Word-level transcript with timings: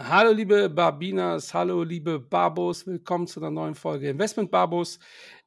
Hallo 0.00 0.32
liebe 0.32 0.68
Barbinas, 0.68 1.54
hallo 1.54 1.84
liebe 1.84 2.18
Babos, 2.18 2.84
willkommen 2.84 3.28
zu 3.28 3.38
einer 3.38 3.52
neuen 3.52 3.76
Folge 3.76 4.08
Investment 4.08 4.50
Babos. 4.50 4.98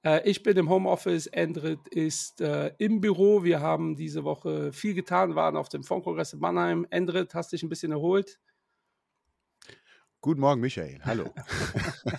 Äh, 0.05 0.21
ich 0.23 0.41
bin 0.41 0.55
im 0.55 0.69
Homeoffice, 0.69 1.27
Endrit 1.27 1.85
ist 1.89 2.39
äh, 2.39 2.71
im 2.77 3.01
Büro. 3.01 3.43
Wir 3.43 3.59
haben 3.59 3.97
diese 3.97 4.23
Woche 4.23 4.71
viel 4.71 4.93
getan, 4.93 5.35
waren 5.35 5.57
auf 5.57 5.67
dem 5.67 5.83
Fondkongress 5.83 6.31
in 6.31 6.39
Mannheim. 6.39 6.87
Endrit, 6.91 7.33
hast 7.33 7.51
dich 7.51 7.61
ein 7.61 7.67
bisschen 7.67 7.91
erholt? 7.91 8.39
Guten 10.21 10.39
Morgen, 10.39 10.61
Michael. 10.61 11.01
Hallo. 11.03 11.25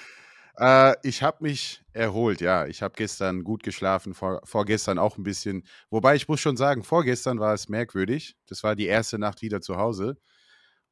äh, 0.56 0.94
ich 1.02 1.22
habe 1.22 1.36
mich 1.40 1.82
erholt, 1.92 2.40
ja. 2.40 2.64
Ich 2.64 2.80
habe 2.80 2.94
gestern 2.96 3.44
gut 3.44 3.62
geschlafen, 3.62 4.14
vor, 4.14 4.40
vorgestern 4.44 4.98
auch 4.98 5.18
ein 5.18 5.22
bisschen. 5.22 5.64
Wobei 5.90 6.14
ich 6.14 6.28
muss 6.28 6.40
schon 6.40 6.56
sagen, 6.56 6.82
vorgestern 6.82 7.40
war 7.40 7.52
es 7.52 7.68
merkwürdig. 7.68 8.38
Das 8.46 8.62
war 8.62 8.74
die 8.74 8.86
erste 8.86 9.18
Nacht 9.18 9.42
wieder 9.42 9.60
zu 9.60 9.76
Hause. 9.76 10.16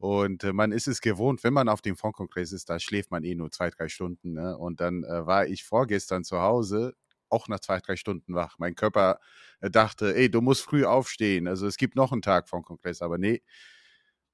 Und 0.01 0.45
äh, 0.45 0.55
man 0.55 0.73
ist 0.73 0.89
es 0.89 1.03
gewohnt, 1.03 1.45
wenn 1.45 1.53
man 1.53 1.69
auf 1.69 1.83
dem 1.83 1.95
Fondkongress 1.95 2.53
ist, 2.53 2.71
da 2.71 2.81
schläft 2.81 3.11
man 3.11 3.23
eh 3.23 3.35
nur 3.35 3.51
zwei, 3.51 3.69
drei 3.69 3.91
Stunden. 3.91 4.33
Ne? 4.33 4.57
Und 4.57 4.81
dann 4.81 5.05
äh, 5.05 5.27
war 5.27 5.47
ich 5.47 5.63
vorgestern 5.63 6.25
zu 6.25 6.41
Hause, 6.41 6.95
auch 7.29 7.49
nach 7.49 7.61
zwei, 7.61 7.81
drei 7.81 7.97
Stunden 7.97 8.35
wach. 8.35 8.57
Mein 8.59 8.75
Körper 8.75 9.21
äh, 9.61 9.71
dachte, 9.71 10.17
ey, 10.17 10.31
du 10.31 10.41
musst 10.41 10.63
früh 10.63 10.87
aufstehen. 10.87 11.47
Also 11.47 11.67
es 11.67 11.77
gibt 11.77 11.97
noch 11.97 12.13
einen 12.13 12.23
Tag 12.23 12.49
Fondkongress, 12.49 13.03
aber 13.03 13.19
nee. 13.19 13.43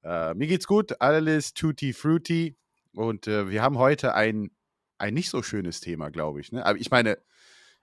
Äh, 0.05 0.35
mir 0.35 0.47
geht's 0.47 0.67
gut, 0.67 1.01
alles 1.01 1.53
tutti 1.53 1.91
frutti. 1.91 2.55
Und 2.93 3.27
wir 3.27 3.61
haben 3.61 3.77
heute 3.77 4.15
ein, 4.15 4.49
ein 4.97 5.13
nicht 5.13 5.29
so 5.29 5.43
schönes 5.43 5.81
Thema, 5.81 6.09
glaube 6.09 6.39
ich. 6.39 6.51
Ne? 6.51 6.65
Aber 6.65 6.79
ich 6.79 6.89
meine, 6.89 7.19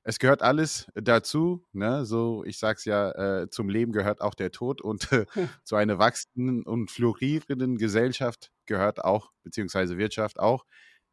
es 0.04 0.18
gehört 0.18 0.42
alles 0.42 0.86
dazu. 0.94 1.64
Ne? 1.72 2.04
So, 2.04 2.44
ich 2.44 2.58
sag's 2.58 2.84
ja, 2.84 3.42
äh, 3.42 3.50
zum 3.50 3.68
Leben 3.68 3.92
gehört 3.92 4.20
auch 4.20 4.34
der 4.34 4.52
Tod 4.52 4.80
und 4.80 5.10
äh, 5.12 5.24
zu 5.64 5.76
einer 5.76 5.98
wachsenden 5.98 6.62
und 6.64 6.90
florierenden 6.90 7.78
Gesellschaft 7.78 8.52
gehört 8.66 9.02
auch, 9.02 9.32
beziehungsweise 9.42 9.98
Wirtschaft 9.98 10.38
auch, 10.38 10.64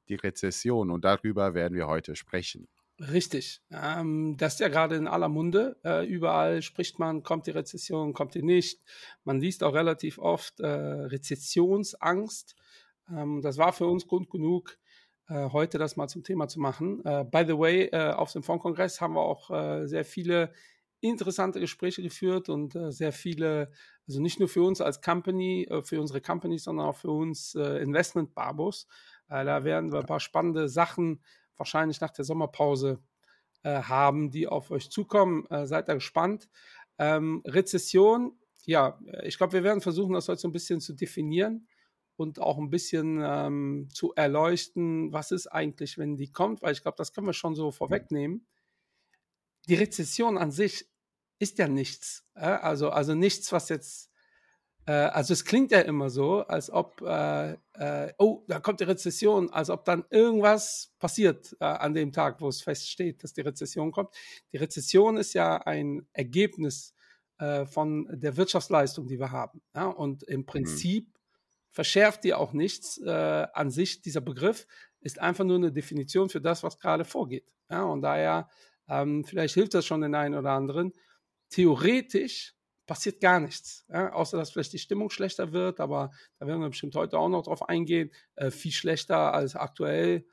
die 0.09 0.15
Rezession. 0.15 0.91
Und 0.91 1.05
darüber 1.05 1.53
werden 1.53 1.73
wir 1.73 1.87
heute 1.87 2.15
sprechen. 2.15 2.67
Richtig. 2.99 3.61
Ähm, 3.71 4.35
das 4.37 4.53
ist 4.53 4.59
ja 4.59 4.67
gerade 4.67 4.95
in 4.95 5.07
aller 5.07 5.29
Munde. 5.29 5.77
Äh, 5.83 6.05
überall 6.05 6.61
spricht 6.61 6.99
man, 6.99 7.23
kommt 7.23 7.47
die 7.47 7.51
Rezession, 7.51 8.13
kommt 8.13 8.35
die 8.35 8.43
nicht. 8.43 8.81
Man 9.23 9.39
liest 9.39 9.63
auch 9.63 9.73
relativ 9.73 10.19
oft 10.19 10.59
äh, 10.59 10.67
Rezessionsangst. 10.67 12.55
Ähm, 13.09 13.41
das 13.41 13.57
war 13.57 13.73
für 13.73 13.87
uns 13.87 14.05
Grund 14.05 14.29
genug, 14.29 14.77
heute 15.51 15.77
das 15.77 15.95
mal 15.95 16.07
zum 16.07 16.23
Thema 16.23 16.47
zu 16.47 16.59
machen. 16.59 17.03
Äh, 17.05 17.23
by 17.23 17.43
the 17.47 17.57
way, 17.57 17.85
äh, 17.91 18.11
auf 18.11 18.33
dem 18.33 18.43
Fondkongress 18.43 18.99
haben 18.99 19.15
wir 19.15 19.21
auch 19.21 19.49
äh, 19.49 19.87
sehr 19.87 20.03
viele 20.03 20.51
interessante 20.99 21.59
Gespräche 21.59 22.01
geführt 22.01 22.49
und 22.49 22.75
äh, 22.75 22.91
sehr 22.91 23.13
viele, 23.13 23.71
also 24.07 24.21
nicht 24.21 24.39
nur 24.39 24.49
für 24.49 24.63
uns 24.63 24.81
als 24.81 25.01
Company, 25.01 25.67
äh, 25.69 25.83
für 25.83 25.99
unsere 26.01 26.21
Company, 26.21 26.59
sondern 26.59 26.87
auch 26.87 26.97
für 26.97 27.11
uns 27.11 27.55
Investment-Babos. 27.55 28.87
da 29.27 29.63
werden 29.63 29.91
wir 29.93 29.99
ein 29.99 30.05
paar 30.05 30.19
spannende 30.19 30.67
Sachen 30.67 31.23
wahrscheinlich 31.55 32.01
nach 32.01 32.11
der 32.11 32.25
Sommerpause 32.25 32.99
haben, 33.63 34.31
die 34.31 34.47
auf 34.47 34.71
euch 34.71 34.89
zukommen. 34.89 35.45
seid 35.65 35.87
da 35.87 35.93
gespannt. 35.93 36.49
Ähm, 36.97 37.43
Rezession, 37.45 38.37
ja, 38.65 38.99
ich 39.23 39.37
glaube, 39.37 39.53
wir 39.53 39.63
werden 39.63 39.81
versuchen, 39.81 40.13
das 40.13 40.27
heute 40.27 40.41
so 40.41 40.47
ein 40.47 40.51
bisschen 40.51 40.81
zu 40.81 40.93
definieren 40.93 41.67
und 42.15 42.39
auch 42.39 42.57
ein 42.57 42.69
bisschen 42.69 43.19
ähm, 43.23 43.89
zu 43.93 44.13
erleuchten, 44.13 45.11
was 45.11 45.31
ist 45.31 45.47
eigentlich, 45.47 45.97
wenn 45.97 46.17
die 46.17 46.31
kommt, 46.31 46.61
weil 46.61 46.73
ich 46.73 46.81
glaube, 46.81 46.97
das 46.97 47.13
können 47.13 47.27
wir 47.27 47.33
schon 47.33 47.55
so 47.55 47.71
vorwegnehmen. 47.71 48.45
Die 49.67 49.75
Rezession 49.75 50.37
an 50.37 50.51
sich 50.51 50.89
ist 51.39 51.57
ja 51.57 51.67
nichts. 51.67 52.25
Äh? 52.35 52.45
Also, 52.45 52.89
also 52.89 53.15
nichts, 53.15 53.51
was 53.51 53.69
jetzt, 53.69 54.11
äh, 54.85 54.91
also 54.91 55.33
es 55.33 55.45
klingt 55.45 55.71
ja 55.71 55.79
immer 55.81 56.09
so, 56.09 56.41
als 56.41 56.69
ob, 56.69 57.01
äh, 57.01 57.53
äh 57.73 58.13
oh, 58.17 58.43
da 58.47 58.59
kommt 58.59 58.79
die 58.79 58.85
Rezession, 58.85 59.49
als 59.51 59.69
ob 59.69 59.85
dann 59.85 60.05
irgendwas 60.09 60.93
passiert 60.99 61.55
äh, 61.59 61.65
an 61.65 61.93
dem 61.93 62.11
Tag, 62.11 62.41
wo 62.41 62.49
es 62.49 62.61
feststeht, 62.61 63.23
dass 63.23 63.33
die 63.33 63.41
Rezession 63.41 63.91
kommt. 63.91 64.13
Die 64.51 64.57
Rezession 64.57 65.17
ist 65.17 65.33
ja 65.33 65.57
ein 65.57 66.07
Ergebnis 66.13 66.93
äh, 67.39 67.65
von 67.65 68.07
der 68.11 68.37
Wirtschaftsleistung, 68.37 69.07
die 69.07 69.19
wir 69.19 69.31
haben. 69.31 69.61
Ja? 69.73 69.87
Und 69.87 70.23
im 70.23 70.41
mhm. 70.41 70.45
Prinzip 70.45 71.07
mhm 71.07 71.20
verschärft 71.71 72.23
dir 72.23 72.39
auch 72.39 72.53
nichts 72.53 72.97
äh, 72.99 73.47
an 73.53 73.71
sich. 73.71 74.01
Dieser 74.01 74.21
Begriff 74.21 74.67
ist 74.99 75.19
einfach 75.19 75.43
nur 75.43 75.57
eine 75.57 75.71
Definition 75.71 76.29
für 76.29 76.41
das, 76.41 76.63
was 76.63 76.79
gerade 76.79 77.05
vorgeht. 77.05 77.51
Ja, 77.69 77.83
und 77.83 78.01
daher, 78.01 78.49
ähm, 78.87 79.23
vielleicht 79.25 79.55
hilft 79.55 79.73
das 79.73 79.85
schon 79.85 80.01
den 80.01 80.15
einen 80.15 80.35
oder 80.35 80.51
anderen. 80.51 80.93
Theoretisch 81.49 82.55
passiert 82.85 83.21
gar 83.21 83.39
nichts, 83.39 83.85
ja, 83.89 84.11
außer 84.11 84.37
dass 84.37 84.51
vielleicht 84.51 84.73
die 84.73 84.79
Stimmung 84.79 85.09
schlechter 85.09 85.53
wird, 85.53 85.79
aber 85.79 86.11
da 86.39 86.47
werden 86.47 86.61
wir 86.61 86.69
bestimmt 86.69 86.95
heute 86.95 87.17
auch 87.17 87.29
noch 87.29 87.43
drauf 87.43 87.67
eingehen. 87.69 88.11
Äh, 88.35 88.51
viel 88.51 88.71
schlechter 88.73 89.33
als 89.33 89.55
aktuell 89.55 90.25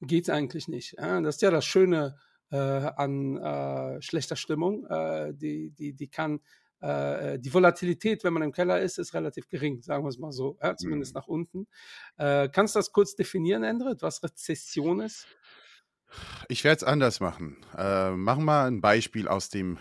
geht 0.00 0.24
es 0.24 0.30
eigentlich 0.30 0.68
nicht. 0.68 0.94
Ja. 0.96 1.20
Das 1.20 1.36
ist 1.36 1.42
ja 1.42 1.50
das 1.50 1.64
Schöne 1.64 2.16
äh, 2.50 2.56
an 2.56 3.36
äh, 3.36 4.00
schlechter 4.00 4.36
Stimmung. 4.36 4.86
Äh, 4.86 5.34
die, 5.34 5.70
die, 5.70 5.94
die 5.94 6.08
kann 6.08 6.40
die 6.80 7.52
Volatilität, 7.52 8.22
wenn 8.22 8.32
man 8.32 8.42
im 8.42 8.52
Keller 8.52 8.80
ist, 8.80 8.98
ist 8.98 9.14
relativ 9.14 9.48
gering, 9.48 9.82
sagen 9.82 10.04
wir 10.04 10.08
es 10.08 10.18
mal 10.18 10.32
so, 10.32 10.58
ja, 10.62 10.76
zumindest 10.76 11.14
mhm. 11.14 11.18
nach 11.18 11.26
unten. 11.26 11.66
Äh, 12.16 12.48
kannst 12.48 12.74
du 12.74 12.78
das 12.78 12.92
kurz 12.92 13.16
definieren, 13.16 13.64
Endrit, 13.64 14.02
was 14.02 14.22
Rezession 14.22 15.00
ist? 15.00 15.26
Ich 16.48 16.64
werde 16.64 16.76
es 16.76 16.84
anders 16.84 17.20
machen. 17.20 17.58
Äh, 17.76 18.12
machen 18.12 18.44
wir 18.44 18.64
ein 18.64 18.80
Beispiel 18.80 19.28
aus 19.28 19.50
dem 19.50 19.78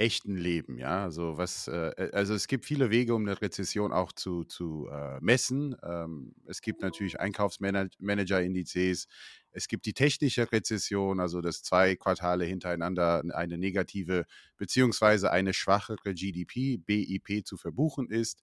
echten 0.00 0.36
Leben, 0.36 0.78
ja. 0.78 1.04
Also 1.04 1.36
was, 1.36 1.68
äh, 1.68 1.90
äh, 1.90 2.10
also 2.12 2.34
es 2.34 2.48
gibt 2.48 2.64
viele 2.64 2.90
Wege, 2.90 3.14
um 3.14 3.22
eine 3.22 3.40
Rezession 3.40 3.92
auch 3.92 4.12
zu, 4.12 4.44
zu 4.44 4.88
äh, 4.90 5.20
messen. 5.20 5.76
Ähm, 5.82 6.34
es 6.46 6.62
gibt 6.62 6.80
natürlich 6.80 7.20
Einkaufsmanager-Indizes, 7.20 9.06
es 9.52 9.68
gibt 9.68 9.84
die 9.84 9.92
technische 9.92 10.50
Rezession, 10.50 11.20
also 11.20 11.40
dass 11.40 11.62
zwei 11.62 11.96
Quartale 11.96 12.44
hintereinander 12.44 13.22
eine 13.34 13.58
negative 13.58 14.24
beziehungsweise 14.56 15.30
eine 15.30 15.52
schwachere 15.52 16.14
GDP, 16.14 16.78
BIP 16.78 17.46
zu 17.46 17.56
verbuchen 17.56 18.08
ist. 18.10 18.42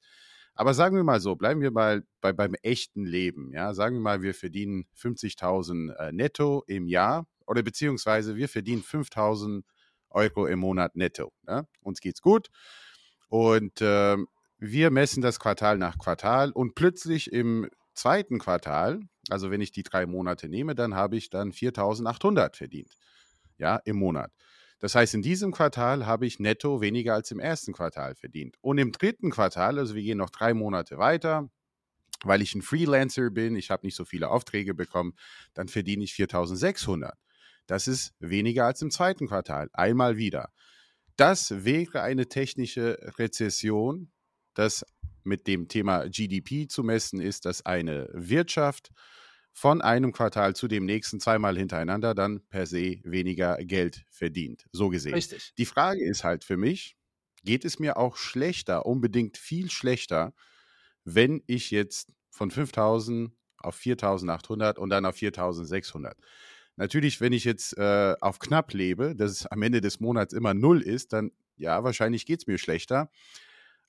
Aber 0.54 0.74
sagen 0.74 0.96
wir 0.96 1.04
mal 1.04 1.22
so, 1.22 1.36
bleiben 1.36 1.62
wir 1.62 1.72
mal 1.72 2.04
bei, 2.22 2.34
beim 2.34 2.56
echten 2.62 3.06
Leben. 3.06 3.52
Ja? 3.54 3.74
Sagen 3.74 3.96
wir 3.96 4.02
mal, 4.02 4.22
wir 4.22 4.34
verdienen 4.34 4.86
50.000 5.00 5.94
äh, 5.96 6.12
netto 6.12 6.64
im 6.68 6.88
Jahr 6.88 7.28
oder 7.46 7.64
beziehungsweise 7.64 8.36
wir 8.36 8.50
verdienen 8.50 8.84
5.000 8.84 9.64
Euro 10.18 10.48
im 10.48 10.60
Monat 10.60 10.96
netto. 10.96 11.32
Ne? 11.46 11.68
Uns 11.82 12.02
geht's 12.02 12.22
gut. 12.22 12.50
Und 13.30 13.82
äh, 13.82 14.18
wir 14.58 14.92
messen 14.92 15.22
das 15.22 15.40
Quartal 15.40 15.78
nach 15.78 15.98
Quartal 15.98 16.52
und 16.52 16.76
plötzlich 16.76 17.32
im 17.32 17.70
zweiten 17.94 18.40
Quartal, 18.40 19.02
also 19.30 19.52
wenn 19.52 19.62
ich 19.62 19.72
die 19.72 19.84
drei 19.84 20.06
Monate 20.06 20.50
nehme, 20.50 20.76
dann 20.76 20.96
habe 20.96 21.18
ich 21.18 21.30
dann 21.30 21.52
4.800 21.52 22.56
verdient. 22.56 22.92
Ja, 23.58 23.78
im 23.86 23.98
Monat. 23.98 24.32
Das 24.80 24.94
heißt, 24.94 25.16
in 25.16 25.22
diesem 25.24 25.52
Quartal 25.52 26.06
habe 26.06 26.28
ich 26.28 26.40
netto 26.40 26.82
weniger 26.82 27.16
als 27.16 27.32
im 27.32 27.40
ersten 27.40 27.74
Quartal 27.74 28.16
verdient. 28.16 28.56
Und 28.62 28.78
im 28.78 28.92
dritten 28.92 29.32
Quartal, 29.32 29.80
also 29.80 29.96
wir 29.96 30.04
gehen 30.04 30.20
noch 30.20 30.30
drei 30.30 30.54
Monate 30.54 30.98
weiter, 31.00 31.50
weil 32.24 32.42
ich 32.42 32.54
ein 32.56 32.62
Freelancer 32.62 33.30
bin, 33.32 33.56
ich 33.56 33.72
habe 33.72 33.86
nicht 33.86 33.96
so 33.96 34.06
viele 34.06 34.30
Aufträge 34.30 34.74
bekommen, 34.74 35.14
dann 35.54 35.68
verdiene 35.68 36.04
ich 36.04 36.14
4.600. 36.14 37.14
Das 37.68 37.88
ist 37.88 38.14
weniger 38.20 38.66
als 38.66 38.82
im 38.82 38.92
zweiten 38.92 39.28
Quartal, 39.28 39.70
einmal 39.74 40.18
wieder. 40.18 40.52
Das 41.18 41.66
wäre 41.66 42.02
eine 42.02 42.28
technische 42.28 42.98
Rezession, 43.18 44.12
das 44.54 44.86
mit 45.24 45.46
dem 45.48 45.68
Thema 45.68 46.08
GDP 46.08 46.68
zu 46.68 46.84
messen 46.84 47.20
ist, 47.20 47.46
dass 47.46 47.66
eine 47.66 48.10
Wirtschaft 48.14 48.92
von 49.52 49.82
einem 49.82 50.12
Quartal 50.14 50.56
zu 50.56 50.68
dem 50.68 50.86
nächsten 50.86 51.20
zweimal 51.20 51.58
hintereinander 51.58 52.14
dann 52.14 52.42
per 52.50 52.66
se 52.68 53.00
weniger 53.04 53.58
Geld 53.58 54.06
verdient. 54.10 54.66
So 54.72 54.90
gesehen. 54.90 55.16
Richtig. 55.16 55.54
Die 55.58 55.66
Frage 55.66 56.06
ist 56.06 56.24
halt 56.24 56.44
für 56.44 56.58
mich, 56.58 56.96
geht 57.44 57.66
es 57.66 57.80
mir 57.80 57.98
auch 57.98 58.18
schlechter, 58.18 58.86
unbedingt 58.86 59.38
viel 59.38 59.72
schlechter, 59.72 60.34
wenn 61.04 61.44
ich 61.48 61.72
jetzt 61.72 62.12
von 62.30 62.52
5000 62.52 63.32
auf 63.58 63.76
4800 63.76 64.78
und 64.78 64.92
dann 64.92 65.06
auf 65.06 65.16
4600 65.16 66.16
Natürlich, 66.78 67.20
wenn 67.22 67.34
ich 67.34 67.44
jetzt 67.44 67.78
äh, 67.78 68.16
auf 68.22 68.40
knapp 68.40 68.74
lebe, 68.74 69.16
dass 69.16 69.32
es 69.32 69.46
am 69.48 69.62
Ende 69.62 69.82
des 69.82 70.00
Monats 70.00 70.34
immer 70.34 70.54
null 70.54 70.82
ist, 70.82 71.12
dann 71.14 71.32
ja, 71.58 71.84
wahrscheinlich 71.84 72.26
geht 72.26 72.42
es 72.42 72.48
mir 72.48 72.58
schlechter. 72.58 73.10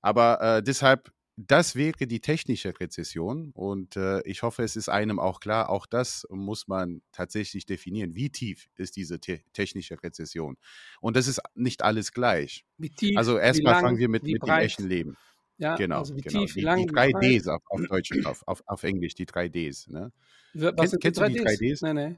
Aber 0.00 0.40
äh, 0.40 0.62
deshalb 0.62 1.12
das 1.40 1.76
wäre 1.76 2.08
die 2.08 2.18
technische 2.18 2.80
Rezession 2.80 3.52
und 3.54 3.94
äh, 3.96 4.20
ich 4.22 4.42
hoffe, 4.42 4.64
es 4.64 4.74
ist 4.74 4.88
einem 4.88 5.20
auch 5.20 5.38
klar, 5.38 5.70
auch 5.70 5.86
das 5.86 6.26
muss 6.30 6.66
man 6.66 7.00
tatsächlich 7.12 7.64
definieren. 7.64 8.16
Wie 8.16 8.30
tief 8.30 8.68
ist 8.74 8.96
diese 8.96 9.20
te 9.20 9.40
technische 9.52 10.02
Rezession? 10.02 10.56
Und 11.00 11.16
das 11.16 11.28
ist 11.28 11.40
nicht 11.54 11.82
alles 11.84 12.10
gleich. 12.10 12.64
Wie 12.76 12.90
tief, 12.90 13.16
also 13.16 13.38
erstmal 13.38 13.80
fangen 13.80 13.98
wir 13.98 14.08
mit, 14.08 14.24
mit 14.24 14.42
dem 14.42 14.48
echten 14.48 14.88
Leben. 14.88 15.16
Ja, 15.58 15.76
Genau, 15.76 16.00
also 16.00 16.16
wie 16.16 16.22
genau. 16.22 16.40
tief, 16.40 16.54
Die, 16.54 16.60
lang, 16.60 16.78
die 16.78 16.88
wie 16.88 16.92
drei 16.92 17.12
breit. 17.12 17.22
Ds 17.22 17.46
auf, 17.46 17.62
auf 17.66 17.80
Deutsch, 17.86 18.10
auf, 18.24 18.42
auf, 18.48 18.62
auf 18.66 18.82
Englisch, 18.82 19.14
die 19.14 19.26
drei 19.26 19.48
Ds. 19.48 19.88
Ne? 19.88 20.10
Was 20.54 20.74
Kennst- 20.74 20.90
sind 20.90 21.02
kennst 21.02 21.20
du 21.20 21.28
die 21.28 21.40
3Ds? 21.40 21.84
Nee, 21.84 21.94
nee. 22.08 22.16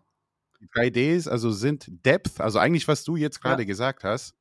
Die 0.60 0.68
drei 0.72 0.90
Ds, 0.90 1.26
also 1.28 1.50
sind 1.50 1.86
Depth, 2.04 2.40
also 2.40 2.58
eigentlich, 2.58 2.86
was 2.88 3.04
du 3.04 3.16
jetzt 3.16 3.40
gerade 3.40 3.62
Ja. 3.62 3.66
gesagt 3.66 4.04
hast, 4.04 4.34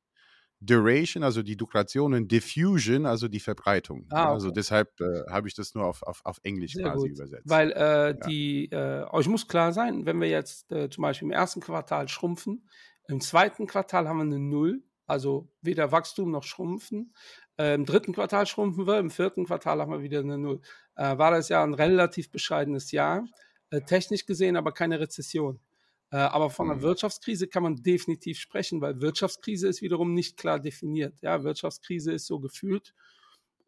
Duration, 0.60 1.22
also 1.22 1.42
die 1.42 1.56
Duration 1.56 2.12
und 2.14 2.30
Diffusion, 2.30 3.06
also 3.06 3.28
die 3.28 3.40
Verbreitung. 3.40 4.06
Ah, 4.10 4.16
Ja, 4.22 4.32
Also 4.32 4.48
okay. 4.48 4.54
deshalb 4.56 5.00
äh, 5.00 5.22
habe 5.30 5.48
ich 5.48 5.54
das 5.54 5.74
nur 5.74 5.86
auf, 5.86 6.02
auf, 6.02 6.20
auf 6.24 6.38
Englisch 6.42 6.74
Sehr 6.74 6.84
quasi 6.84 7.08
gut. 7.08 7.10
übersetzt. 7.10 7.48
Weil 7.48 7.72
äh, 7.72 8.14
die, 8.26 8.66
äh, 8.70 9.04
euch 9.10 9.26
muss 9.28 9.48
klar 9.48 9.72
sein, 9.72 10.04
wenn 10.06 10.20
wir 10.20 10.28
jetzt 10.28 10.70
äh, 10.70 10.90
zum 10.90 11.02
Beispiel 11.02 11.26
im 11.26 11.32
ersten 11.32 11.60
Quartal 11.60 12.08
schrumpfen, 12.08 12.68
im 13.08 13.20
zweiten 13.20 13.66
Quartal 13.66 14.06
haben 14.08 14.18
wir 14.18 14.22
eine 14.24 14.38
Null, 14.38 14.82
also 15.06 15.50
weder 15.62 15.90
Wachstum 15.90 16.30
noch 16.30 16.44
Schrumpfen. 16.44 17.14
Äh, 17.56 17.74
Im 17.74 17.84
dritten 17.86 18.12
Quartal 18.12 18.46
schrumpfen 18.46 18.86
wir, 18.86 18.98
im 18.98 19.10
vierten 19.10 19.46
Quartal 19.46 19.80
haben 19.80 19.90
wir 19.90 20.02
wieder 20.02 20.20
eine 20.20 20.38
Null. 20.38 20.60
Äh, 20.94 21.18
war 21.18 21.30
das 21.32 21.48
ja 21.48 21.64
ein 21.64 21.74
relativ 21.74 22.30
bescheidenes 22.30 22.92
Jahr, 22.92 23.24
äh, 23.70 23.80
technisch 23.80 24.26
gesehen 24.26 24.56
aber 24.56 24.72
keine 24.72 25.00
Rezession. 25.00 25.60
Äh, 26.10 26.16
aber 26.18 26.50
von 26.50 26.70
einer 26.70 26.78
Mhm. 26.78 26.82
Wirtschaftskrise 26.82 27.48
kann 27.48 27.62
man 27.62 27.76
definitiv 27.76 28.38
sprechen, 28.38 28.80
weil 28.80 29.00
Wirtschaftskrise 29.00 29.68
ist 29.68 29.82
wiederum 29.82 30.14
nicht 30.14 30.36
klar 30.36 30.58
definiert. 30.60 31.14
Ja, 31.22 31.44
Wirtschaftskrise 31.44 32.12
ist 32.12 32.26
so 32.26 32.40
gefühlt, 32.40 32.94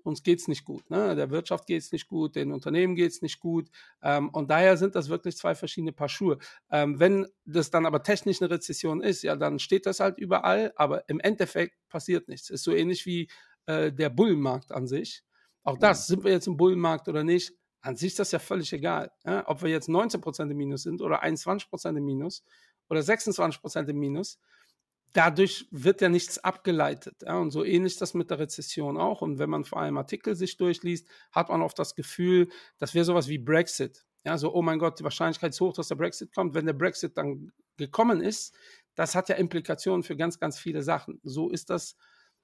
uns 0.04 0.24
geht's 0.24 0.48
nicht 0.48 0.64
gut. 0.64 0.90
Ne? 0.90 1.14
Der 1.14 1.30
Wirtschaft 1.30 1.66
geht's 1.66 1.92
nicht 1.92 2.08
gut, 2.08 2.34
den 2.34 2.50
Unternehmen 2.52 2.96
geht's 2.96 3.22
nicht 3.22 3.38
gut. 3.38 3.70
Ähm, 4.02 4.30
und 4.30 4.50
daher 4.50 4.76
sind 4.76 4.96
das 4.96 5.08
wirklich 5.08 5.36
zwei 5.36 5.54
verschiedene 5.54 5.92
Paar 5.92 6.08
Schuhe. 6.08 6.38
Ähm, 6.70 6.98
wenn 6.98 7.28
das 7.44 7.70
dann 7.70 7.86
aber 7.86 8.02
technisch 8.02 8.42
eine 8.42 8.50
Rezession 8.50 9.00
ist, 9.00 9.22
ja, 9.22 9.36
dann 9.36 9.60
steht 9.60 9.86
das 9.86 10.00
halt 10.00 10.18
überall, 10.18 10.72
aber 10.76 11.08
im 11.08 11.20
Endeffekt 11.20 11.74
passiert 11.88 12.26
nichts. 12.28 12.50
Ist 12.50 12.64
so 12.64 12.72
ähnlich 12.72 13.06
wie 13.06 13.28
äh, 13.66 13.92
der 13.92 14.10
Bullenmarkt 14.10 14.72
an 14.72 14.88
sich. 14.88 15.22
Auch 15.62 15.78
das, 15.78 16.08
sind 16.08 16.24
wir 16.24 16.32
jetzt 16.32 16.48
im 16.48 16.56
Bullenmarkt 16.56 17.08
oder 17.08 17.22
nicht, 17.22 17.52
an 17.82 17.96
sich 17.96 18.08
ist 18.08 18.18
das 18.18 18.32
ja 18.32 18.38
völlig 18.38 18.72
egal. 18.72 19.12
Ja? 19.24 19.46
Ob 19.48 19.62
wir 19.62 19.68
jetzt 19.68 19.88
19% 19.88 20.50
im 20.50 20.56
Minus 20.56 20.84
sind 20.84 21.02
oder 21.02 21.22
21% 21.22 21.96
im 21.96 22.04
Minus 22.04 22.44
oder 22.88 23.00
26% 23.00 23.88
im 23.88 23.98
Minus, 23.98 24.38
dadurch 25.12 25.68
wird 25.70 26.00
ja 26.00 26.08
nichts 26.08 26.38
abgeleitet. 26.38 27.22
Ja? 27.22 27.38
Und 27.38 27.50
so 27.50 27.64
ähnlich 27.64 27.94
ist 27.94 28.00
das 28.00 28.14
mit 28.14 28.30
der 28.30 28.38
Rezession 28.38 28.96
auch. 28.96 29.20
Und 29.20 29.38
wenn 29.38 29.50
man 29.50 29.64
vor 29.64 29.80
allem 29.80 29.98
Artikel 29.98 30.36
sich 30.36 30.56
durchliest, 30.56 31.08
hat 31.32 31.48
man 31.48 31.60
oft 31.60 31.78
das 31.78 31.94
Gefühl, 31.94 32.48
das 32.78 32.94
wäre 32.94 33.04
sowas 33.04 33.28
wie 33.28 33.38
Brexit. 33.38 34.06
Ja, 34.24 34.38
so, 34.38 34.54
oh 34.54 34.62
mein 34.62 34.78
Gott, 34.78 35.00
die 35.00 35.04
Wahrscheinlichkeit 35.04 35.50
ist 35.50 35.60
hoch, 35.60 35.74
dass 35.74 35.88
der 35.88 35.96
Brexit 35.96 36.32
kommt. 36.32 36.54
Wenn 36.54 36.66
der 36.66 36.74
Brexit 36.74 37.16
dann 37.16 37.50
gekommen 37.76 38.20
ist, 38.20 38.54
das 38.94 39.16
hat 39.16 39.28
ja 39.28 39.34
Implikationen 39.34 40.04
für 40.04 40.16
ganz, 40.16 40.38
ganz 40.38 40.58
viele 40.58 40.82
Sachen. 40.82 41.18
So 41.24 41.50
ist 41.50 41.70
das 41.70 41.96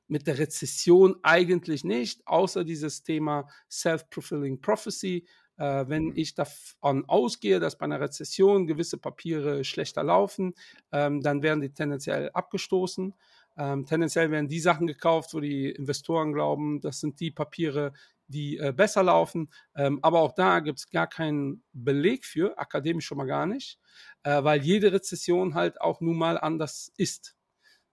mit 0.08 0.26
der 0.26 0.38
Rezession 0.38 1.16
eigentlich 1.22 1.84
nicht, 1.84 2.26
außer 2.26 2.64
dieses 2.64 3.02
Thema 3.02 3.48
Self-Fulfilling 3.70 4.60
Prophecy. 4.60 5.26
Äh, 5.56 5.84
wenn 5.88 6.12
ich 6.16 6.34
davon 6.34 7.04
ausgehe, 7.08 7.60
dass 7.60 7.78
bei 7.78 7.84
einer 7.84 8.00
Rezession 8.00 8.66
gewisse 8.66 8.98
Papiere 8.98 9.64
schlechter 9.64 10.02
laufen, 10.02 10.54
ähm, 10.92 11.20
dann 11.20 11.42
werden 11.42 11.60
die 11.60 11.72
tendenziell 11.72 12.30
abgestoßen. 12.32 13.14
Ähm, 13.56 13.84
tendenziell 13.86 14.30
werden 14.30 14.48
die 14.48 14.60
Sachen 14.60 14.86
gekauft, 14.86 15.34
wo 15.34 15.40
die 15.40 15.70
Investoren 15.70 16.32
glauben, 16.32 16.80
das 16.80 17.00
sind 17.00 17.18
die 17.18 17.32
Papiere, 17.32 17.92
die 18.28 18.56
äh, 18.56 18.72
besser 18.72 19.02
laufen. 19.02 19.50
Ähm, 19.74 19.98
aber 20.02 20.20
auch 20.20 20.32
da 20.32 20.60
gibt 20.60 20.78
es 20.78 20.90
gar 20.90 21.08
keinen 21.08 21.64
Beleg 21.72 22.24
für, 22.24 22.56
akademisch 22.56 23.06
schon 23.06 23.18
mal 23.18 23.26
gar 23.26 23.46
nicht, 23.46 23.80
äh, 24.22 24.44
weil 24.44 24.62
jede 24.62 24.92
Rezession 24.92 25.54
halt 25.54 25.80
auch 25.80 26.00
nun 26.00 26.16
mal 26.16 26.38
anders 26.38 26.92
ist. 26.96 27.34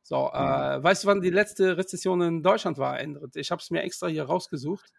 So, 0.07 0.29
äh, 0.31 0.83
weißt 0.83 1.03
du, 1.03 1.07
wann 1.07 1.21
die 1.21 1.31
letzte 1.31 1.77
Rezession 1.77 2.21
in 2.21 2.43
Deutschland 2.43 2.77
war? 2.77 2.99
Ich 3.33 3.49
habe 3.49 3.59
es 3.59 3.71
mir 3.71 3.81
extra 3.81 4.05
hier 4.05 4.25
rausgesucht. 4.25 4.93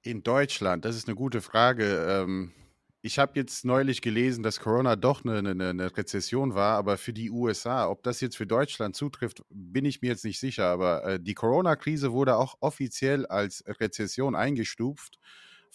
In 0.00 0.22
Deutschland, 0.22 0.86
das 0.86 0.96
ist 0.96 1.08
eine 1.08 1.14
gute 1.14 1.42
Frage. 1.42 2.06
Ähm, 2.08 2.54
ich 3.02 3.18
habe 3.18 3.32
jetzt 3.34 3.66
neulich 3.66 4.00
gelesen, 4.00 4.42
dass 4.42 4.60
Corona 4.60 4.96
doch 4.96 5.26
eine, 5.26 5.40
eine, 5.40 5.68
eine, 5.68 5.94
Rezession 5.94 6.54
war, 6.54 6.78
aber 6.78 6.96
für 6.96 7.12
die 7.12 7.30
USA, 7.30 7.86
ob 7.90 8.02
das 8.02 8.22
jetzt 8.22 8.38
für 8.38 8.46
Deutschland 8.46 8.96
zutrifft, 8.96 9.42
bin 9.50 9.84
ich 9.84 10.00
mir 10.00 10.08
jetzt 10.08 10.24
nicht 10.24 10.40
sicher. 10.40 10.68
Aber 10.68 11.04
äh, 11.04 11.20
die 11.20 11.34
Corona-Krise 11.34 12.12
wurde 12.12 12.36
auch 12.36 12.56
offiziell 12.60 13.26
als 13.26 13.62
Rezession 13.66 14.34
eingestuft. 14.34 15.18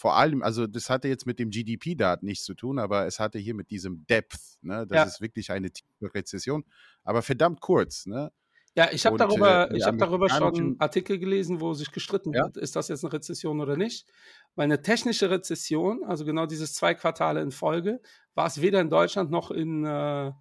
Vor 0.01 0.15
allem, 0.15 0.41
also 0.41 0.65
das 0.65 0.89
hatte 0.89 1.07
jetzt 1.07 1.27
mit 1.27 1.37
dem 1.37 1.51
GDP-Daten 1.51 2.25
nichts 2.25 2.43
zu 2.43 2.55
tun, 2.55 2.79
aber 2.79 3.05
es 3.05 3.19
hatte 3.19 3.37
hier 3.37 3.53
mit 3.53 3.69
diesem 3.69 4.03
Depth, 4.07 4.57
ne? 4.63 4.87
das 4.87 4.95
Ja. 4.95 5.03
ist 5.03 5.21
wirklich 5.21 5.51
eine 5.51 5.69
tiefe 5.69 6.11
Rezession, 6.15 6.65
aber 7.03 7.21
verdammt 7.21 7.61
kurz. 7.61 8.07
Ne? 8.07 8.31
Ja, 8.75 8.89
ich 8.91 9.05
habe 9.05 9.17
darüber, 9.17 9.69
äh, 9.69 9.77
ich 9.77 9.85
hab 9.85 9.99
darüber 9.99 10.27
schon 10.27 10.75
Artikel 10.79 11.19
gelesen, 11.19 11.61
wo 11.61 11.75
sich 11.75 11.91
gestritten 11.91 12.33
Ja. 12.33 12.45
wird, 12.45 12.57
ist 12.57 12.75
das 12.75 12.87
jetzt 12.87 13.03
eine 13.05 13.13
Rezession 13.13 13.61
oder 13.61 13.77
nicht. 13.77 14.07
Weil 14.55 14.63
eine 14.63 14.81
technische 14.81 15.29
Rezession, 15.29 16.03
also 16.03 16.25
genau 16.25 16.47
dieses 16.47 16.73
zwei 16.73 16.95
Quartale 16.95 17.39
in 17.43 17.51
Folge, 17.51 18.01
war 18.33 18.47
es 18.47 18.59
weder 18.59 18.81
in 18.81 18.89
Deutschland 18.89 19.29
noch 19.29 19.51
in, 19.51 19.85
äh, 19.85 20.31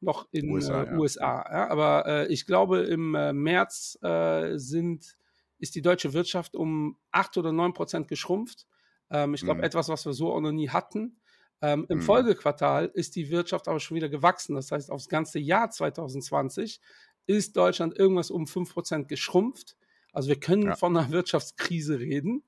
noch 0.00 0.26
in 0.32 0.50
USA. 0.50 0.82
Äh. 0.82 0.96
USA 0.96 1.46
ja. 1.52 1.68
Aber 1.70 2.06
äh, 2.06 2.32
ich 2.32 2.46
glaube, 2.46 2.80
im 2.80 3.14
äh, 3.14 3.32
März 3.32 3.96
äh, 4.02 4.58
sind, 4.58 5.14
ist 5.60 5.76
die 5.76 5.82
deutsche 5.82 6.14
Wirtschaft 6.14 6.56
um 6.56 6.98
8 7.12 7.36
oder 7.36 7.52
9 7.52 7.74
Prozent 7.74 8.08
geschrumpft. 8.08 8.66
Ähm, 9.10 9.34
ich 9.34 9.44
glaube, 9.44 9.62
Mhm. 9.62 9.64
etwas, 9.64 9.88
was 9.88 10.06
wir 10.06 10.12
so 10.14 10.32
auch 10.32 10.40
noch 10.40 10.52
nie 10.52 10.68
hatten. 10.70 11.20
Ähm, 11.62 11.86
Im 11.88 11.98
Mhm. 11.98 12.02
Folgequartal 12.02 12.86
ist 12.94 13.16
die 13.16 13.30
Wirtschaft 13.30 13.68
aber 13.68 13.80
schon 13.80 13.96
wieder 13.96 14.08
gewachsen. 14.08 14.54
Das 14.54 14.70
heißt, 14.72 14.90
aufs 14.90 15.08
ganze 15.08 15.38
Jahr 15.38 15.70
2020 15.70 16.80
ist 17.26 17.56
Deutschland 17.56 17.96
irgendwas 17.98 18.30
um 18.30 18.46
5% 18.46 19.08
geschrumpft. 19.08 19.76
Also 20.12 20.28
wir 20.28 20.38
können 20.40 20.66
Ja. 20.68 20.74
von 20.74 20.96
einer 20.96 21.10
Wirtschaftskrise 21.10 21.98
reden. 22.00 22.44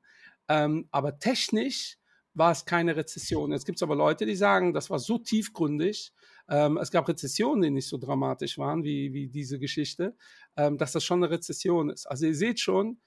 Ähm, 0.49 0.89
aber 0.91 1.19
technisch 1.19 1.99
war 2.35 2.53
es 2.53 2.67
keine 2.67 2.97
Rezession. 2.97 3.51
Jetzt 3.53 3.65
gibt 3.65 3.79
es 3.79 3.83
aber 3.83 3.97
Leute, 3.97 4.27
die 4.27 4.37
sagen, 4.37 4.75
das 4.75 4.91
war 4.91 4.99
so 4.99 5.17
tiefgründig. 5.19 6.13
Ähm, 6.49 6.77
es 6.77 6.91
gab 6.91 7.09
Rezessionen, 7.09 7.63
die 7.63 7.71
nicht 7.71 7.89
so 7.89 7.97
dramatisch 7.97 8.59
waren 8.59 8.85
wie, 8.85 9.13
wie 9.15 9.29
diese 9.29 9.59
Geschichte, 9.59 10.15
ähm, 10.57 10.77
dass 10.77 10.93
das 10.93 11.03
schon 11.05 11.25
eine 11.25 11.31
Rezession 11.33 11.89
ist. 11.91 12.07
Also 12.07 12.27
ihr 12.27 12.35
seht 12.35 12.61
schon, 12.61 13.01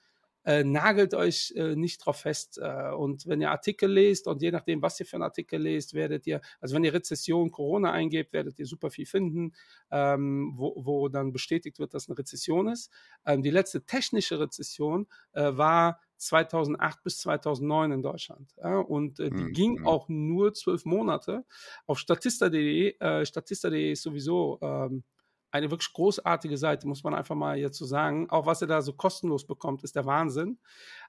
äh, 0.46 0.64
nagelt 0.64 1.14
euch 1.14 1.54
äh, 1.56 1.76
nicht 1.76 2.06
drauf 2.06 2.22
fest. 2.22 2.60
Äh, 2.62 2.92
und 2.92 3.28
wenn 3.28 3.42
ihr 3.42 3.52
Artikel 3.52 3.92
lest 3.92 4.28
und 4.28 4.42
je 4.42 4.52
nachdem, 4.52 4.82
was 4.82 5.00
ihr 5.00 5.06
für 5.06 5.18
einen 5.18 5.24
Artikel 5.24 5.62
lest, 5.62 5.94
werdet 5.94 6.26
ihr, 6.28 6.42
also 6.62 6.76
wenn 6.76 6.84
ihr 6.84 6.94
Rezession 6.94 7.52
Corona 7.52 7.92
eingebt, 7.92 8.34
werdet 8.34 8.58
ihr 8.60 8.66
super 8.66 8.90
viel 8.90 9.06
finden, 9.06 9.54
ähm, 9.92 10.54
wo, 10.56 10.74
wo 10.78 11.10
dann 11.10 11.32
bestätigt 11.34 11.80
wird, 11.80 11.94
dass 11.94 12.08
eine 12.08 12.18
Rezession 12.18 12.68
ist. 12.70 12.92
Ähm, 13.26 13.44
die 13.44 13.52
letzte 13.52 13.86
technische 13.86 14.40
Rezession 14.40 15.08
äh, 15.34 15.52
war 15.58 16.00
2008 16.18 17.04
bis 17.04 17.18
2009 17.20 17.92
in 17.94 18.02
Deutschland. 18.02 18.54
Ja, 18.58 18.80
und 18.80 19.20
äh, 19.20 19.30
die 19.30 19.50
Mhm, 19.50 19.54
ging 19.54 19.80
mhm. 19.80 19.88
auch 19.88 20.10
nur 20.10 20.54
zwölf 20.54 20.86
Monate. 20.86 21.46
Auf 21.86 22.00
statista.de, 22.00 22.98
äh, 23.00 23.26
statista.de 23.26 23.92
ist 23.92 24.04
sowieso 24.04 24.60
ähm, 24.62 25.04
eine 25.52 25.72
wirklich 25.72 25.94
großartige 25.94 26.58
Seite, 26.58 26.88
muss 26.88 27.04
man 27.04 27.14
einfach 27.14 27.36
mal 27.36 27.58
jetzt 27.58 27.78
so 27.78 27.86
sagen. 27.86 28.30
Auch 28.30 28.46
was 28.46 28.62
ihr 28.62 28.68
da 28.68 28.82
so 28.82 28.94
kostenlos 28.94 29.46
bekommt, 29.46 29.84
ist 29.84 29.96
der 29.96 30.06
Wahnsinn. 30.06 30.60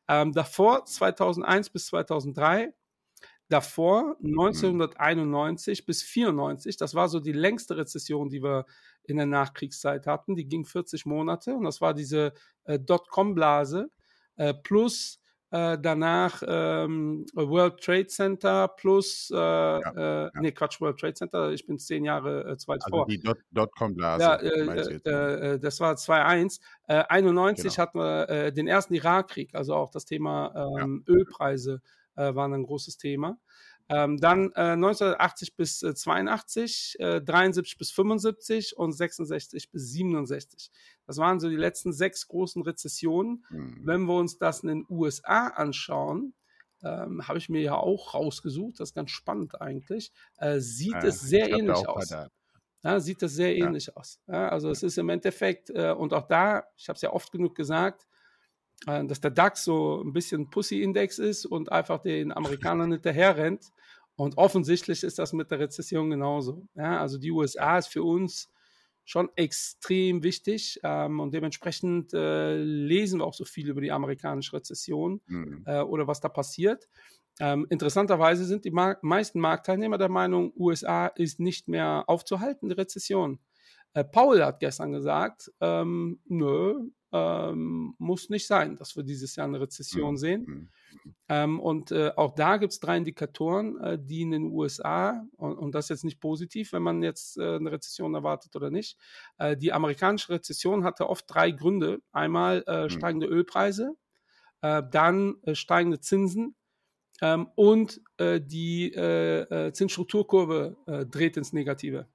Ähm, 0.08 0.32
davor 0.32 0.84
2001 0.84 1.70
bis 1.70 1.86
2003, 1.86 2.72
davor 3.48 4.16
1991 4.22 5.84
bis 5.84 6.02
94, 6.02 6.76
das 6.76 6.94
war 6.94 7.08
so 7.08 7.20
die 7.20 7.32
längste 7.32 7.76
Rezession, 7.76 8.28
die 8.28 8.42
wir 8.42 8.64
in 9.04 9.16
der 9.16 9.26
Nachkriegszeit 9.26 10.06
hatten. 10.06 10.36
Die 10.36 10.48
ging 10.48 10.64
40 10.64 11.04
Monate 11.04 11.54
und 11.54 11.64
das 11.64 11.80
war 11.80 11.92
diese 11.92 12.32
äh, 12.64 12.78
Dotcom-Blase 12.78 13.90
äh, 14.36 14.54
plus 14.54 15.19
äh, 15.50 15.78
danach 15.80 16.42
ähm, 16.46 17.26
World 17.34 17.80
Trade 17.82 18.06
Center 18.06 18.68
plus, 18.68 19.30
äh, 19.34 19.36
äh, 19.36 20.30
nee, 20.40 20.52
Quatsch, 20.52 20.80
World 20.80 20.98
Trade 20.98 21.14
Center, 21.14 21.50
ich 21.52 21.66
bin 21.66 21.78
zehn 21.78 22.04
Jahre 22.04 22.50
äh, 22.52 22.56
zu 22.56 22.68
weit 22.68 22.82
Also 22.84 22.96
vor. 22.98 23.06
die 23.06 23.20
Dot- 23.20 23.38
Dotcom-Blase. 23.52 24.22
Ja, 24.24 24.34
äh, 24.36 24.64
du 24.66 24.90
jetzt? 24.92 25.06
äh, 25.06 25.54
äh, 25.54 25.58
das 25.58 25.80
war 25.80 25.96
2-1. 25.96 26.60
Äh, 26.88 27.04
91 27.08 27.64
Genau. 27.64 27.76
hatten 27.82 27.98
wir 27.98 28.28
äh, 28.28 28.52
den 28.52 28.68
ersten 28.68 28.94
Irakkrieg, 28.94 29.54
also 29.54 29.74
auch 29.74 29.90
das 29.90 30.04
Thema 30.04 30.76
ähm, 30.80 31.04
Ölpreise 31.08 31.82
äh, 32.16 32.34
waren 32.34 32.52
ein 32.54 32.62
großes 32.64 32.96
Thema. 32.98 33.38
Ähm, 33.92 34.18
dann 34.18 34.52
äh, 34.52 34.72
1980 34.72 35.56
bis 35.56 35.82
äh, 35.82 35.94
82, 35.94 36.96
äh, 37.00 37.20
73 37.20 37.76
bis 37.76 37.90
75 37.90 38.76
und 38.76 38.92
66 38.92 39.70
bis 39.72 39.90
67. 39.90 40.70
Das 41.06 41.16
waren 41.16 41.40
so 41.40 41.48
die 41.48 41.56
letzten 41.56 41.92
sechs 41.92 42.28
großen 42.28 42.62
Rezessionen. 42.62 43.44
Hm. 43.48 43.80
Wenn 43.84 44.02
wir 44.02 44.14
uns 44.14 44.38
das 44.38 44.60
in 44.62 44.68
den 44.68 44.86
USA 44.88 45.48
anschauen, 45.48 46.34
ähm, 46.84 47.26
habe 47.26 47.38
ich 47.38 47.48
mir 47.48 47.62
ja 47.62 47.74
auch 47.74 48.14
rausgesucht, 48.14 48.78
das 48.78 48.90
ist 48.90 48.94
ganz 48.94 49.10
spannend 49.10 49.60
eigentlich, 49.60 50.12
äh, 50.38 50.60
sieht 50.60 51.02
es 51.02 51.20
sehr 51.20 51.50
ähnlich 51.50 51.88
aus. 51.88 52.14
Ja, 52.82 52.98
sieht 53.00 53.20
das 53.20 53.32
sehr 53.32 53.54
Ja. 53.56 53.66
ähnlich 53.66 53.94
aus. 53.96 54.20
Ja, 54.26 54.48
also 54.48 54.70
es 54.70 54.82
ist 54.82 54.96
im 54.98 55.08
Endeffekt, 55.10 55.68
äh, 55.70 55.92
und 55.92 56.14
auch 56.14 56.26
da, 56.28 56.64
ich 56.76 56.88
habe 56.88 56.96
es 56.96 57.02
ja 57.02 57.12
oft 57.12 57.30
genug 57.32 57.54
gesagt, 57.54 58.06
dass 58.86 59.20
der 59.20 59.30
DAX 59.30 59.64
so 59.64 60.02
ein 60.02 60.12
bisschen 60.12 60.48
Pussy-Index 60.48 61.18
ist 61.18 61.46
und 61.46 61.70
einfach 61.70 62.00
den 62.00 62.32
Amerikanern 62.32 62.92
hinterher 62.92 63.36
rennt. 63.36 63.72
Und 64.16 64.36
offensichtlich 64.38 65.02
ist 65.02 65.18
das 65.18 65.32
mit 65.32 65.50
der 65.50 65.60
Rezession 65.60 66.10
genauso. 66.10 66.66
Ja, 66.74 67.00
also 67.00 67.18
die 67.18 67.30
USA 67.30 67.78
ist 67.78 67.88
für 67.88 68.02
uns 68.02 68.50
schon 69.04 69.28
extrem 69.34 70.22
wichtig 70.22 70.78
ähm, 70.82 71.20
und 71.20 71.34
dementsprechend 71.34 72.12
äh, 72.14 72.56
lesen 72.62 73.20
wir 73.20 73.24
auch 73.24 73.34
so 73.34 73.44
viel 73.44 73.68
über 73.68 73.80
die 73.80 73.92
amerikanische 73.92 74.52
Rezession 74.54 75.20
mhm. 75.26 75.64
äh, 75.66 75.80
oder 75.80 76.06
was 76.06 76.20
da 76.20 76.28
passiert. 76.28 76.86
Ähm, 77.40 77.66
interessanterweise 77.70 78.44
sind 78.44 78.64
die 78.64 78.70
Mar 78.70 78.98
meisten 79.02 79.40
Marktteilnehmer 79.40 79.98
der 79.98 80.10
Meinung, 80.10 80.52
USA 80.56 81.06
ist 81.06 81.40
nicht 81.40 81.66
mehr 81.66 82.04
aufzuhalten, 82.06 82.68
die 82.68 82.74
Rezession. 82.74 83.38
Äh, 83.94 84.04
Paul 84.04 84.44
hat 84.44 84.60
gestern 84.60 84.92
gesagt, 84.92 85.50
ähm, 85.60 86.20
nö, 86.26 86.90
ähm, 87.12 87.94
muss 87.98 88.30
nicht 88.30 88.46
sein, 88.46 88.76
dass 88.76 88.96
wir 88.96 89.02
dieses 89.02 89.34
Jahr 89.34 89.48
eine 89.48 89.60
Rezession 89.60 90.12
mhm. 90.12 90.16
sehen. 90.16 90.44
Mhm. 90.46 90.68
Ähm, 91.28 91.60
und 91.60 91.90
äh, 91.90 92.12
auch 92.16 92.34
da 92.34 92.56
gibt 92.56 92.72
es 92.72 92.80
drei 92.80 92.96
Indikatoren, 92.98 93.80
äh, 93.80 93.98
die 94.00 94.22
in 94.22 94.30
den 94.30 94.52
USA, 94.52 95.26
und, 95.36 95.56
und, 95.56 95.74
das 95.74 95.86
ist 95.86 95.90
jetzt 95.90 96.04
nicht 96.04 96.20
positiv, 96.20 96.72
wenn 96.72 96.82
man 96.82 97.02
jetzt 97.02 97.36
äh, 97.36 97.56
eine 97.56 97.72
Rezession 97.72 98.14
erwartet 98.14 98.54
oder 98.54 98.70
nicht, 98.70 98.96
äh, 99.38 99.56
die 99.56 99.72
amerikanische 99.72 100.32
Rezession 100.32 100.84
hatte 100.84 101.08
oft 101.08 101.24
drei 101.28 101.50
Gründe. 101.50 102.00
Einmal 102.12 102.64
mhm. 102.66 102.90
steigende 102.90 103.26
Ölpreise, 103.26 103.96
dann 104.60 105.36
steigende 105.54 106.00
Zinsen 106.00 106.54
ähm, 107.22 107.48
und 107.54 108.00
die 108.18 108.92
Zinsstrukturkurve 109.72 111.06
dreht 111.10 111.36
ins 111.36 111.52
Negative. 111.52 112.06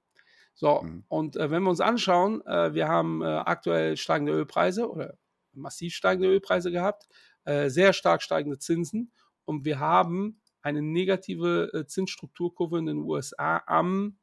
So, 0.58 0.82
mhm. 0.82 1.04
und 1.08 1.36
wenn 1.36 1.62
wir 1.62 1.70
uns 1.70 1.80
anschauen, 1.80 2.40
wir 2.40 2.88
haben 2.88 3.22
aktuell 3.22 3.96
steigende 3.96 4.32
Ölpreise 4.32 4.90
oder 4.90 5.14
massiv 5.56 5.94
steigende 5.94 6.28
Ölpreise 6.28 6.70
gehabt. 6.70 7.08
Äh, 7.44 7.70
sehr 7.70 7.92
stark 7.92 8.22
steigende 8.22 8.58
Zinsen 8.58 9.12
und 9.44 9.64
wir 9.64 9.78
haben 9.78 10.40
eine 10.62 10.82
negative 10.82 11.70
äh, 11.72 11.86
Zinsstrukturkurve 11.86 12.78
in 12.78 12.86
den 12.86 12.98
USA 12.98 13.62
am 13.66 14.18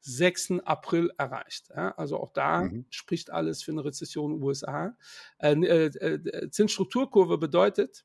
6. 0.00 0.60
April 0.64 1.10
erreicht. 1.16 1.70
Ja, 1.74 1.92
also 1.96 2.20
auch 2.20 2.30
da 2.30 2.64
mhm. 2.64 2.86
spricht 2.90 3.30
alles 3.30 3.62
für 3.62 3.72
eine 3.72 3.84
Rezession 3.84 4.32
in 4.32 4.38
den 4.38 4.44
USA. 4.44 4.94
Äh, 5.38 5.54
äh, 5.54 5.86
äh, 5.86 6.50
Zinsstrukturkurve 6.50 7.38
bedeutet, 7.38 8.04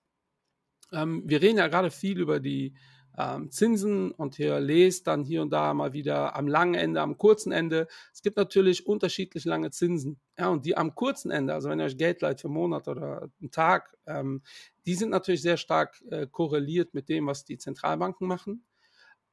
ähm, 0.91 1.23
wir 1.25 1.41
reden 1.41 1.57
ja 1.57 1.67
gerade 1.67 1.91
viel 1.91 2.19
über 2.19 2.39
die 2.39 2.73
ähm, 3.17 3.51
Zinsen 3.51 4.11
und 4.11 4.39
ihr 4.39 4.59
lest 4.59 5.07
dann 5.07 5.23
hier 5.23 5.41
und 5.41 5.51
da 5.51 5.73
mal 5.73 5.93
wieder 5.93 6.35
am 6.35 6.47
langen 6.47 6.75
Ende, 6.75 7.01
am 7.01 7.17
kurzen 7.17 7.51
Ende. 7.51 7.87
Es 8.13 8.21
gibt 8.21 8.37
natürlich 8.37 8.87
unterschiedlich 8.87 9.45
lange 9.45 9.71
Zinsen. 9.71 10.19
Ja, 10.37 10.49
und 10.49 10.65
die 10.65 10.75
am 10.77 10.95
kurzen 10.95 11.31
Ende, 11.31 11.53
also 11.53 11.69
wenn 11.69 11.79
ihr 11.79 11.85
euch 11.85 11.97
Geld 11.97 12.21
leiht 12.21 12.41
für 12.41 12.47
einen 12.47 12.55
Monat 12.55 12.87
oder 12.87 13.29
einen 13.39 13.51
Tag, 13.51 13.95
ähm, 14.07 14.41
die 14.85 14.95
sind 14.95 15.09
natürlich 15.09 15.41
sehr 15.41 15.57
stark 15.57 16.01
äh, 16.09 16.27
korreliert 16.27 16.93
mit 16.93 17.09
dem, 17.09 17.27
was 17.27 17.45
die 17.45 17.57
Zentralbanken 17.57 18.27
machen. 18.27 18.65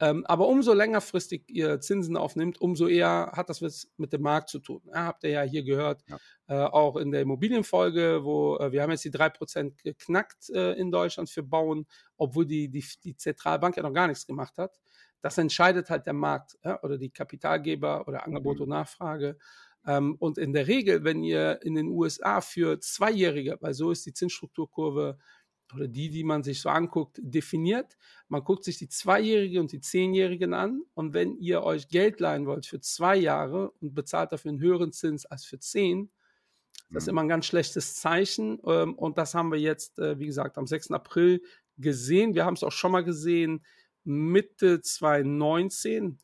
Ähm, 0.03 0.25
aber 0.27 0.49
umso 0.49 0.73
längerfristig 0.73 1.45
ihr 1.49 1.79
Zinsen 1.81 2.17
aufnimmt, 2.17 2.59
umso 2.59 2.87
eher 2.87 3.33
hat 3.35 3.51
das 3.51 3.61
was 3.61 3.87
mit 3.99 4.15
dem 4.15 4.23
Markt 4.23 4.49
zu 4.49 4.59
tun. 4.59 4.81
Ja, 4.87 5.05
habt 5.05 5.25
ihr 5.25 5.31
ja 5.31 5.43
hier 5.43 5.63
gehört, 5.63 6.03
ja. 6.09 6.19
Äh, 6.47 6.69
auch 6.69 6.97
in 6.97 7.11
der 7.13 7.21
Immobilienfolge, 7.21 8.25
wo 8.25 8.57
äh, 8.57 8.73
wir 8.73 8.83
haben 8.83 8.91
jetzt 8.91 9.05
die 9.05 9.13
3% 9.13 9.83
geknackt 9.83 10.49
äh, 10.51 10.73
in 10.73 10.91
Deutschland 10.91 11.29
für 11.29 11.43
Bauen, 11.43 11.87
obwohl 12.17 12.47
die, 12.47 12.71
die, 12.71 12.85
die 13.05 13.15
Zentralbank 13.15 13.77
ja 13.77 13.83
noch 13.83 13.93
gar 13.93 14.07
nichts 14.07 14.27
gemacht 14.27 14.57
hat. 14.57 14.81
Das 15.21 15.37
entscheidet 15.37 15.91
halt 15.91 16.07
der 16.07 16.15
Markt 16.15 16.57
ja, 16.65 16.83
oder 16.83 16.97
die 16.97 17.11
Kapitalgeber 17.11 18.09
oder 18.09 18.25
Angebot 18.25 18.57
mhm. 18.57 18.63
und 18.63 18.69
Nachfrage. 18.71 19.37
Ähm, 19.87 20.17
und 20.19 20.39
in 20.39 20.55
der 20.55 20.67
Regel, 20.67 21.05
wenn 21.05 21.23
ihr 21.23 21.61
in 21.63 21.75
den 21.75 21.89
USA 21.89 22.41
für 22.41 22.81
Zweijährige, 22.81 23.59
weil 23.61 23.75
so 23.75 23.91
ist 23.91 24.07
die 24.07 24.15
Zinsstrukturkurve 24.15 25.19
oder 25.75 25.89
die, 25.89 26.11
die 26.11 26.25
man 26.25 26.43
sich 26.43 26.61
so 26.61 26.69
anguckt, 26.69 27.19
definiert. 27.23 27.97
Man 28.29 28.45
guckt 28.45 28.65
sich 28.65 28.79
die 28.79 28.89
Zweijährigen 28.89 29.61
und 29.61 29.73
die 29.73 29.81
Zehnjährigen 29.81 30.55
an 30.55 30.83
und 30.95 31.15
wenn 31.15 31.37
ihr 31.37 31.63
euch 31.63 31.89
Geld 31.89 32.21
leihen 32.21 32.47
wollt 32.47 32.67
für 32.67 32.81
zwei 32.81 33.17
Jahre 33.17 33.71
und 33.81 33.95
bezahlt 33.95 34.33
dafür 34.33 34.51
einen 34.51 34.61
höheren 34.61 34.93
Zins 34.93 35.27
als 35.27 35.45
für 35.45 35.59
zehn, 35.59 36.11
das 36.91 37.05
ist 37.05 37.07
mhm. 37.07 37.11
immer 37.11 37.23
ein 37.23 37.29
ganz 37.29 37.47
schlechtes 37.47 37.97
Zeichen 37.97 38.59
ähm, 38.67 38.95
und 38.95 39.19
das 39.19 39.35
haben 39.35 39.53
wir 39.53 39.61
jetzt, 39.61 39.99
äh, 39.99 40.19
wie 40.19 40.27
gesagt, 40.27 40.59
am 40.59 40.67
6. 40.67 40.91
April 40.91 41.43
gesehen. 41.79 42.35
Wir 42.35 42.45
haben 42.45 42.55
es 42.55 42.65
auch 42.65 42.73
schon 42.73 42.93
mal 42.93 43.05
gesehen 43.05 43.65
Mitte 44.05 44.81
2019. 44.81 46.19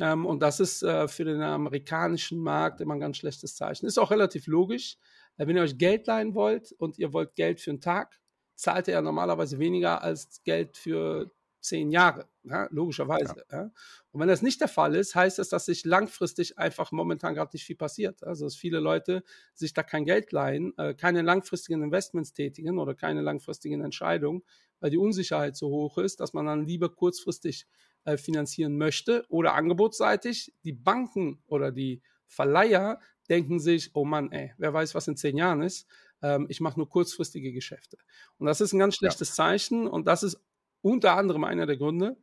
Ähm, 0.00 0.26
und 0.26 0.40
das 0.40 0.60
ist 0.60 0.82
äh, 0.82 1.08
für 1.08 1.24
den 1.24 1.42
amerikanischen 1.42 2.38
Markt 2.38 2.80
immer 2.80 2.94
ein 2.94 3.00
ganz 3.00 3.16
schlechtes 3.16 3.56
Zeichen. 3.56 3.86
Ist 3.86 3.98
auch 3.98 4.10
relativ 4.10 4.46
logisch. 4.46 4.96
Äh, 5.36 5.46
wenn 5.46 5.56
ihr 5.56 5.62
euch 5.62 5.78
Geld 5.78 6.06
leihen 6.06 6.34
wollt 6.34 6.72
und 6.72 6.98
ihr 6.98 7.12
wollt 7.12 7.34
Geld 7.34 7.60
für 7.60 7.70
einen 7.70 7.80
Tag, 7.80 8.18
zahlt 8.58 8.88
er 8.88 8.94
ja 8.94 9.02
normalerweise 9.02 9.58
weniger 9.58 10.02
als 10.02 10.42
Geld 10.42 10.76
für 10.76 11.30
zehn 11.60 11.90
Jahre, 11.90 12.26
ja, 12.42 12.66
logischerweise. 12.70 13.44
Ja. 13.50 13.62
Ja. 13.62 13.70
Und 14.10 14.20
wenn 14.20 14.28
das 14.28 14.42
nicht 14.42 14.60
der 14.60 14.68
Fall 14.68 14.94
ist, 14.96 15.14
heißt 15.14 15.38
das, 15.38 15.48
dass 15.48 15.66
sich 15.66 15.84
langfristig 15.84 16.58
einfach 16.58 16.90
momentan 16.90 17.34
gerade 17.34 17.50
nicht 17.52 17.64
viel 17.64 17.76
passiert. 17.76 18.22
Also 18.24 18.46
dass 18.46 18.56
viele 18.56 18.80
Leute 18.80 19.22
sich 19.54 19.74
da 19.74 19.82
kein 19.82 20.04
Geld 20.04 20.32
leihen, 20.32 20.76
äh, 20.76 20.94
keine 20.94 21.22
langfristigen 21.22 21.82
Investments 21.82 22.32
tätigen 22.32 22.78
oder 22.78 22.94
keine 22.94 23.20
langfristigen 23.20 23.80
Entscheidungen, 23.82 24.42
weil 24.80 24.90
die 24.90 24.98
Unsicherheit 24.98 25.56
so 25.56 25.68
hoch 25.68 25.98
ist, 25.98 26.20
dass 26.20 26.32
man 26.32 26.46
dann 26.46 26.66
lieber 26.66 26.88
kurzfristig 26.88 27.66
äh, 28.04 28.16
finanzieren 28.16 28.76
möchte 28.76 29.24
oder 29.28 29.54
angebotsseitig 29.54 30.52
die 30.64 30.72
Banken 30.72 31.42
oder 31.46 31.70
die 31.70 32.02
Verleiher 32.26 33.00
denken 33.28 33.60
sich, 33.60 33.90
oh 33.94 34.04
Mann, 34.04 34.32
ey, 34.32 34.52
wer 34.58 34.72
weiß, 34.72 34.94
was 34.94 35.08
in 35.08 35.16
zehn 35.16 35.36
Jahren 35.36 35.62
ist 35.62 35.86
ähm, 36.22 36.46
ich 36.48 36.60
mache 36.60 36.78
nur 36.78 36.88
kurzfristige 36.88 37.52
Geschäfte. 37.52 37.98
Und 38.38 38.46
das 38.46 38.60
ist 38.60 38.72
ein 38.72 38.78
ganz 38.78 38.96
schlechtes 38.96 39.30
ja. 39.30 39.34
Zeichen 39.34 39.86
und 39.86 40.06
das 40.06 40.22
ist 40.22 40.40
unter 40.80 41.16
anderem 41.16 41.44
einer 41.44 41.66
der 41.66 41.76
Gründe, 41.76 42.16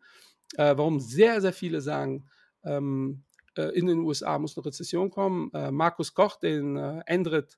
äh, 0.56 0.76
warum 0.78 1.00
sehr, 1.00 1.42
sehr 1.42 1.54
viele 1.54 1.82
sagen, 1.82 2.30
ähm, 2.64 3.24
äh, 3.58 3.78
in 3.78 3.88
den 3.88 4.00
USA 4.00 4.38
muss 4.40 4.58
eine 4.58 4.66
Rezession 4.66 5.10
kommen. 5.10 5.52
Äh, 5.54 5.72
Markus 5.72 6.14
Koch, 6.14 6.38
den 6.38 6.78
äh, 6.78 7.02
Endrit 7.06 7.58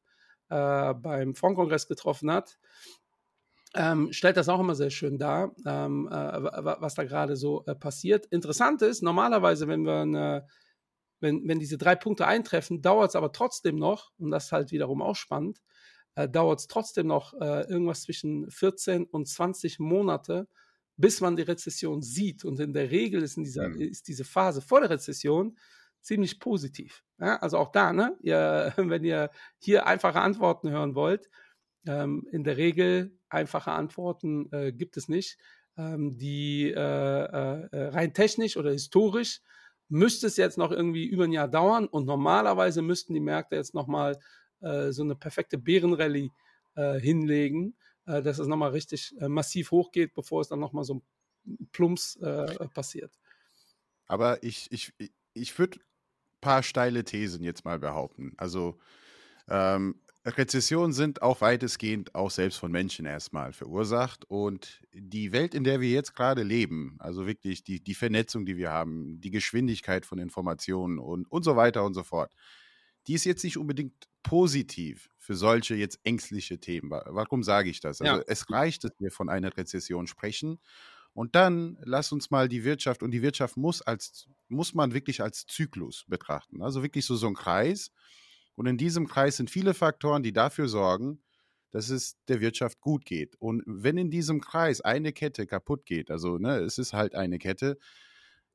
äh, 0.50 0.94
beim 0.94 1.36
Fondkongress 1.36 1.88
getroffen 1.88 2.32
hat, 2.32 2.58
ähm, 3.76 4.12
stellt 4.12 4.38
das 4.38 4.50
auch 4.50 4.60
immer 4.60 4.76
sehr 4.76 4.90
schön 4.90 5.18
dar, 5.18 5.54
ähm, 5.66 6.08
äh, 6.08 6.14
was 6.14 6.96
da 6.96 7.04
gerade 7.04 7.36
so 7.36 7.64
äh, 7.66 7.76
passiert. 7.76 8.26
Interessant 8.28 8.82
ist, 8.82 9.04
normalerweise, 9.04 9.68
wenn 9.68 9.86
wir 9.86 10.02
eine, 10.02 10.48
wenn, 11.20 11.48
wenn 11.48 11.60
diese 11.60 11.78
drei 11.78 11.96
Punkte 11.96 12.28
eintreffen, 12.28 12.82
dauert 12.82 13.10
es 13.10 13.16
aber 13.16 13.32
trotzdem 13.32 13.76
noch, 13.76 14.12
und 14.18 14.32
das 14.32 14.46
ist 14.46 14.52
halt 14.52 14.72
wiederum 14.72 15.02
auch 15.02 15.16
spannend, 15.16 15.62
äh, 16.18 16.28
dauert 16.28 16.60
es 16.60 16.68
trotzdem 16.68 17.08
noch 17.08 17.34
äh, 17.36 17.70
irgendwas 17.70 18.02
zwischen 18.02 18.50
14 18.50 19.06
und 19.06 19.28
20 19.28 19.78
Monate, 19.78 20.48
bis 20.98 21.22
man 21.22 21.36
die 21.36 21.44
Rezession 21.44 22.02
sieht. 22.02 22.44
Und 22.44 22.60
in 22.60 22.74
der 22.74 22.90
Regel 22.90 23.22
ist, 23.22 23.38
in 23.38 23.44
dieser, 23.44 23.70
mhm. 23.70 23.80
ist 23.80 24.08
diese 24.08 24.26
Phase 24.26 24.62
vor 24.62 24.82
der 24.82 24.90
Rezession 24.90 25.58
ziemlich 26.02 26.40
positiv. 26.40 27.04
Ja, 27.20 27.38
also 27.38 27.60
auch 27.60 27.72
da, 27.72 27.94
ne? 27.94 28.18
Ihr, 28.24 28.74
wenn 28.78 29.04
ihr 29.04 29.30
hier 29.60 29.86
einfache 29.86 30.20
Antworten 30.20 30.72
hören 30.72 30.96
wollt, 30.96 31.30
ähm, 31.86 32.28
in 32.32 32.44
der 32.44 32.58
Regel 32.58 33.16
einfache 33.30 33.72
Antworten 33.72 34.52
äh, 34.52 34.72
gibt 34.72 34.98
es 34.98 35.08
nicht. 35.08 35.38
Ähm, 35.78 36.18
die 36.18 36.72
äh, 36.72 36.74
äh, 36.80 37.88
rein 37.90 38.16
technisch 38.16 38.58
oder 38.58 38.72
historisch 38.72 39.42
müsste 39.88 40.26
es 40.26 40.36
jetzt 40.36 40.58
noch 40.58 40.72
irgendwie 40.72 41.06
über 41.06 41.26
ein 41.26 41.32
Jahr 41.32 41.48
dauern 41.48 41.86
und 41.86 42.08
normalerweise 42.08 42.82
müssten 42.82 43.14
die 43.14 43.20
Märkte 43.20 43.56
jetzt 43.56 43.76
nochmal 43.76 44.14
äh, 44.14 44.18
so 44.60 45.04
eine 45.04 45.16
perfekte 45.16 45.58
Bärenrallye 45.58 46.32
äh, 46.78 47.00
hinlegen, 47.00 47.76
äh, 48.06 48.22
dass 48.22 48.40
es 48.40 48.48
nochmal 48.48 48.72
richtig 48.72 49.14
äh, 49.20 49.28
massiv 49.28 49.72
hochgeht, 49.72 50.14
bevor 50.14 50.42
es 50.42 50.48
dann 50.48 50.60
nochmal 50.60 50.84
so 50.84 51.02
ein 51.46 51.70
Plumps 51.72 52.16
äh, 52.18 52.68
passiert. 52.70 53.12
Aber 54.06 54.42
ich, 54.44 54.72
ich, 54.72 54.94
ich 55.34 55.58
würde 55.60 55.80
ein 55.80 56.42
paar 56.42 56.64
steile 56.64 57.04
Thesen 57.04 57.44
jetzt 57.44 57.66
mal 57.66 57.80
behaupten. 57.80 58.34
Also 58.38 58.80
ähm, 59.50 60.02
Rezessionen 60.24 60.94
sind 60.94 61.22
auch 61.22 61.42
weitestgehend 61.42 62.14
auch 62.16 62.32
selbst 62.32 62.58
von 62.58 62.72
Menschen 62.72 63.06
erstmal 63.06 63.54
verursacht. 63.54 64.26
Und 64.26 64.82
die 64.94 65.32
Welt, 65.32 65.54
in 65.56 65.64
der 65.64 65.82
wir 65.82 65.90
jetzt 65.90 66.16
gerade 66.16 66.44
leben, 66.44 66.96
also 67.00 67.26
wirklich 67.26 67.64
die, 67.64 67.84
die 67.84 67.96
Vernetzung, 67.96 68.46
die 68.46 68.58
wir 68.58 68.72
haben, 68.72 69.20
die 69.20 69.32
Geschwindigkeit 69.32 70.06
von 70.06 70.20
Informationen 70.20 71.00
und, 71.00 71.26
und 71.26 71.44
so 71.44 71.56
weiter 71.56 71.84
und 71.86 71.94
so 71.94 72.04
fort, 72.04 72.32
die 73.08 73.14
ist 73.14 73.26
jetzt 73.26 73.44
nicht 73.44 73.58
unbedingt 73.58 74.08
positiv 74.28 75.10
für 75.18 75.36
solche 75.36 75.74
jetzt 75.76 76.02
ängstliche 76.04 76.60
Themen. 76.60 76.92
Warum 76.92 77.44
sage 77.44 77.70
ich 77.70 77.80
das? 77.80 78.02
Also 78.02 78.18
ja. 78.18 78.24
es 78.28 78.52
reicht, 78.52 78.84
dass 78.84 78.92
wir 79.00 79.10
von 79.10 79.30
einer 79.30 79.56
Rezession 79.56 80.06
sprechen. 80.06 80.60
Und 81.14 81.36
dann 81.36 81.78
lass 81.82 82.12
uns 82.12 82.30
mal 82.30 82.50
die 82.50 82.66
Wirtschaft, 82.66 83.04
und 83.04 83.12
die 83.12 83.22
Wirtschaft 83.22 83.56
muss 83.56 83.82
als, 83.82 84.28
muss 84.50 84.74
man 84.74 84.94
wirklich 84.94 85.22
als 85.22 85.46
Zyklus 85.46 86.04
betrachten. 86.10 86.62
Also 86.62 86.84
wirklich 86.84 87.06
so, 87.06 87.16
so 87.16 87.28
ein 87.28 87.36
Kreis. 87.36 87.92
Und 88.56 88.66
in 88.66 88.78
diesem 88.78 89.08
Kreis 89.08 89.38
sind 89.38 89.50
viele 89.50 89.74
Faktoren, 89.74 90.24
die 90.24 90.34
dafür 90.34 90.68
sorgen, 90.68 91.22
dass 91.72 91.90
es 91.90 92.18
der 92.28 92.42
Wirtschaft 92.42 92.82
gut 92.82 93.06
geht. 93.06 93.38
Und 93.40 93.64
wenn 93.66 93.98
in 93.98 94.12
diesem 94.12 94.42
Kreis 94.42 94.82
eine 94.82 95.14
Kette 95.14 95.48
kaputt 95.48 95.86
geht, 95.86 96.12
also 96.12 96.38
ne, 96.38 96.58
es 96.58 96.78
ist 96.78 96.92
halt 96.92 97.16
eine 97.16 97.40
Kette, 97.40 97.78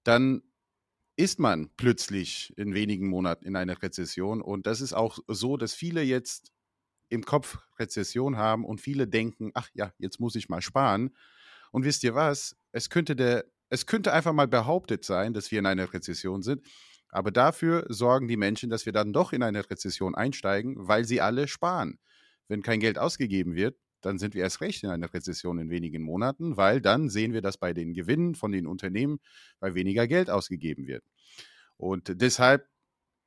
dann 0.04 0.42
ist 1.16 1.38
man 1.38 1.70
plötzlich 1.76 2.52
in 2.56 2.74
wenigen 2.74 3.08
Monaten 3.08 3.44
in 3.44 3.56
einer 3.56 3.82
Rezession. 3.82 4.40
Und 4.40 4.66
das 4.66 4.80
ist 4.80 4.92
auch 4.92 5.18
so, 5.28 5.56
dass 5.56 5.74
viele 5.74 6.02
jetzt 6.02 6.52
im 7.08 7.24
Kopf 7.24 7.58
Rezession 7.78 8.38
haben 8.38 8.64
und 8.64 8.80
viele 8.80 9.06
denken, 9.06 9.50
ach 9.54 9.68
ja, 9.74 9.92
jetzt 9.98 10.20
muss 10.20 10.34
ich 10.34 10.48
mal 10.48 10.62
sparen. 10.62 11.14
Und 11.70 11.84
wisst 11.84 12.04
ihr 12.04 12.14
was? 12.14 12.56
Es 12.72 12.88
könnte 12.88 13.14
der, 13.14 13.44
es 13.68 13.86
könnte 13.86 14.12
einfach 14.12 14.32
mal 14.32 14.48
behauptet 14.48 15.04
sein, 15.04 15.34
dass 15.34 15.50
wir 15.50 15.58
in 15.58 15.66
einer 15.66 15.92
Rezession 15.92 16.42
sind. 16.42 16.66
Aber 17.08 17.30
dafür 17.30 17.84
sorgen 17.90 18.28
die 18.28 18.38
Menschen, 18.38 18.70
dass 18.70 18.86
wir 18.86 18.92
dann 18.94 19.12
doch 19.12 19.34
in 19.34 19.42
eine 19.42 19.68
Rezession 19.68 20.14
einsteigen, 20.14 20.76
weil 20.78 21.04
sie 21.04 21.20
alle 21.20 21.46
sparen. 21.46 21.98
Wenn 22.48 22.62
kein 22.62 22.80
Geld 22.80 22.98
ausgegeben 22.98 23.54
wird, 23.54 23.76
dann 24.02 24.18
sind 24.18 24.34
wir 24.34 24.42
erst 24.42 24.60
recht 24.60 24.82
in 24.82 24.90
einer 24.90 25.12
Rezession 25.12 25.58
in 25.58 25.70
wenigen 25.70 26.02
Monaten, 26.02 26.56
weil 26.56 26.80
dann 26.80 27.08
sehen 27.08 27.32
wir 27.32 27.42
das 27.42 27.56
bei 27.56 27.72
den 27.72 27.94
Gewinnen 27.94 28.34
von 28.34 28.52
den 28.52 28.66
Unternehmen, 28.66 29.20
weil 29.60 29.74
weniger 29.74 30.06
Geld 30.06 30.30
ausgegeben 30.30 30.86
wird. 30.86 31.04
Und 31.76 32.20
deshalb, 32.20 32.68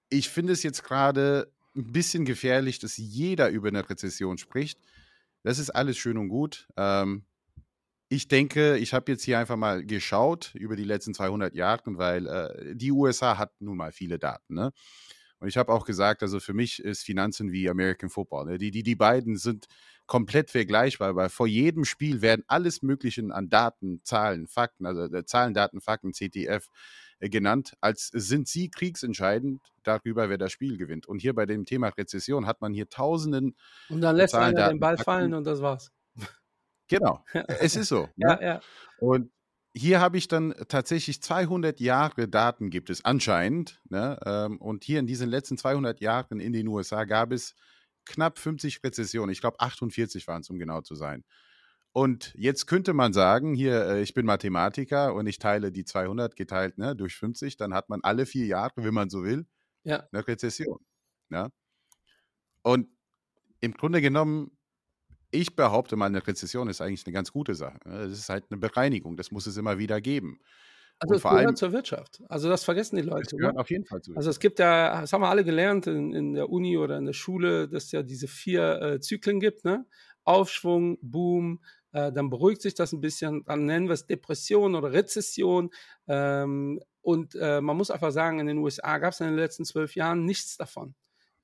ich 0.10 0.30
finde 0.30 0.54
es 0.54 0.64
jetzt 0.64 0.84
gerade 0.84 1.52
ein 1.76 1.92
bisschen 1.92 2.26
gefährlich, 2.26 2.80
dass 2.80 2.98
jeder 2.98 3.50
über 3.50 3.68
eine 3.68 3.90
Rezession 3.90 4.38
spricht. 4.38 4.80
Das 5.44 5.60
ist 5.60 5.70
alles 5.72 5.98
schön 5.98 6.18
und 6.18 6.30
gut. 6.30 6.68
Ähm, 6.78 7.26
ich 8.08 8.28
denke, 8.28 8.78
ich 8.78 8.94
habe 8.94 9.12
jetzt 9.12 9.24
hier 9.24 9.40
einfach 9.40 9.58
mal 9.58 9.84
geschaut 9.84 10.54
über 10.56 10.76
die 10.76 10.84
letzten 10.84 11.14
200 11.14 11.56
Jahre, 11.56 11.98
weil 11.98 12.28
äh, 12.28 12.76
die 12.76 12.92
USA 12.92 13.38
hat 13.38 13.52
nun 13.60 13.78
mal 13.78 13.92
viele 13.92 14.20
Daten. 14.20 14.54
Ne? 14.54 14.72
Und 15.46 15.50
ich 15.50 15.58
habe 15.58 15.72
auch 15.72 15.86
gesagt, 15.86 16.24
also 16.24 16.40
für 16.40 16.56
mich 16.56 16.84
ist 16.84 17.04
Finanzen 17.04 17.52
wie 17.52 17.70
American 17.70 18.10
Football. 18.10 18.46
Ne? 18.46 18.58
Die, 18.58 18.72
die, 18.72 18.82
die 18.82 18.96
beiden 18.96 19.38
sind 19.38 19.68
komplett 20.08 20.50
vergleichbar, 20.50 21.16
weil 21.16 21.30
vor 21.30 21.46
jedem 21.46 21.86
Spiel 21.86 22.24
werden 22.24 22.44
alles 22.48 22.82
Mögliche 22.82 23.24
an 23.30 23.48
Daten, 23.48 24.02
Zahlen, 24.04 24.48
Fakten, 24.48 24.88
also 24.88 25.04
äh, 25.04 25.24
Zahlen, 25.24 25.54
Daten, 25.54 25.82
Fakten, 25.82 26.14
CTF 26.14 26.70
äh, 27.20 27.30
genannt, 27.30 27.78
als 27.80 28.08
sind 28.08 28.48
sie 28.48 28.72
kriegsentscheidend 28.72 29.62
darüber, 29.84 30.30
wer 30.30 30.40
das 30.40 30.52
Spiel 30.52 30.78
gewinnt. 30.78 31.06
Und 31.06 31.20
hier 31.20 31.36
bei 31.36 31.46
dem 31.46 31.66
Thema 31.66 31.90
Rezession 31.90 32.48
hat 32.48 32.62
man 32.62 32.74
hier 32.74 32.90
tausenden. 32.90 33.56
Und 33.90 34.02
dann 34.02 34.16
lässt 34.16 34.32
Zahlen, 34.32 34.48
einer 34.48 34.62
Daten, 34.62 34.78
den 34.78 34.80
Ball 34.80 34.98
Fakten. 34.98 35.12
fallen 35.12 35.34
und 35.36 35.44
das 35.44 35.62
war's. 35.62 35.92
Genau, 36.88 37.24
es 37.60 37.76
ist 37.76 37.90
so. 37.90 38.10
ja, 38.16 38.36
ne? 38.38 38.44
ja. 38.44 38.62
Und 38.98 39.30
hier 39.76 40.00
habe 40.00 40.18
ich 40.18 40.28
dann 40.28 40.56
tatsächlich 40.70 41.22
200 41.22 41.80
Jahre 41.82 42.30
Daten 42.30 42.70
gibt 42.70 42.90
es 42.90 43.04
anscheinend. 43.04 43.82
Ne? 43.90 44.18
Ähm, 44.26 44.58
und 44.58 44.86
hier 44.86 45.00
in 45.00 45.08
diesen 45.08 45.30
letzten 45.30 45.58
200 45.58 46.00
Jahren 46.00 46.40
in 46.40 46.54
den 46.54 46.68
USA 46.68 47.04
gab 47.04 47.32
es 47.34 47.56
knapp 48.06 48.40
50 48.40 48.82
Rezessionen. 48.84 49.32
Ich 49.32 49.42
glaube 49.42 49.60
48 49.60 50.28
waren 50.28 50.42
es, 50.42 50.50
um 50.50 50.60
genau 50.60 50.82
zu 50.82 50.96
sein. 50.96 51.26
Und 51.92 52.34
jetzt 52.36 52.68
könnte 52.68 52.94
man 52.94 53.12
sagen, 53.14 53.54
hier, 53.54 53.86
äh, 53.86 54.02
ich 54.02 54.14
bin 54.14 54.26
Mathematiker 54.26 55.14
und 55.14 55.28
ich 55.28 55.40
teile 55.40 55.72
die 55.72 55.86
200 55.86 56.36
geteilt 56.36 56.78
ne, 56.78 56.96
durch 56.96 57.16
50, 57.16 57.58
dann 57.58 57.74
hat 57.74 57.90
man 57.90 58.02
alle 58.02 58.26
vier 58.26 58.46
Jahre, 58.46 58.74
wenn 58.78 58.94
man 58.94 59.10
so 59.10 59.24
will, 59.24 59.46
ja. 59.84 60.08
eine 60.12 60.28
Rezession. 60.28 60.80
Ja? 61.30 61.50
Und 62.64 62.88
im 63.60 63.74
Grunde 63.74 64.02
genommen 64.02 64.55
ich 65.32 65.56
behaupte 65.56 65.96
mal, 65.96 66.06
eine 66.06 66.26
Rezession 66.26 66.70
ist 66.70 66.82
eigentlich 66.82 67.06
eine 67.06 67.14
ganz 67.14 67.32
gute 67.32 67.56
Sache. 67.56 67.80
Ne? 67.86 68.04
Es 68.04 68.20
ist 68.20 68.30
halt 68.30 68.46
eine 68.50 68.60
Bereinigung, 68.60 69.18
das 69.18 69.32
muss 69.32 69.48
es 69.48 69.58
immer 69.58 69.78
wieder 69.78 70.02
geben. 70.02 70.40
Also 71.00 71.16
es 71.16 71.24
gehört 71.24 71.40
allem, 71.40 71.56
zur 71.56 71.74
Wirtschaft. 71.74 72.24
Also 72.30 72.48
das 72.48 72.64
vergessen 72.64 72.96
die 72.96 73.02
Leute. 73.02 73.36
Gehört 73.36 73.56
ne? 73.56 73.62
auf 73.62 73.70
jeden 73.70 73.86
Fall 73.86 73.98
Wirtschaft. 73.98 74.18
Also 74.18 74.30
es 74.30 74.40
gibt 74.40 74.60
ja, 74.60 75.02
das 75.02 75.12
haben 75.12 75.22
wir 75.22 75.30
alle 75.30 75.44
gelernt 75.44 75.88
in, 75.88 76.14
in 76.14 76.34
der 76.34 76.50
Uni 76.50 76.78
oder 76.78 76.98
in 76.98 77.06
der 77.06 77.14
Schule, 77.14 77.68
dass 77.68 77.86
es 77.86 77.92
ja 77.92 78.02
diese 78.02 78.28
vier 78.28 78.82
äh, 78.82 79.00
Zyklen 79.02 79.40
gibt. 79.40 79.66
Ne? 79.66 79.86
Aufschwung, 80.24 80.98
Boom, 81.02 81.62
äh, 81.92 82.12
dann 82.12 82.30
beruhigt 82.30 82.62
sich 82.62 82.76
das 82.76 82.94
ein 82.94 83.02
bisschen, 83.02 83.44
dann 83.46 83.66
nennen 83.66 83.88
wir 83.88 83.94
es 83.94 84.06
Depression 84.06 84.76
oder 84.76 84.94
Rezession. 84.94 85.70
Ähm, 86.08 86.82
und 87.02 87.36
äh, 87.36 87.62
man 87.62 87.78
muss 87.78 87.92
einfach 87.92 88.12
sagen, 88.12 88.40
in 88.40 88.48
den 88.48 88.58
USA 88.58 88.98
gab 88.98 89.14
es 89.14 89.20
in 89.20 89.28
den 89.28 89.36
letzten 89.36 89.66
zwölf 89.66 89.96
Jahren 89.96 90.26
nichts 90.26 90.58
davon. 90.58 90.96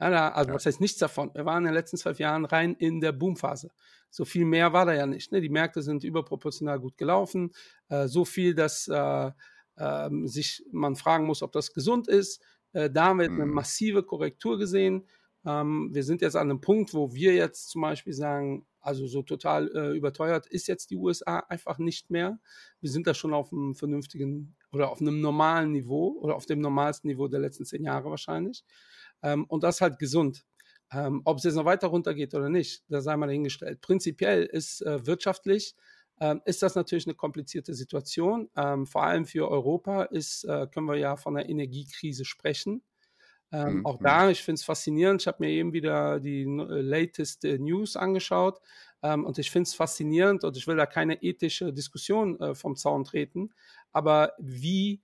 Also 0.01 0.49
ja. 0.49 0.55
was 0.55 0.65
heißt 0.65 0.81
nichts 0.81 0.97
davon? 0.97 1.31
Wir 1.33 1.45
waren 1.45 1.63
in 1.63 1.65
den 1.65 1.73
letzten 1.73 1.97
zwölf 1.97 2.19
Jahren 2.19 2.45
rein 2.45 2.75
in 2.75 3.01
der 3.01 3.11
Boomphase. 3.11 3.71
So 4.09 4.25
viel 4.25 4.45
mehr 4.45 4.73
war 4.73 4.85
da 4.85 4.93
ja 4.93 5.05
nicht. 5.05 5.31
Ne? 5.31 5.41
Die 5.41 5.49
Märkte 5.49 5.81
sind 5.81 6.03
überproportional 6.03 6.79
gut 6.79 6.97
gelaufen. 6.97 7.51
Äh, 7.89 8.07
so 8.07 8.25
viel, 8.25 8.55
dass 8.55 8.87
äh, 8.87 9.31
äh, 9.77 10.09
sich 10.25 10.65
man 10.71 10.95
fragen 10.95 11.25
muss, 11.25 11.41
ob 11.41 11.51
das 11.51 11.73
gesund 11.73 12.07
ist. 12.07 12.41
Äh, 12.73 12.89
da 12.89 13.05
haben 13.05 13.19
wir 13.19 13.29
mhm. 13.29 13.41
eine 13.41 13.51
massive 13.51 14.03
Korrektur 14.03 14.57
gesehen. 14.57 15.07
Ähm, 15.45 15.89
wir 15.93 16.03
sind 16.03 16.21
jetzt 16.21 16.35
an 16.35 16.49
einem 16.49 16.61
Punkt, 16.61 16.93
wo 16.93 17.13
wir 17.13 17.33
jetzt 17.33 17.69
zum 17.69 17.81
Beispiel 17.81 18.13
sagen, 18.13 18.65
also 18.79 19.05
so 19.07 19.21
total 19.21 19.69
äh, 19.75 19.95
überteuert 19.95 20.47
ist 20.47 20.67
jetzt 20.67 20.89
die 20.89 20.97
USA 20.97 21.39
einfach 21.49 21.77
nicht 21.77 22.09
mehr. 22.09 22.39
Wir 22.79 22.89
sind 22.89 23.07
da 23.07 23.13
schon 23.13 23.33
auf 23.33 23.53
einem 23.53 23.75
vernünftigen 23.75 24.55
oder 24.71 24.89
auf 24.89 25.01
einem 25.01 25.21
normalen 25.21 25.71
Niveau 25.71 26.17
oder 26.19 26.35
auf 26.35 26.47
dem 26.47 26.59
normalsten 26.59 27.07
Niveau 27.07 27.27
der 27.27 27.39
letzten 27.39 27.65
zehn 27.65 27.83
Jahre 27.83 28.09
wahrscheinlich. 28.09 28.63
Ähm, 29.23 29.45
und 29.45 29.63
das 29.63 29.81
halt 29.81 29.99
gesund. 29.99 30.45
Ähm, 30.91 31.21
ob 31.23 31.37
es 31.37 31.43
jetzt 31.43 31.55
noch 31.55 31.65
weiter 31.65 31.87
runtergeht 31.87 32.33
oder 32.33 32.49
nicht, 32.49 32.83
da 32.89 33.01
sei 33.01 33.15
mal 33.15 33.27
dahingestellt. 33.27 33.81
Prinzipiell 33.81 34.43
ist 34.43 34.81
äh, 34.81 35.05
wirtschaftlich 35.05 35.75
ähm, 36.21 36.39
ist 36.45 36.61
das 36.61 36.75
natürlich 36.75 37.07
eine 37.07 37.15
komplizierte 37.15 37.73
Situation. 37.73 38.49
Ähm, 38.55 38.85
vor 38.85 39.03
allem 39.03 39.25
für 39.25 39.49
Europa 39.49 40.03
ist, 40.03 40.43
äh, 40.43 40.67
können 40.67 40.85
wir 40.85 40.95
ja 40.95 41.17
von 41.17 41.35
einer 41.35 41.49
Energiekrise 41.49 42.25
sprechen. 42.25 42.83
Ähm, 43.51 43.79
mhm. 43.79 43.85
Auch 43.85 43.97
da, 43.97 44.29
ich 44.29 44.43
finde 44.43 44.59
es 44.59 44.63
faszinierend. 44.63 45.21
Ich 45.21 45.27
habe 45.27 45.37
mir 45.39 45.49
eben 45.49 45.73
wieder 45.73 46.19
die 46.19 46.43
äh, 46.43 46.81
latest 46.81 47.43
äh, 47.43 47.57
News 47.57 47.95
angeschaut 47.97 48.61
ähm, 49.01 49.25
und 49.25 49.39
ich 49.39 49.49
finde 49.49 49.67
es 49.67 49.73
faszinierend 49.73 50.43
und 50.43 50.55
ich 50.55 50.67
will 50.67 50.77
da 50.77 50.85
keine 50.85 51.21
ethische 51.23 51.73
Diskussion 51.73 52.39
äh, 52.39 52.53
vom 52.53 52.75
Zaun 52.75 53.03
treten. 53.03 53.49
Aber 53.91 54.33
wie 54.37 55.01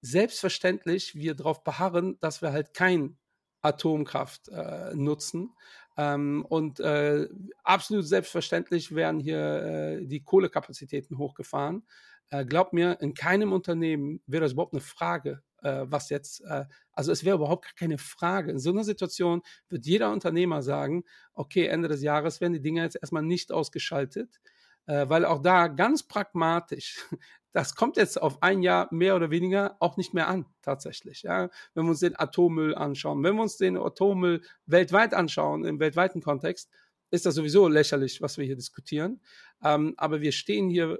selbstverständlich 0.00 1.14
wir 1.14 1.34
darauf 1.34 1.62
beharren, 1.64 2.18
dass 2.20 2.42
wir 2.42 2.52
halt 2.52 2.74
kein 2.74 3.18
Atomkraft 3.62 4.48
äh, 4.48 4.94
nutzen. 4.94 5.54
Ähm, 5.96 6.46
und 6.48 6.80
äh, 6.80 7.28
absolut 7.62 8.06
selbstverständlich 8.06 8.94
werden 8.94 9.20
hier 9.20 9.38
äh, 9.38 10.06
die 10.06 10.22
Kohlekapazitäten 10.22 11.18
hochgefahren. 11.18 11.86
Äh, 12.30 12.44
glaubt 12.44 12.72
mir, 12.72 12.98
in 13.00 13.12
keinem 13.14 13.52
Unternehmen 13.52 14.22
wäre 14.26 14.44
das 14.44 14.52
überhaupt 14.52 14.72
eine 14.72 14.80
Frage, 14.80 15.42
äh, 15.62 15.84
was 15.84 16.08
jetzt, 16.08 16.42
äh, 16.42 16.64
also 16.92 17.12
es 17.12 17.24
wäre 17.24 17.36
überhaupt 17.36 17.64
gar 17.64 17.74
keine 17.74 17.98
Frage. 17.98 18.52
In 18.52 18.58
so 18.58 18.70
einer 18.70 18.84
Situation 18.84 19.42
wird 19.68 19.84
jeder 19.84 20.12
Unternehmer 20.12 20.62
sagen, 20.62 21.04
okay, 21.34 21.66
Ende 21.66 21.88
des 21.88 22.02
Jahres 22.02 22.40
werden 22.40 22.54
die 22.54 22.62
Dinge 22.62 22.82
jetzt 22.82 22.96
erstmal 23.00 23.24
nicht 23.24 23.52
ausgeschaltet 23.52 24.40
äh, 24.90 25.08
weil 25.08 25.24
auch 25.24 25.40
da 25.40 25.68
ganz 25.68 26.02
pragmatisch, 26.02 26.98
das 27.52 27.76
kommt 27.76 27.96
jetzt 27.96 28.20
auf 28.20 28.42
ein 28.42 28.60
Jahr 28.62 28.88
mehr 28.92 29.14
oder 29.14 29.30
weniger 29.30 29.76
auch 29.78 29.96
nicht 29.96 30.14
mehr 30.14 30.26
an, 30.26 30.46
tatsächlich. 30.62 31.22
Ja? 31.22 31.48
Wenn 31.74 31.84
wir 31.84 31.90
uns 31.90 32.00
den 32.00 32.18
Atommüll 32.18 32.74
anschauen, 32.74 33.22
wenn 33.22 33.36
wir 33.36 33.42
uns 33.42 33.56
den 33.56 33.76
Atommüll 33.76 34.42
weltweit 34.66 35.14
anschauen, 35.14 35.64
im 35.64 35.78
weltweiten 35.78 36.20
Kontext, 36.20 36.70
ist 37.12 37.24
das 37.24 37.36
sowieso 37.36 37.68
lächerlich, 37.68 38.20
was 38.20 38.36
wir 38.36 38.44
hier 38.44 38.56
diskutieren. 38.56 39.20
Ähm, 39.62 39.94
aber 39.96 40.20
wir 40.20 40.32
stehen 40.32 40.68
hier 40.68 40.98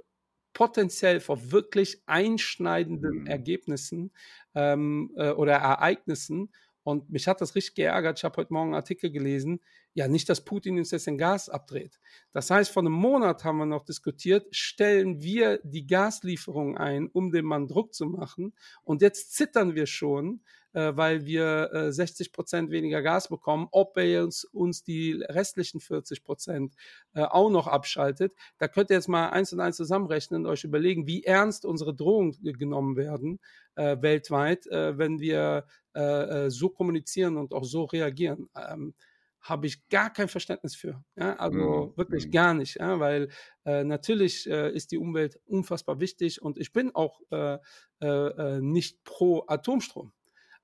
potenziell 0.53 1.19
vor 1.19 1.51
wirklich 1.51 2.01
einschneidenden 2.05 3.21
mhm. 3.21 3.27
Ergebnissen 3.27 4.11
ähm, 4.55 5.11
äh, 5.17 5.31
oder 5.31 5.53
Ereignissen. 5.53 6.51
Und 6.83 7.09
mich 7.09 7.27
hat 7.27 7.41
das 7.41 7.55
richtig 7.55 7.75
geärgert. 7.75 8.19
Ich 8.19 8.23
habe 8.23 8.37
heute 8.37 8.53
Morgen 8.53 8.69
einen 8.69 8.75
Artikel 8.75 9.11
gelesen, 9.11 9.61
ja 9.93 10.07
nicht, 10.07 10.29
dass 10.29 10.43
Putin 10.43 10.77
uns 10.77 10.91
jetzt 10.91 11.07
den 11.07 11.17
Gas 11.17 11.49
abdreht. 11.49 11.99
Das 12.31 12.49
heißt, 12.49 12.71
vor 12.71 12.83
einem 12.83 12.93
Monat 12.93 13.43
haben 13.43 13.57
wir 13.57 13.65
noch 13.65 13.83
diskutiert, 13.83 14.47
stellen 14.55 15.21
wir 15.21 15.59
die 15.63 15.85
Gaslieferung 15.85 16.77
ein, 16.77 17.07
um 17.07 17.31
dem 17.31 17.45
Mann 17.45 17.67
Druck 17.67 17.93
zu 17.93 18.05
machen. 18.05 18.53
Und 18.83 19.01
jetzt 19.01 19.33
zittern 19.33 19.75
wir 19.75 19.85
schon, 19.85 20.41
äh, 20.73 20.93
weil 20.95 21.25
wir 21.25 21.73
äh, 21.73 21.91
60 21.91 22.31
Prozent 22.31 22.71
weniger 22.71 23.01
Gas 23.01 23.27
bekommen, 23.27 23.67
ob 23.71 23.97
er 23.97 24.23
uns, 24.23 24.45
uns 24.45 24.83
die 24.83 25.21
restlichen 25.27 25.81
40 25.81 26.23
Prozent 26.23 26.75
äh, 27.13 27.23
auch 27.23 27.49
noch 27.49 27.67
abschaltet. 27.67 28.33
Da 28.57 28.67
könnt 28.69 28.89
ihr 28.89 28.95
jetzt 28.95 29.09
mal 29.09 29.29
eins 29.29 29.51
und 29.51 29.59
eins 29.59 29.75
zusammenrechnen 29.75 30.45
und 30.45 30.51
euch 30.51 30.63
überlegen, 30.63 31.07
wie 31.07 31.23
ernst 31.23 31.65
unsere 31.65 31.93
Drohungen 31.93 32.37
genommen 32.41 32.95
werden 32.95 33.39
äh, 33.75 33.97
weltweit, 34.01 34.67
äh, 34.67 34.97
wenn 34.97 35.19
wir 35.19 35.65
äh, 35.93 36.49
so 36.49 36.69
kommunizieren 36.69 37.37
und 37.37 37.53
auch 37.53 37.65
so 37.65 37.83
reagieren. 37.83 38.49
Ähm, 38.55 38.93
habe 39.41 39.67
ich 39.67 39.87
gar 39.89 40.11
kein 40.11 40.27
Verständnis 40.27 40.75
für. 40.75 41.03
Ja? 41.15 41.35
Also 41.35 41.57
mhm. 41.57 41.97
wirklich 41.97 42.27
mhm. 42.27 42.31
gar 42.31 42.53
nicht, 42.53 42.75
ja? 42.79 42.99
weil 42.99 43.29
äh, 43.65 43.83
natürlich 43.83 44.49
äh, 44.49 44.71
ist 44.71 44.91
die 44.91 44.97
Umwelt 44.97 45.39
unfassbar 45.45 45.99
wichtig 45.99 46.41
und 46.41 46.57
ich 46.57 46.71
bin 46.71 46.93
auch 46.93 47.21
äh, 47.31 47.57
äh, 48.01 48.07
äh 48.07 48.61
nicht 48.61 49.03
pro 49.03 49.43
Atomstrom. 49.47 50.13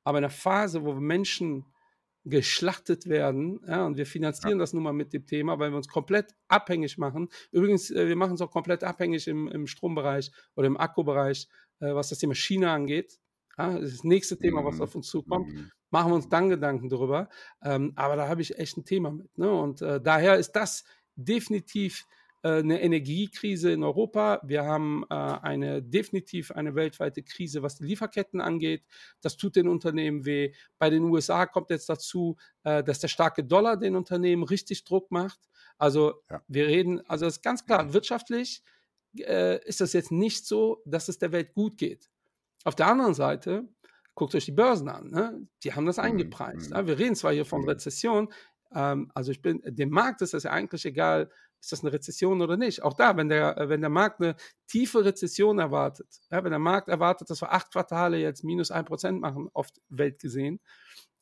Aber 0.03 0.19
in 0.19 0.23
einer 0.23 0.31
Phase, 0.31 0.83
wo 0.83 0.93
Menschen 0.93 1.65
geschlachtet 2.23 3.07
werden, 3.07 3.59
ja, 3.67 3.85
und 3.85 3.97
wir 3.97 4.05
finanzieren 4.05 4.57
ja. 4.57 4.59
das 4.59 4.73
nun 4.73 4.83
mal 4.83 4.93
mit 4.93 5.13
dem 5.13 5.25
Thema, 5.25 5.59
weil 5.59 5.71
wir 5.71 5.77
uns 5.77 5.87
komplett 5.87 6.35
abhängig 6.49 6.97
machen. 6.97 7.29
Übrigens, 7.51 7.89
äh, 7.89 8.07
wir 8.07 8.15
machen 8.15 8.33
es 8.33 8.41
auch 8.41 8.51
komplett 8.51 8.83
abhängig 8.83 9.27
im, 9.27 9.47
im 9.47 9.65
Strombereich 9.65 10.31
oder 10.55 10.67
im 10.67 10.77
Akkubereich, 10.77 11.47
was 11.79 12.09
das 12.09 12.17
Thema 12.17 12.33
China 12.33 12.73
angeht. 12.73 13.19
Ja, 13.55 13.79
das, 13.79 13.91
das 13.91 14.03
nächste 14.03 14.37
Thema, 14.37 14.65
was 14.65 14.77
mhm. 14.77 14.81
auf 14.81 14.95
uns 14.95 15.07
zukommt. 15.07 15.47
Mhm 15.53 15.71
machen 15.89 16.11
wir 16.11 16.15
uns 16.15 16.29
dann 16.29 16.49
Gedanken 16.49 16.89
darüber. 16.89 17.29
Ähm, 17.63 17.93
aber 17.95 18.15
da 18.15 18.27
habe 18.27 18.41
ich 18.41 18.57
echt 18.57 18.77
ein 18.77 18.85
Thema 18.85 19.11
mit. 19.11 19.37
Ne? 19.37 19.51
Und 19.51 19.81
äh, 19.81 20.01
daher 20.01 20.35
ist 20.35 20.51
das 20.51 20.83
definitiv 21.15 22.05
äh, 22.43 22.59
eine 22.59 22.81
Energiekrise 22.81 23.71
in 23.71 23.83
Europa, 23.83 24.39
wir 24.43 24.63
haben 24.63 25.03
äh, 25.09 25.15
eine 25.15 25.81
definitiv 25.81 26.51
eine 26.51 26.75
weltweite 26.75 27.23
Krise, 27.23 27.63
was 27.63 27.77
die 27.77 27.85
Lieferketten 27.85 28.41
angeht. 28.41 28.83
Das 29.21 29.37
tut 29.37 29.55
den 29.55 29.67
Unternehmen 29.67 30.25
weh. 30.25 30.53
Bei 30.77 30.89
den 30.89 31.03
USA 31.03 31.45
kommt 31.45 31.71
jetzt 31.71 31.89
dazu, 31.89 32.37
äh, 32.63 32.83
dass 32.83 32.99
der 32.99 33.07
starke 33.07 33.43
Dollar 33.43 33.77
den 33.77 33.95
Unternehmen 33.95 34.43
richtig 34.43 34.83
Druck 34.83 35.11
macht. 35.11 35.39
Also 35.77 36.21
ja. 36.29 36.41
wir 36.47 36.67
reden, 36.67 37.01
also 37.07 37.25
es 37.25 37.37
ist 37.37 37.43
ganz 37.43 37.65
klar, 37.65 37.93
wirtschaftlich 37.93 38.63
äh, 39.17 39.63
ist 39.65 39.81
das 39.81 39.93
jetzt 39.93 40.11
nicht 40.11 40.45
so, 40.45 40.81
dass 40.85 41.09
es 41.09 41.17
der 41.17 41.31
Welt 41.31 41.53
gut 41.53 41.77
geht. 41.77 42.09
Auf 42.63 42.75
der 42.75 42.87
anderen 42.87 43.13
Seite, 43.13 43.67
guckt 44.17 44.33
euch 44.33 44.45
die 44.45 44.51
Börsen 44.51 44.89
an, 44.89 45.09
ne? 45.11 45.47
die 45.63 45.73
haben 45.73 45.85
das 45.85 45.97
mhm, 45.97 46.03
eingepreist. 46.03 46.71
Mhm. 46.71 46.75
Ja? 46.75 46.87
Wir 46.87 46.99
reden 46.99 47.15
zwar 47.15 47.31
hier 47.31 47.45
von. 47.45 47.63
Rezession, 47.63 48.33
ähm, 48.73 49.11
also 49.13 49.31
ich 49.31 49.41
bin, 49.41 49.61
dem 49.63 49.89
Markt 49.89 50.21
ist 50.21 50.33
das 50.33 50.43
ja 50.43 50.51
eigentlich 50.51 50.85
egal, 50.85 51.29
ist 51.59 51.71
das 51.71 51.83
eine 51.83 51.93
Rezession 51.93 52.41
oder 52.41 52.57
nicht. 52.57 52.83
Auch 52.83 52.93
da, 52.93 53.15
wenn 53.15 53.29
der, 53.29 53.55
wenn 53.69 53.81
der 53.81 53.89
Markt 53.89 54.19
eine 54.19 54.35
tiefe 54.67 55.05
Rezession 55.05 55.59
erwartet, 55.59 56.07
ja, 56.31 56.43
wenn 56.43 56.51
der 56.51 56.59
Markt 56.59 56.87
erwartet, 56.89 57.29
dass 57.29 57.41
wir 57.41 57.51
acht 57.51 57.71
Quartale 57.71 58.17
jetzt 58.17 58.43
minus 58.43 58.71
ein 58.71 58.85
Prozent 58.85 59.21
machen, 59.21 59.49
oft 59.53 59.79
Welt 59.89 60.19
gesehen, 60.19 60.59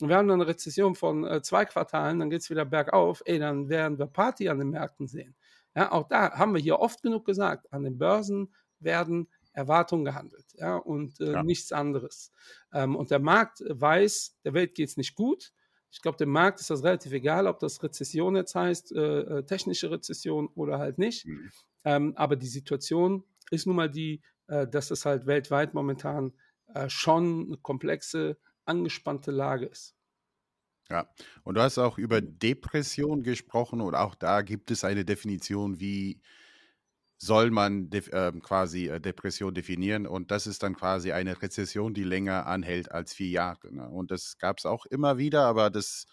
und 0.02 0.10
wir 0.10 0.18
haben 0.18 0.28
dann 0.28 0.42
eine 0.42 0.50
Rezession 0.50 0.96
von 0.96 1.26
äh, 1.26 1.42
zwei 1.42 1.66
Quartalen, 1.66 2.20
dann 2.20 2.30
geht 2.30 2.42
es 2.42 2.50
wieder 2.50 2.66
bergauf, 2.66 3.22
ey, 3.26 3.40
dann 3.40 3.70
werden 3.70 3.98
wir 3.98 4.08
Party 4.08 4.50
an 4.50 4.60
den 4.60 4.70
Märkten 4.70 5.08
sehen. 5.08 5.36
Ja, 5.74 5.92
auch 5.92 6.08
da 6.08 6.32
haben 6.32 6.54
wir 6.54 6.62
hier 6.62 6.80
oft 6.80 7.02
genug 7.02 7.26
gesagt, 7.26 7.72
an 7.72 7.84
den 7.84 7.98
Börsen 7.98 8.54
werden 8.80 9.30
Erwartungen 9.56 10.06
gehandelt, 10.06 10.46
ja, 10.54 10.76
und 10.76 11.20
äh, 11.20 11.32
ja. 11.32 11.44
nichts 11.44 11.72
anderes. 11.72 12.32
Ähm, 12.74 12.96
und 12.96 13.12
der 13.12 13.20
Markt 13.20 13.64
weiß, 13.68 14.38
der 14.44 14.54
Welt 14.54 14.76
geht 14.76 14.90
es 14.90 14.98
nicht 14.98 15.16
gut, 15.16 15.54
ich 15.96 16.02
glaube, 16.02 16.18
dem 16.18 16.30
Markt 16.30 16.60
ist 16.60 16.70
das 16.70 16.84
relativ 16.84 17.14
egal, 17.14 17.48
ob 17.48 17.60
das 17.60 17.82
Rezession 17.82 18.36
jetzt 18.36 18.54
heißt, 18.54 18.92
äh, 18.92 19.20
äh, 19.22 19.44
technische 19.46 19.90
Rezession 19.90 20.50
oder 20.50 20.78
halt 20.78 20.98
nicht. 20.98 21.26
Mhm. 21.26 21.50
Ähm, 21.86 22.14
aber 22.18 22.36
die 22.36 22.48
Situation 22.48 23.24
ist 23.50 23.66
nun 23.66 23.78
mal 23.78 23.90
die, 23.90 24.22
äh, 24.48 24.68
dass 24.68 24.92
es 24.92 25.06
halt 25.06 25.26
weltweit 25.26 25.74
momentan 25.74 26.34
äh, 26.74 26.90
schon 26.90 27.46
eine 27.48 27.58
komplexe, 27.58 28.38
angespannte 28.66 29.32
Lage 29.32 29.68
ist. 29.68 29.96
Ja, 30.90 31.10
und 31.44 31.56
du 31.56 31.62
hast 31.62 31.78
auch 31.78 31.98
über 31.98 32.20
Depression 32.20 33.24
gesprochen 33.24 33.80
und 33.80 33.96
auch 33.96 34.16
da 34.16 34.42
gibt 34.42 34.72
es 34.72 34.84
eine 34.84 35.06
Definition, 35.06 35.80
wie 35.80 36.20
soll 37.18 37.52
man 37.52 37.90
äh, 37.92 38.32
quasi 38.42 38.88
äh, 38.88 39.00
Depression 39.00 39.54
definieren 39.54 40.06
und 40.06 40.32
das 40.32 40.48
ist 40.48 40.64
dann 40.64 40.76
quasi 40.76 41.12
eine 41.12 41.42
Rezession, 41.42 41.94
die 41.94 42.04
länger 42.04 42.46
anhält 42.46 42.92
als 42.92 43.14
vier 43.14 43.30
Jahre. 43.30 43.74
Ne? 43.74 43.88
Und 43.88 44.12
das 44.12 44.38
gab 44.38 44.58
es 44.60 44.66
auch 44.66 44.86
immer 44.86 45.18
wieder, 45.18 45.46
aber 45.46 45.70
das, 45.70 46.08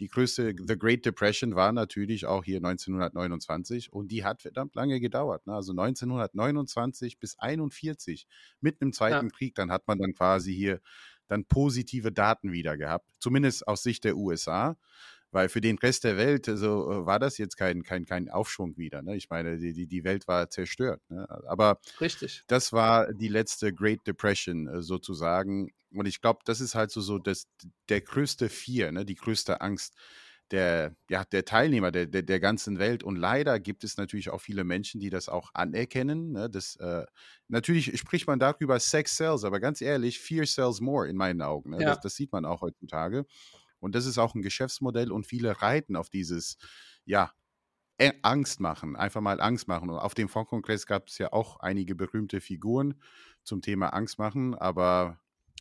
die 0.00 0.08
größte, 0.08 0.54
The 0.66 0.78
Great 0.78 1.06
Depression 1.06 1.54
war 1.54 1.72
natürlich 1.72 2.26
auch 2.26 2.42
hier 2.42 2.56
1929 2.56 3.92
und 3.92 4.08
die 4.08 4.24
hat 4.24 4.42
verdammt 4.42 4.74
lange 4.74 4.98
gedauert. 4.98 5.46
Ne? 5.46 5.54
Also 5.54 5.72
1929 5.72 7.18
bis 7.18 7.38
1941, 7.38 8.26
mitten 8.60 8.84
im 8.84 8.92
Zweiten 8.92 9.26
ja. 9.26 9.32
Krieg, 9.32 9.54
dann 9.54 9.70
hat 9.70 9.86
man 9.86 9.98
dann 9.98 10.14
quasi 10.14 10.52
hier 10.52 10.80
dann 11.28 11.44
positive 11.44 12.10
Daten 12.10 12.50
wieder 12.50 12.76
gehabt, 12.76 13.08
zumindest 13.20 13.68
aus 13.68 13.84
Sicht 13.84 14.02
der 14.02 14.16
USA. 14.16 14.76
Weil 15.32 15.48
für 15.48 15.60
den 15.60 15.78
Rest 15.78 16.04
der 16.04 16.16
Welt 16.16 16.48
also, 16.48 17.06
war 17.06 17.18
das 17.18 17.38
jetzt 17.38 17.56
kein, 17.56 17.82
kein, 17.82 18.04
kein 18.04 18.28
Aufschwung 18.28 18.76
wieder. 18.76 19.02
Ne? 19.02 19.16
Ich 19.16 19.30
meine, 19.30 19.58
die, 19.58 19.86
die 19.86 20.04
Welt 20.04 20.26
war 20.26 20.50
zerstört. 20.50 21.00
Ne? 21.08 21.26
Aber 21.46 21.78
Richtig. 22.00 22.42
das 22.48 22.72
war 22.72 23.12
die 23.12 23.28
letzte 23.28 23.72
Great 23.72 24.06
Depression 24.06 24.66
äh, 24.66 24.82
sozusagen. 24.82 25.70
Und 25.92 26.06
ich 26.06 26.20
glaube, 26.20 26.40
das 26.44 26.60
ist 26.60 26.74
halt 26.74 26.90
so, 26.90 27.00
so 27.00 27.18
das, 27.18 27.46
der 27.88 28.00
größte 28.00 28.48
Fear, 28.48 28.92
ne? 28.92 29.04
die 29.04 29.14
größte 29.14 29.60
Angst 29.60 29.94
der, 30.50 30.96
ja, 31.08 31.24
der 31.24 31.44
Teilnehmer 31.44 31.92
der, 31.92 32.06
der, 32.06 32.22
der, 32.22 32.40
ganzen 32.40 32.78
Welt. 32.78 33.02
Und 33.02 33.16
leider 33.16 33.60
gibt 33.60 33.84
es 33.84 33.96
natürlich 33.96 34.30
auch 34.30 34.40
viele 34.40 34.64
Menschen, 34.64 35.00
die 35.00 35.10
das 35.10 35.28
auch 35.28 35.50
anerkennen. 35.54 36.32
Ne? 36.32 36.50
Das, 36.50 36.76
äh, 36.76 37.04
natürlich 37.48 37.98
spricht 37.98 38.26
man 38.26 38.38
darüber, 38.38 38.78
Sex 38.80 39.16
sells, 39.16 39.44
aber 39.44 39.60
ganz 39.60 39.80
ehrlich, 39.80 40.18
Fear 40.18 40.46
sells 40.46 40.80
more 40.80 41.08
in 41.08 41.16
meinen 41.16 41.42
Augen. 41.42 41.70
Ne? 41.70 41.80
Ja. 41.80 41.90
Das, 41.90 42.00
das, 42.00 42.14
sieht 42.14 42.32
man 42.32 42.44
auch 42.44 42.62
heutzutage. 42.62 43.26
Und 43.80 43.94
das 43.94 44.06
ist 44.06 44.18
auch 44.18 44.34
ein 44.34 44.42
Geschäftsmodell 44.42 45.10
und 45.10 45.26
viele 45.26 45.60
reiten 45.60 45.96
auf 45.96 46.10
dieses, 46.10 46.56
ja, 47.04 47.32
Angst 48.22 48.60
machen, 48.60 48.96
einfach 48.96 49.20
mal 49.20 49.40
Angst 49.40 49.68
machen. 49.68 49.90
Und 49.90 49.98
auf 49.98 50.14
dem 50.14 50.28
Fondkongress 50.28 50.86
gab 50.86 51.08
es 51.08 51.18
ja 51.18 51.32
auch 51.32 51.60
einige 51.60 51.94
berühmte 51.94 52.40
Figuren 52.40 52.94
zum 53.42 53.60
Thema 53.60 53.88
Angst 53.88 54.18
machen, 54.18 54.54
aber 54.54 55.18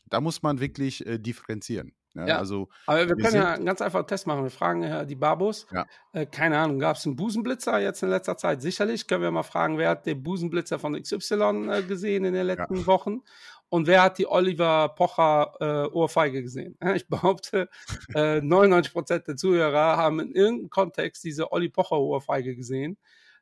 da 0.10 0.22
muss 0.22 0.42
man 0.42 0.60
wirklich 0.60 1.06
äh, 1.06 1.20
differenzieren. 1.20 1.94
Ja, 2.16 2.26
ja, 2.26 2.38
also 2.40 2.70
aber 2.88 3.08
wir, 3.08 3.18
wir 3.18 3.24
können 3.24 3.36
ja 3.36 3.54
einen 3.54 3.66
ganz 3.68 3.82
einfachen 3.82 4.08
Test 4.08 4.26
machen. 4.26 4.44
Wir 4.44 4.50
fragen 4.50 4.82
äh, 4.82 5.06
die 5.06 5.16
Babos. 5.16 5.68
Ja. 5.72 5.86
Äh, 6.12 6.26
keine 6.26 6.58
Ahnung, 6.58 6.80
gab 6.80 6.98
es 6.98 7.06
einen 7.06 7.16
Busenblitzer 7.16 7.80
jetzt 7.80 8.02
in 8.02 8.10
letzter 8.10 8.36
Zeit? 8.36 8.64
Sicherlich 8.64 9.06
können 9.06 9.22
wir 9.22 9.30
mal 9.30 9.44
fragen, 9.44 9.78
wer 9.78 9.90
hat 9.90 10.08
den 10.08 10.24
Busenblitzer 10.24 10.80
von 10.80 11.00
XY 11.00 11.70
äh, 11.70 11.84
gesehen 11.84 12.26
in 12.26 12.34
den 12.34 12.48
letzten 12.48 12.78
ja. 12.78 12.86
Wochen? 12.88 13.22
Und 13.70 13.88
wer 13.88 14.02
hat 14.02 14.18
die 14.18 14.28
Oliver 14.28 14.90
Pocher 14.90 15.54
äh, 15.60 15.88
Ohrfeige 15.90 16.42
gesehen? 16.42 16.78
Ich 16.96 17.08
behaupte, 17.08 17.70
äh, 18.16 18.42
99 18.42 18.94
Prozent 18.94 19.28
der 19.28 19.36
Zuhörer 19.36 19.98
haben 19.98 20.20
in 20.20 20.34
irgendeinem 20.34 20.70
Kontext 20.70 21.24
diese 21.24 21.52
Olli 21.52 21.70
Pocher 21.70 22.00
Ohrfeige 22.00 22.56
gesehen. 22.56 22.98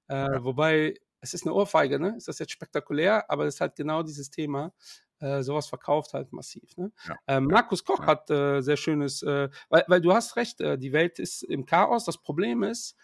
Äh, 0.09 0.15
ja. 0.15 0.43
Wobei, 0.43 0.95
es 1.21 1.33
ist 1.33 1.45
eine 1.45 1.53
Ohrfeige, 1.53 1.99
ne? 1.99 2.15
Ist 2.17 2.27
das 2.27 2.39
jetzt 2.39 2.51
spektakulär? 2.51 3.29
Aber 3.29 3.45
es 3.45 3.55
ist 3.55 3.61
halt 3.61 3.75
genau 3.75 4.03
dieses 4.03 4.29
Thema. 4.29 4.73
Äh, 5.19 5.41
sowas 5.41 5.67
verkauft 5.67 6.13
halt 6.13 6.31
massiv. 6.31 6.77
Ne? 6.77 6.91
Ja. 7.07 7.15
Ähm, 7.27 7.45
Markus 7.45 7.83
Koch 7.83 8.01
ja. 8.01 8.05
hat 8.05 8.29
äh, 8.29 8.61
sehr 8.61 8.77
schönes, 8.77 9.23
äh, 9.23 9.49
weil, 9.69 9.83
weil 9.87 10.01
du 10.01 10.13
hast 10.13 10.35
recht, 10.35 10.61
äh, 10.61 10.77
die 10.77 10.93
Welt 10.93 11.17
ist 11.17 11.41
im 11.41 11.65
Chaos. 11.65 12.05
Das 12.05 12.19
Problem 12.19 12.61
ist, 12.61 12.95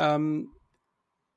ähm, 0.00 0.50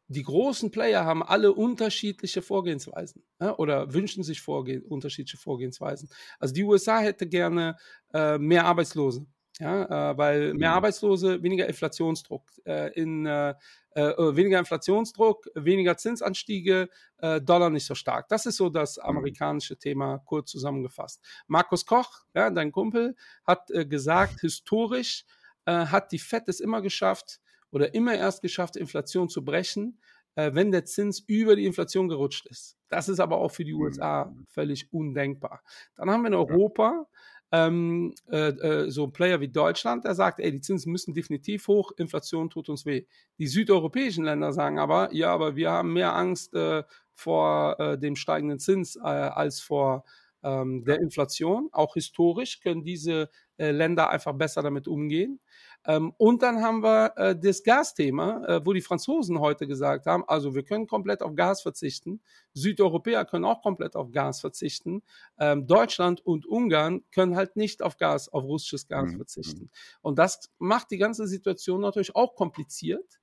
die 0.08 0.24
großen 0.24 0.72
Player 0.72 1.04
haben 1.06 1.24
alle 1.24 1.54
unterschiedliche 1.54 2.42
Vorgehensweisen 2.42 3.24
ja, 3.42 3.56
oder 3.58 3.94
wünschen 3.94 4.24
sich 4.24 4.42
Vorgehen, 4.42 4.84
unterschiedliche 4.84 5.38
Vorgehensweisen. 5.38 6.10
Also 6.40 6.54
die 6.54 6.64
USA 6.64 7.00
hätte 7.00 7.28
gerne 7.28 7.78
äh, 8.14 8.38
mehr 8.38 8.66
Arbeitslose, 8.66 9.26
ja, 9.60 10.12
äh, 10.12 10.18
weil 10.18 10.54
mehr 10.54 10.70
mhm. 10.70 10.76
Arbeitslose, 10.76 11.42
weniger 11.42 11.68
Inflationsdruck, 11.68 12.44
äh, 12.66 12.94
in, 12.94 13.26
äh, 13.26 13.56
äh, 13.92 14.36
weniger 14.36 14.60
Inflationsdruck, 14.60 15.48
weniger 15.56 15.98
Zinsanstiege, 15.98 16.90
äh, 17.18 17.42
Dollar 17.42 17.72
nicht 17.72 17.86
so 17.86 17.96
stark. 17.96 18.30
Das 18.30 18.46
ist 18.46 18.58
so 18.58 18.70
das 18.70 18.98
mhm. 18.98 19.04
amerikanische 19.06 19.78
Thema 19.78 20.20
kurz 20.20 20.52
zusammengefasst. 20.52 21.20
Markus 21.48 21.86
Koch, 21.86 22.26
ja, 22.36 22.52
dein 22.52 22.72
Kumpel, 22.72 23.16
hat 23.44 23.68
gesagt, 23.90 24.42
historisch 24.42 25.26
hat 25.68 26.12
die 26.12 26.20
Fed 26.20 26.48
es 26.48 26.60
immer 26.60 26.84
geschafft, 26.84 27.40
oder 27.76 27.94
immer 27.94 28.16
erst 28.16 28.42
geschafft, 28.42 28.78
Inflation 28.78 29.28
zu 29.28 29.44
brechen, 29.44 30.00
äh, 30.36 30.52
wenn 30.54 30.72
der 30.72 30.86
Zins 30.86 31.20
über 31.28 31.58
die 31.58 31.66
Inflation 31.66 32.08
gerutscht 32.08 32.48
ist. 32.48 32.78
Das 32.88 33.10
ist 33.10 33.20
aber 33.20 33.38
auch 33.38 33.52
für 33.52 33.66
die 33.66 33.74
mhm. 33.74 33.82
USA 33.82 34.34
völlig 34.48 34.94
undenkbar. 34.94 35.62
Dann 35.98 36.10
haben 36.10 36.22
wir 36.22 36.30
in 36.30 36.36
Europa 36.36 37.06
ähm, 37.52 38.16
äh, 38.32 38.48
äh, 38.48 38.90
so 38.90 39.04
ein 39.04 39.12
Player 39.12 39.42
wie 39.42 39.50
Deutschland, 39.50 40.06
der 40.06 40.16
sagt, 40.16 40.40
ey, 40.40 40.52
die 40.52 40.62
Zinsen 40.62 40.90
müssen 40.90 41.14
definitiv 41.14 41.68
hoch, 41.68 41.92
Inflation 41.98 42.50
tut 42.50 42.70
uns 42.70 42.86
weh. 42.86 43.08
Die 43.40 43.48
südeuropäischen 43.48 44.24
Länder 44.24 44.54
sagen 44.54 44.80
aber, 44.80 45.14
ja, 45.14 45.34
aber 45.34 45.58
wir 45.58 45.70
haben 45.72 45.92
mehr 45.92 46.16
Angst 46.16 46.54
äh, 46.54 46.84
vor 47.14 47.78
äh, 47.78 47.98
dem 48.00 48.16
steigenden 48.16 48.60
Zins 48.60 48.96
äh, 48.96 49.02
als 49.02 49.60
vor 49.60 50.06
ähm, 50.44 50.86
der 50.86 51.02
Inflation. 51.02 51.68
Auch 51.74 51.96
historisch 51.96 52.62
können 52.62 52.86
diese 52.86 53.30
äh, 53.58 53.72
Länder 53.72 54.10
einfach 54.10 54.34
besser 54.34 54.62
damit 54.62 54.88
umgehen. 54.88 55.42
Ähm, 55.86 56.14
und 56.18 56.42
dann 56.42 56.62
haben 56.62 56.82
wir 56.84 57.14
äh, 57.16 57.36
das 57.38 57.64
Gasthema, 57.64 58.46
äh, 58.46 58.66
wo 58.66 58.74
die 58.74 58.82
Franzosen 58.82 59.40
heute 59.40 59.68
gesagt 59.68 60.06
haben, 60.06 60.24
also 60.28 60.56
wir 60.56 60.64
können 60.64 60.88
komplett 60.88 61.22
auf 61.22 61.36
Gas 61.36 61.62
verzichten. 61.62 62.22
Südeuropäer 62.54 63.26
können 63.26 63.46
auch 63.46 63.62
komplett 63.62 63.96
auf 63.96 64.12
Gas 64.12 64.42
verzichten. 64.42 65.04
Ähm, 65.40 65.68
Deutschland 65.68 66.26
und 66.26 66.46
Ungarn 66.46 67.04
können 67.12 67.36
halt 67.36 67.56
nicht 67.56 67.82
auf 67.82 67.98
Gas, 67.98 68.30
auf 68.30 68.44
russisches 68.44 68.88
Gas 68.88 69.12
mhm. 69.12 69.18
verzichten. 69.18 69.70
Und 70.02 70.18
das 70.18 70.52
macht 70.58 70.92
die 70.92 70.98
ganze 70.98 71.28
Situation 71.28 71.82
natürlich 71.82 72.16
auch 72.16 72.36
kompliziert, 72.36 73.20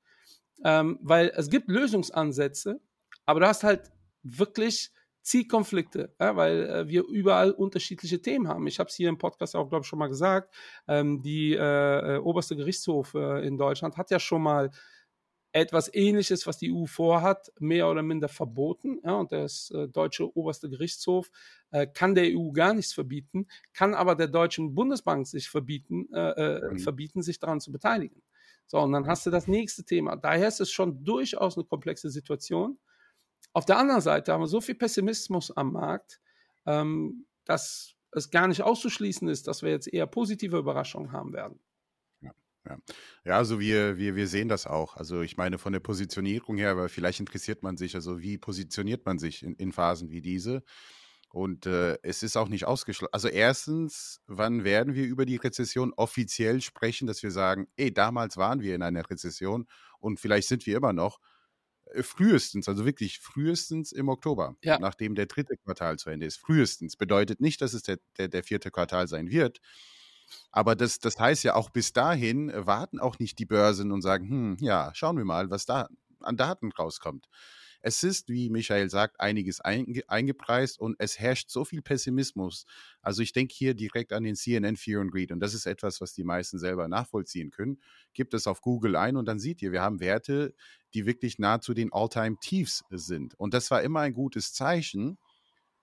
ähm, 0.64 0.98
weil 1.02 1.32
es 1.34 1.50
gibt 1.50 1.68
Lösungsansätze, 1.68 2.80
aber 3.26 3.40
du 3.40 3.48
hast 3.48 3.64
halt 3.64 3.90
wirklich 4.22 4.92
Zielkonflikte, 5.22 6.14
ja, 6.20 6.36
weil 6.36 6.68
äh, 6.68 6.88
wir 6.88 7.04
überall 7.04 7.52
unterschiedliche 7.52 8.20
Themen 8.20 8.48
haben. 8.48 8.66
Ich 8.66 8.78
habe 8.78 8.88
es 8.88 8.96
hier 8.96 9.08
im 9.08 9.18
Podcast 9.18 9.54
auch, 9.54 9.68
glaube 9.68 9.82
ich, 9.82 9.88
schon 9.88 9.98
mal 9.98 10.08
gesagt. 10.08 10.52
Ähm, 10.88 11.22
die 11.22 11.54
äh, 11.54 12.16
äh, 12.16 12.18
oberste 12.18 12.56
Gerichtshof 12.56 13.14
äh, 13.14 13.46
in 13.46 13.56
Deutschland 13.56 13.96
hat 13.96 14.10
ja 14.10 14.18
schon 14.18 14.42
mal 14.42 14.70
etwas 15.52 15.92
Ähnliches, 15.94 16.46
was 16.46 16.58
die 16.58 16.72
EU 16.72 16.86
vorhat, 16.86 17.52
mehr 17.60 17.88
oder 17.88 18.02
minder 18.02 18.28
verboten. 18.28 19.00
Ja, 19.04 19.14
und 19.14 19.30
das 19.32 19.70
äh, 19.70 19.86
deutsche 19.86 20.36
oberste 20.36 20.68
Gerichtshof 20.68 21.30
äh, 21.70 21.86
kann 21.86 22.14
der 22.14 22.36
EU 22.36 22.50
gar 22.50 22.74
nichts 22.74 22.92
verbieten, 22.92 23.46
kann 23.74 23.94
aber 23.94 24.16
der 24.16 24.28
deutschen 24.28 24.74
Bundesbank 24.74 25.26
sich 25.26 25.48
verbieten, 25.48 26.08
mhm. 26.10 26.78
verbieten, 26.78 27.22
sich 27.22 27.38
daran 27.38 27.60
zu 27.60 27.70
beteiligen. 27.70 28.22
So, 28.66 28.78
und 28.80 28.92
dann 28.92 29.06
hast 29.06 29.26
du 29.26 29.30
das 29.30 29.46
nächste 29.46 29.84
Thema. 29.84 30.16
Daher 30.16 30.48
ist 30.48 30.60
es 30.60 30.70
schon 30.70 31.04
durchaus 31.04 31.56
eine 31.56 31.64
komplexe 31.64 32.08
Situation. 32.08 32.78
Auf 33.52 33.64
der 33.66 33.78
anderen 33.78 34.00
Seite 34.00 34.32
haben 34.32 34.40
wir 34.40 34.46
so 34.48 34.60
viel 34.60 34.74
Pessimismus 34.74 35.50
am 35.50 35.72
Markt, 35.72 36.20
ähm, 36.66 37.26
dass 37.44 37.94
es 38.12 38.30
gar 38.30 38.48
nicht 38.48 38.62
auszuschließen 38.62 39.28
ist, 39.28 39.46
dass 39.46 39.62
wir 39.62 39.70
jetzt 39.70 39.92
eher 39.92 40.06
positive 40.06 40.58
Überraschungen 40.58 41.12
haben 41.12 41.32
werden. 41.32 41.60
Ja, 42.20 42.78
Ja, 43.24 43.36
also 43.36 43.58
wir, 43.58 43.98
wir, 43.98 44.14
wir 44.14 44.28
sehen 44.28 44.48
das 44.48 44.66
auch. 44.66 44.96
Also 44.96 45.22
ich 45.22 45.36
meine 45.36 45.58
von 45.58 45.72
der 45.72 45.80
Positionierung 45.80 46.56
her, 46.58 46.70
aber 46.70 46.88
vielleicht 46.88 47.20
interessiert 47.20 47.62
man 47.62 47.76
sich, 47.76 47.94
also 47.94 48.20
wie 48.20 48.38
positioniert 48.38 49.04
man 49.04 49.18
sich 49.18 49.42
in, 49.42 49.54
in 49.56 49.72
Phasen 49.72 50.10
wie 50.10 50.20
diese? 50.20 50.62
Und 51.30 51.64
äh, 51.64 51.98
es 52.02 52.22
ist 52.22 52.36
auch 52.36 52.48
nicht 52.48 52.66
ausgeschlossen. 52.66 53.12
Also 53.12 53.28
erstens, 53.28 54.20
wann 54.26 54.64
werden 54.64 54.94
wir 54.94 55.04
über 55.06 55.24
die 55.24 55.36
Rezession 55.36 55.94
offiziell 55.96 56.60
sprechen, 56.60 57.06
dass 57.06 57.22
wir 57.22 57.30
sagen, 57.30 57.68
ey, 57.76 57.92
damals 57.92 58.36
waren 58.36 58.60
wir 58.60 58.74
in 58.74 58.82
einer 58.82 59.08
Rezession 59.08 59.66
und 59.98 60.20
vielleicht 60.20 60.46
sind 60.46 60.66
wir 60.66 60.76
immer 60.76 60.92
noch. 60.92 61.20
Frühestens, 62.02 62.68
also 62.68 62.84
wirklich 62.84 63.18
frühestens 63.20 63.92
im 63.92 64.08
Oktober, 64.08 64.56
ja. 64.62 64.78
nachdem 64.78 65.14
der 65.14 65.26
dritte 65.26 65.56
Quartal 65.56 65.98
zu 65.98 66.10
Ende 66.10 66.26
ist. 66.26 66.38
Frühestens. 66.38 66.96
Bedeutet 66.96 67.40
nicht, 67.40 67.60
dass 67.60 67.74
es 67.74 67.82
der, 67.82 67.98
der, 68.18 68.28
der 68.28 68.42
vierte 68.42 68.70
Quartal 68.70 69.08
sein 69.08 69.30
wird. 69.30 69.60
Aber 70.50 70.74
das, 70.76 70.98
das 70.98 71.18
heißt 71.18 71.44
ja 71.44 71.54
auch 71.54 71.70
bis 71.70 71.92
dahin 71.92 72.52
warten 72.54 73.00
auch 73.00 73.18
nicht 73.18 73.38
die 73.38 73.46
Börsen 73.46 73.92
und 73.92 74.02
sagen, 74.02 74.28
hm, 74.28 74.56
ja, 74.60 74.90
schauen 74.94 75.16
wir 75.16 75.24
mal, 75.24 75.50
was 75.50 75.66
da 75.66 75.88
an 76.20 76.36
Daten 76.36 76.72
rauskommt. 76.72 77.26
Es 77.82 78.02
ist, 78.02 78.28
wie 78.28 78.48
Michael 78.48 78.88
sagt, 78.88 79.20
einiges 79.20 79.60
einge 79.60 80.02
eingepreist 80.08 80.80
und 80.80 80.96
es 80.98 81.18
herrscht 81.18 81.50
so 81.50 81.64
viel 81.64 81.82
Pessimismus. 81.82 82.64
Also 83.02 83.22
ich 83.22 83.32
denke 83.32 83.54
hier 83.54 83.74
direkt 83.74 84.12
an 84.12 84.22
den 84.22 84.36
CNN 84.36 84.76
Fear 84.76 85.00
and 85.00 85.12
Greed 85.12 85.32
und 85.32 85.40
das 85.40 85.52
ist 85.52 85.66
etwas, 85.66 86.00
was 86.00 86.14
die 86.14 86.24
meisten 86.24 86.58
selber 86.58 86.88
nachvollziehen 86.88 87.50
können. 87.50 87.80
Gibt 88.14 88.34
es 88.34 88.46
auf 88.46 88.60
Google 88.60 88.96
ein 88.96 89.16
und 89.16 89.26
dann 89.26 89.38
seht 89.38 89.60
ihr, 89.62 89.72
wir 89.72 89.82
haben 89.82 90.00
Werte, 90.00 90.54
die 90.94 91.06
wirklich 91.06 91.38
nahezu 91.38 91.74
den 91.74 91.92
All-Time-Tiefs 91.92 92.84
sind. 92.90 93.34
Und 93.38 93.54
das 93.54 93.70
war 93.70 93.82
immer 93.82 94.00
ein 94.00 94.14
gutes 94.14 94.52
Zeichen, 94.52 95.18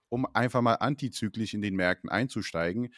um 0.10 0.26
einfach 0.34 0.62
mal 0.62 0.76
antizyklisch 0.76 1.54
in 1.54 1.62
den 1.62 1.76
Märkten 1.76 2.10
einzusteigen. 2.10 2.94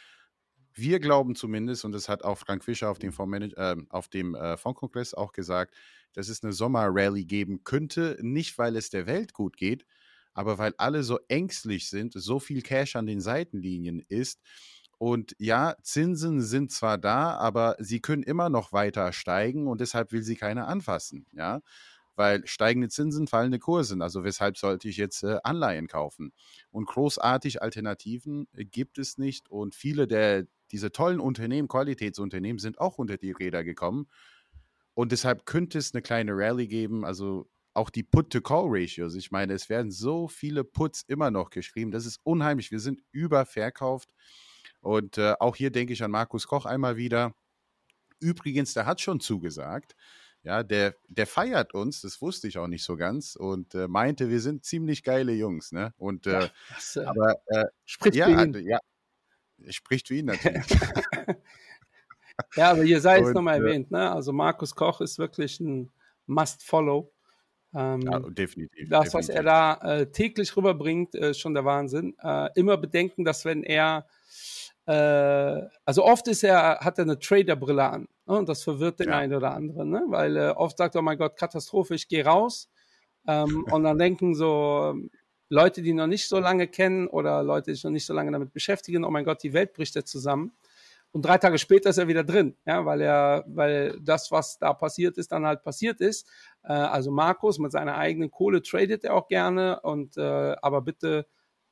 Wir 0.74 1.00
glauben 1.00 1.36
zumindest, 1.36 1.86
und 1.86 1.92
das 1.92 2.08
hat 2.08 2.24
auch 2.24 2.38
Frank 2.38 2.64
Fischer 2.64 2.90
auf 2.90 3.00
dem, 3.00 3.12
Fondsmanage 3.12 3.56
äh, 3.58 3.76
auf 3.90 4.08
dem 4.08 4.36
äh, 4.36 4.58
Fondskongress 4.58 5.14
auch 5.14 5.34
gesagt, 5.34 5.74
dass 6.14 6.30
es 6.30 6.44
eine 6.44 6.54
Sommerrally 6.54 7.26
geben 7.26 7.64
könnte, 7.64 8.18
nicht 8.22 8.58
weil 8.58 8.76
es 8.76 8.90
der 8.90 9.06
Welt 9.06 9.34
gut 9.34 9.58
geht, 9.58 9.86
aber 10.34 10.58
weil 10.58 10.74
alle 10.78 11.04
so 11.04 11.20
ängstlich 11.28 11.90
sind, 11.90 12.14
so 12.14 12.40
viel 12.40 12.62
Cash 12.62 12.96
an 12.96 13.06
den 13.06 13.22
Seitenlinien 13.22 14.00
ist. 14.08 14.40
Und 14.98 15.36
ja, 15.40 15.76
Zinsen 15.82 16.42
sind 16.42 16.72
zwar 16.72 16.98
da, 16.98 17.36
aber 17.36 17.76
sie 17.80 18.02
können 18.02 18.24
immer 18.24 18.50
noch 18.50 18.72
weiter 18.72 19.12
steigen 19.14 19.68
und 19.68 19.82
deshalb 19.82 20.12
will 20.12 20.22
sie 20.24 20.36
keiner 20.36 20.68
anfassen, 20.68 21.26
ja. 21.34 21.62
Weil 22.16 22.46
steigende 22.46 22.90
Zinsen, 22.90 23.28
fallende 23.28 23.58
Kurse, 23.58 23.98
also 24.02 24.24
weshalb 24.24 24.58
sollte 24.58 24.88
ich 24.90 24.98
jetzt 24.98 25.24
äh, 25.24 25.40
Anleihen 25.44 25.88
kaufen? 25.88 26.34
Und 26.70 26.86
großartig 26.86 27.62
Alternativen 27.62 28.48
äh, 28.54 28.66
gibt 28.66 29.00
es 29.00 29.18
nicht 29.18 29.50
und 29.50 29.76
viele 29.76 30.08
der 30.08 30.46
diese 30.72 30.92
tollen 30.92 31.20
Unternehmen, 31.20 31.68
Qualitätsunternehmen 31.68 32.60
sind 32.60 32.80
auch 32.80 32.98
unter 32.98 33.18
die 33.18 33.32
Räder 33.32 33.64
gekommen 33.64 34.08
und 34.94 35.12
deshalb 35.12 35.46
könnte 35.46 35.78
es 35.78 35.94
eine 35.94 36.02
kleine 36.02 36.34
Rallye 36.34 36.68
geben, 36.68 37.06
also 37.06 37.50
auch 37.74 37.90
die 37.90 38.04
Put-to-Call-Ratios. 38.04 39.16
Ich 39.16 39.32
meine, 39.32 39.54
es 39.54 39.70
werden 39.70 39.92
so 39.92 40.28
viele 40.28 40.64
Puts 40.64 41.04
immer 41.08 41.32
noch 41.32 41.50
geschrieben. 41.50 41.92
Das 41.92 42.06
ist 42.06 42.20
unheimlich. 42.24 42.72
Wir 42.72 42.80
sind 42.80 43.02
überverkauft. 43.12 44.14
Und 44.82 45.18
äh, 45.18 45.36
auch 45.40 45.56
hier 45.56 45.72
denke 45.72 45.94
ich 45.94 46.04
an 46.04 46.12
Markus 46.12 46.48
Koch 46.48 46.66
einmal 46.66 46.98
wieder. 46.98 47.34
Übrigens, 48.20 48.74
der 48.74 48.86
hat 48.86 49.00
schon 49.00 49.20
zugesagt. 49.20 49.96
Ja, 50.44 50.64
der, 50.64 50.96
der 51.08 51.28
feiert 51.28 51.76
uns, 51.76 52.02
das 52.02 52.20
wusste 52.20 52.48
ich 52.48 52.58
auch 52.58 52.66
nicht 52.66 52.84
so 52.84 52.98
ganz 52.98 53.36
und 53.36 53.76
äh, 53.76 53.88
meinte, 53.88 54.30
wir 54.30 54.40
sind 54.40 54.66
ziemlich 54.66 55.04
geile 55.04 55.34
Jungs, 55.34 55.72
ne? 55.72 55.94
Und 55.98 56.26
äh, 56.26 56.32
ja, 56.32 56.50
das, 56.74 56.96
äh, 56.96 57.06
aber 57.06 57.36
äh, 57.46 57.66
ja, 58.12 58.46
ja, 58.46 58.80
spricht 59.70 60.08
für 60.08 60.16
ihn 60.16 60.26
natürlich. 60.26 60.66
Ja, 62.56 62.72
aber 62.72 62.84
ihr 62.84 63.02
seid 63.02 63.24
es 63.24 63.34
nochmal 63.34 63.64
erwähnt, 63.64 63.92
ne? 63.92 64.12
Also 64.12 64.34
Markus 64.34 64.76
Koch 64.76 65.02
ist 65.02 65.20
wirklich 65.20 65.60
ein 65.60 65.92
Must-Follow. 66.28 67.12
Ähm, 67.74 68.02
ja, 68.02 68.20
definitiv. 68.20 68.90
Das, 68.90 69.06
definitiv. 69.06 69.14
was 69.14 69.30
er 69.30 69.44
da 69.44 69.74
äh, 69.76 70.12
täglich 70.12 70.56
rüberbringt, 70.56 71.16
ist 71.16 71.40
schon 71.40 71.54
der 71.54 71.66
Wahnsinn. 71.66 72.16
Äh, 72.22 72.50
immer 72.56 72.78
bedenken, 72.78 73.24
dass 73.24 73.46
wenn 73.46 73.64
er, 73.64 74.08
äh, 74.86 75.62
also 75.86 76.04
oft 76.04 76.28
ist 76.28 76.44
er, 76.44 76.80
hat 76.80 76.98
er 76.98 77.04
eine 77.04 77.20
Trader-Brille 77.20 77.84
an. 77.84 78.08
Ne? 78.26 78.38
Und 78.38 78.50
das 78.50 78.64
verwirrt 78.64 79.00
den 79.00 79.10
ja. 79.10 79.18
einen 79.18 79.34
oder 79.34 79.54
anderen, 79.54 79.90
ne? 79.90 80.04
Weil 80.08 80.36
äh, 80.38 80.50
oft 80.50 80.78
sagt 80.78 80.96
er, 80.96 81.00
oh 81.00 81.04
mein 81.04 81.18
Gott, 81.18 81.38
Katastrophe, 81.38 81.96
ich 81.96 82.08
gehe 82.08 82.26
raus. 82.26 82.70
Ähm, 83.28 83.66
und 83.72 83.84
dann 83.84 84.00
denken 84.00 84.34
so 84.36 84.96
Leute, 85.52 85.82
die 85.82 85.92
noch 85.92 86.08
nicht 86.08 86.30
so 86.30 86.40
lange 86.40 86.68
kennen 86.68 87.08
oder 87.08 87.44
Leute, 87.44 87.72
die 87.72 87.76
sich 87.76 87.84
noch 87.84 87.92
nicht 87.92 88.06
so 88.06 88.14
lange 88.14 88.32
damit 88.32 88.54
beschäftigen, 88.54 89.04
oh 89.04 89.12
mein 89.12 89.26
Gott, 89.26 89.44
die 89.44 89.52
Welt 89.52 89.74
bricht 89.74 89.96
jetzt 89.96 90.10
zusammen. 90.10 90.54
Und 91.12 91.26
drei 91.26 91.38
Tage 91.38 91.58
später 91.58 91.90
ist 91.90 91.98
er 91.98 92.08
wieder 92.08 92.24
drin, 92.24 92.56
ja, 92.66 92.86
weil 92.86 93.02
er, 93.02 93.44
weil 93.48 94.00
das, 94.02 94.32
was 94.32 94.60
da 94.60 94.74
passiert 94.74 95.18
ist, 95.18 95.34
dann 95.34 95.46
halt 95.46 95.62
passiert 95.62 96.00
ist. 96.00 96.26
Äh, 96.64 96.72
also 96.72 97.12
Markus 97.12 97.60
mit 97.60 97.74
seiner 97.74 97.98
eigenen 97.98 98.32
Kohle 98.32 98.62
tradet 98.62 99.04
er 99.04 99.14
auch 99.14 99.28
gerne 99.28 99.82
und 99.82 100.16
äh, 100.16 100.56
aber 100.62 100.82
bitte, 100.82 101.28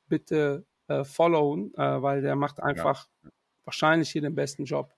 bitte 0.08 0.66
äh, 0.88 1.04
followen, 1.04 1.72
äh, 1.74 2.02
weil 2.02 2.20
der 2.20 2.36
macht 2.36 2.62
einfach 2.62 3.08
ja. 3.22 3.30
wahrscheinlich 3.64 4.10
hier 4.10 4.20
den 4.20 4.34
besten 4.34 4.66
Job. 4.66 4.92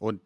Und 0.00 0.20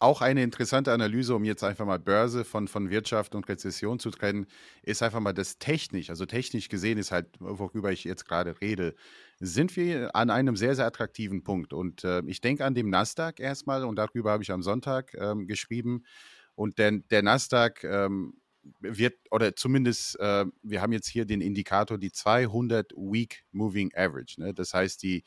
auch 0.00 0.22
eine 0.22 0.42
interessante 0.42 0.92
Analyse, 0.92 1.34
um 1.34 1.44
jetzt 1.44 1.62
einfach 1.62 1.84
mal 1.84 1.98
Börse 1.98 2.44
von, 2.44 2.68
von 2.68 2.90
Wirtschaft 2.90 3.34
und 3.34 3.48
Rezession 3.48 3.98
zu 3.98 4.10
trennen, 4.10 4.46
ist 4.82 5.02
einfach 5.02 5.20
mal 5.20 5.34
das 5.34 5.58
technisch. 5.58 6.10
Also 6.10 6.26
technisch 6.26 6.68
gesehen 6.68 6.98
ist 6.98 7.12
halt, 7.12 7.26
worüber 7.38 7.92
ich 7.92 8.04
jetzt 8.04 8.26
gerade 8.26 8.60
rede, 8.60 8.94
sind 9.40 9.76
wir 9.76 10.16
an 10.16 10.30
einem 10.30 10.56
sehr, 10.56 10.74
sehr 10.74 10.86
attraktiven 10.86 11.44
Punkt. 11.44 11.72
Und 11.72 12.02
äh, 12.04 12.22
ich 12.26 12.40
denke 12.40 12.64
an 12.64 12.74
dem 12.74 12.88
Nasdaq 12.88 13.40
erstmal 13.40 13.84
und 13.84 13.96
darüber 13.96 14.32
habe 14.32 14.42
ich 14.42 14.50
am 14.50 14.62
Sonntag 14.62 15.14
ähm, 15.14 15.46
geschrieben. 15.46 16.04
Und 16.54 16.78
der, 16.78 16.92
der 17.10 17.22
Nasdaq 17.22 17.84
ähm, 17.84 18.40
wird, 18.80 19.14
oder 19.30 19.56
zumindest, 19.56 20.18
äh, 20.20 20.46
wir 20.62 20.82
haben 20.82 20.92
jetzt 20.92 21.08
hier 21.08 21.24
den 21.24 21.40
Indikator, 21.40 21.98
die 21.98 22.12
200 22.12 22.92
Week 22.92 23.44
Moving 23.52 23.92
Average. 23.94 24.40
Ne? 24.40 24.54
Das 24.54 24.74
heißt, 24.74 25.02
die, 25.02 25.24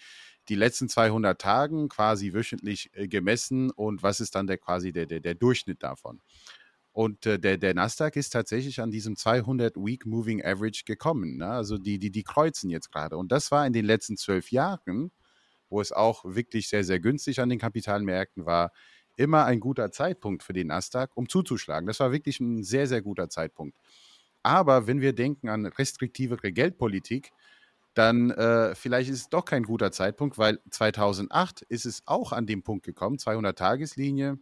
die 0.49 0.55
letzten 0.55 0.89
200 0.89 1.39
Tagen 1.39 1.89
quasi 1.89 2.33
wöchentlich 2.33 2.89
äh, 2.93 3.07
gemessen 3.07 3.71
und 3.71 4.03
was 4.03 4.19
ist 4.19 4.35
dann 4.35 4.47
der 4.47 4.57
quasi 4.57 4.91
der, 4.91 5.05
der, 5.05 5.19
der 5.19 5.35
Durchschnitt 5.35 5.83
davon. 5.83 6.21
Und 6.91 7.25
äh, 7.25 7.39
der, 7.39 7.57
der 7.57 7.73
Nasdaq 7.73 8.15
ist 8.15 8.29
tatsächlich 8.29 8.79
an 8.79 8.91
diesem 8.91 9.15
200 9.15 9.75
Week 9.77 10.05
Moving 10.05 10.43
Average 10.43 10.83
gekommen. 10.85 11.37
Ne? 11.37 11.47
Also 11.47 11.77
die, 11.77 11.97
die, 11.97 12.11
die 12.11 12.23
kreuzen 12.23 12.69
jetzt 12.69 12.91
gerade. 12.91 13.17
Und 13.17 13.31
das 13.31 13.51
war 13.51 13.65
in 13.65 13.73
den 13.73 13.85
letzten 13.85 14.15
zwölf 14.15 14.51
Jahren, 14.51 15.11
wo 15.69 15.81
es 15.81 15.91
auch 15.91 16.23
wirklich 16.23 16.67
sehr, 16.69 16.83
sehr 16.83 16.99
günstig 16.99 17.39
an 17.39 17.49
den 17.49 17.57
Kapitalmärkten 17.57 18.45
war, 18.45 18.71
immer 19.15 19.45
ein 19.45 19.59
guter 19.59 19.91
Zeitpunkt 19.91 20.43
für 20.43 20.53
den 20.53 20.67
Nasdaq, 20.67 21.11
um 21.15 21.27
zuzuschlagen. 21.27 21.87
Das 21.87 21.99
war 21.99 22.11
wirklich 22.11 22.39
ein 22.39 22.63
sehr, 22.63 22.85
sehr 22.85 23.01
guter 23.01 23.29
Zeitpunkt. 23.29 23.77
Aber 24.43 24.85
wenn 24.85 25.01
wir 25.01 25.13
denken 25.13 25.49
an 25.49 25.65
restriktivere 25.65 26.51
Geldpolitik, 26.51 27.31
dann 27.93 28.31
äh, 28.31 28.75
vielleicht 28.75 29.09
ist 29.09 29.19
es 29.19 29.29
doch 29.29 29.45
kein 29.45 29.63
guter 29.63 29.91
Zeitpunkt, 29.91 30.37
weil 30.37 30.59
2008 30.69 31.61
ist 31.63 31.85
es 31.85 32.03
auch 32.05 32.31
an 32.31 32.45
dem 32.45 32.63
Punkt 32.63 32.85
gekommen, 32.85 33.17
200-Tageslinie, 33.17 34.39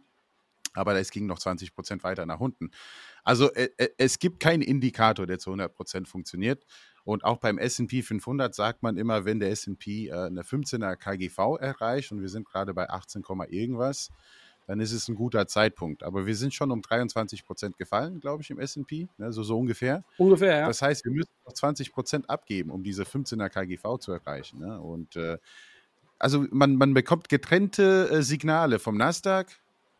aber 0.74 0.96
es 0.96 1.10
ging 1.10 1.26
noch 1.26 1.38
20 1.38 1.74
Prozent 1.74 2.02
weiter 2.04 2.26
nach 2.26 2.40
unten. 2.40 2.70
Also 3.24 3.52
äh, 3.52 3.68
äh, 3.76 3.88
es 3.98 4.18
gibt 4.18 4.40
keinen 4.40 4.62
Indikator, 4.62 5.26
der 5.26 5.38
zu 5.38 5.50
100 5.50 5.74
Prozent 5.74 6.08
funktioniert. 6.08 6.64
Und 7.04 7.24
auch 7.24 7.38
beim 7.38 7.58
S&P 7.58 8.02
500 8.02 8.54
sagt 8.54 8.82
man 8.82 8.96
immer, 8.96 9.24
wenn 9.24 9.40
der 9.40 9.50
S&P 9.50 10.08
äh, 10.08 10.12
eine 10.12 10.42
15er 10.42 10.96
KGV 10.96 11.58
erreicht 11.60 12.12
und 12.12 12.20
wir 12.20 12.28
sind 12.28 12.46
gerade 12.46 12.74
bei 12.74 12.88
18, 12.88 13.24
irgendwas, 13.48 14.10
dann 14.66 14.80
ist 14.80 14.92
es 14.92 15.08
ein 15.08 15.14
guter 15.14 15.46
Zeitpunkt. 15.46 16.02
Aber 16.02 16.26
wir 16.26 16.36
sind 16.36 16.54
schon 16.54 16.70
um 16.70 16.82
23 16.82 17.44
Prozent 17.44 17.78
gefallen, 17.78 18.20
glaube 18.20 18.42
ich, 18.42 18.50
im 18.50 18.58
S&P, 18.58 19.08
ne, 19.18 19.32
so, 19.32 19.42
so 19.42 19.58
ungefähr. 19.58 20.04
Ungefähr, 20.18 20.60
ja. 20.60 20.66
Das 20.66 20.82
heißt, 20.82 21.04
wir 21.04 21.12
müssen 21.12 21.30
noch 21.44 21.52
20 21.52 21.92
Prozent 21.92 22.30
abgeben, 22.30 22.70
um 22.70 22.82
diese 22.82 23.02
15er 23.02 23.48
KGV 23.48 23.98
zu 23.98 24.12
erreichen. 24.12 24.60
Ne? 24.60 24.80
Und 24.80 25.16
äh, 25.16 25.38
also 26.18 26.46
man, 26.50 26.76
man 26.76 26.94
bekommt 26.94 27.28
getrennte 27.28 28.08
äh, 28.10 28.22
Signale 28.22 28.78
vom 28.78 28.96
Nasdaq 28.96 29.48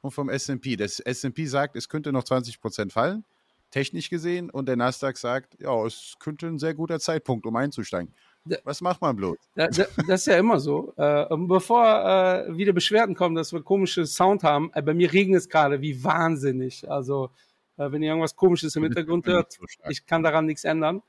und 0.03 0.13
vom 0.13 0.29
S&P. 0.29 0.77
Das 0.77 1.01
S&P 1.01 1.47
sagt, 1.47 1.77
es 1.77 1.89
könnte 1.89 2.13
noch 2.13 2.25
20 2.25 2.61
Prozent 2.61 2.93
fallen, 2.93 3.25
technisch 3.71 4.11
gesehen, 4.11 4.49
und 4.51 4.67
der 4.67 4.77
Nasdaq 4.77 5.17
sagt, 5.17 5.61
ja, 5.61 5.85
es 5.85 6.15
könnte 6.21 6.47
ein 6.47 6.59
sehr 6.59 6.75
guter 6.75 7.01
Zeitpunkt, 7.01 7.47
um 7.47 7.57
einzusteigen. 7.57 8.15
Was 8.65 8.81
macht 8.81 9.01
man 9.01 9.15
bloß? 9.15 9.37
Das, 9.55 9.79
ist 9.79 10.27
ja 10.27 10.37
immer 10.37 10.59
so. 10.59 10.93
Äh, 10.97 11.27
bevor 11.31 11.85
äh, 11.85 12.57
wieder 12.57 12.73
Beschwerden 12.73 13.15
kommen, 13.15 13.37
dass 13.37 13.53
wir 13.53 13.63
komische 13.63 14.05
Sound 14.07 14.43
haben, 14.43 14.71
äh, 14.75 14.83
bei 14.83 14.95
mir 14.95 15.13
regnet 15.13 15.43
es 15.43 15.49
gerade 15.49 15.81
wie 15.81 16.03
wahnsinnig. 16.03 16.91
Also 16.91 17.31
äh, 17.77 17.93
wenn 17.93 18.03
ihr 18.03 18.09
irgendwas 18.09 18.35
Komisches 18.35 18.75
im 18.75 18.83
Hintergrund 18.83 19.27
hört, 19.27 19.59
ich 19.89 20.07
kann 20.07 20.25
daran 20.25 20.47
nichts 20.47 20.65
ändern. 20.65 21.03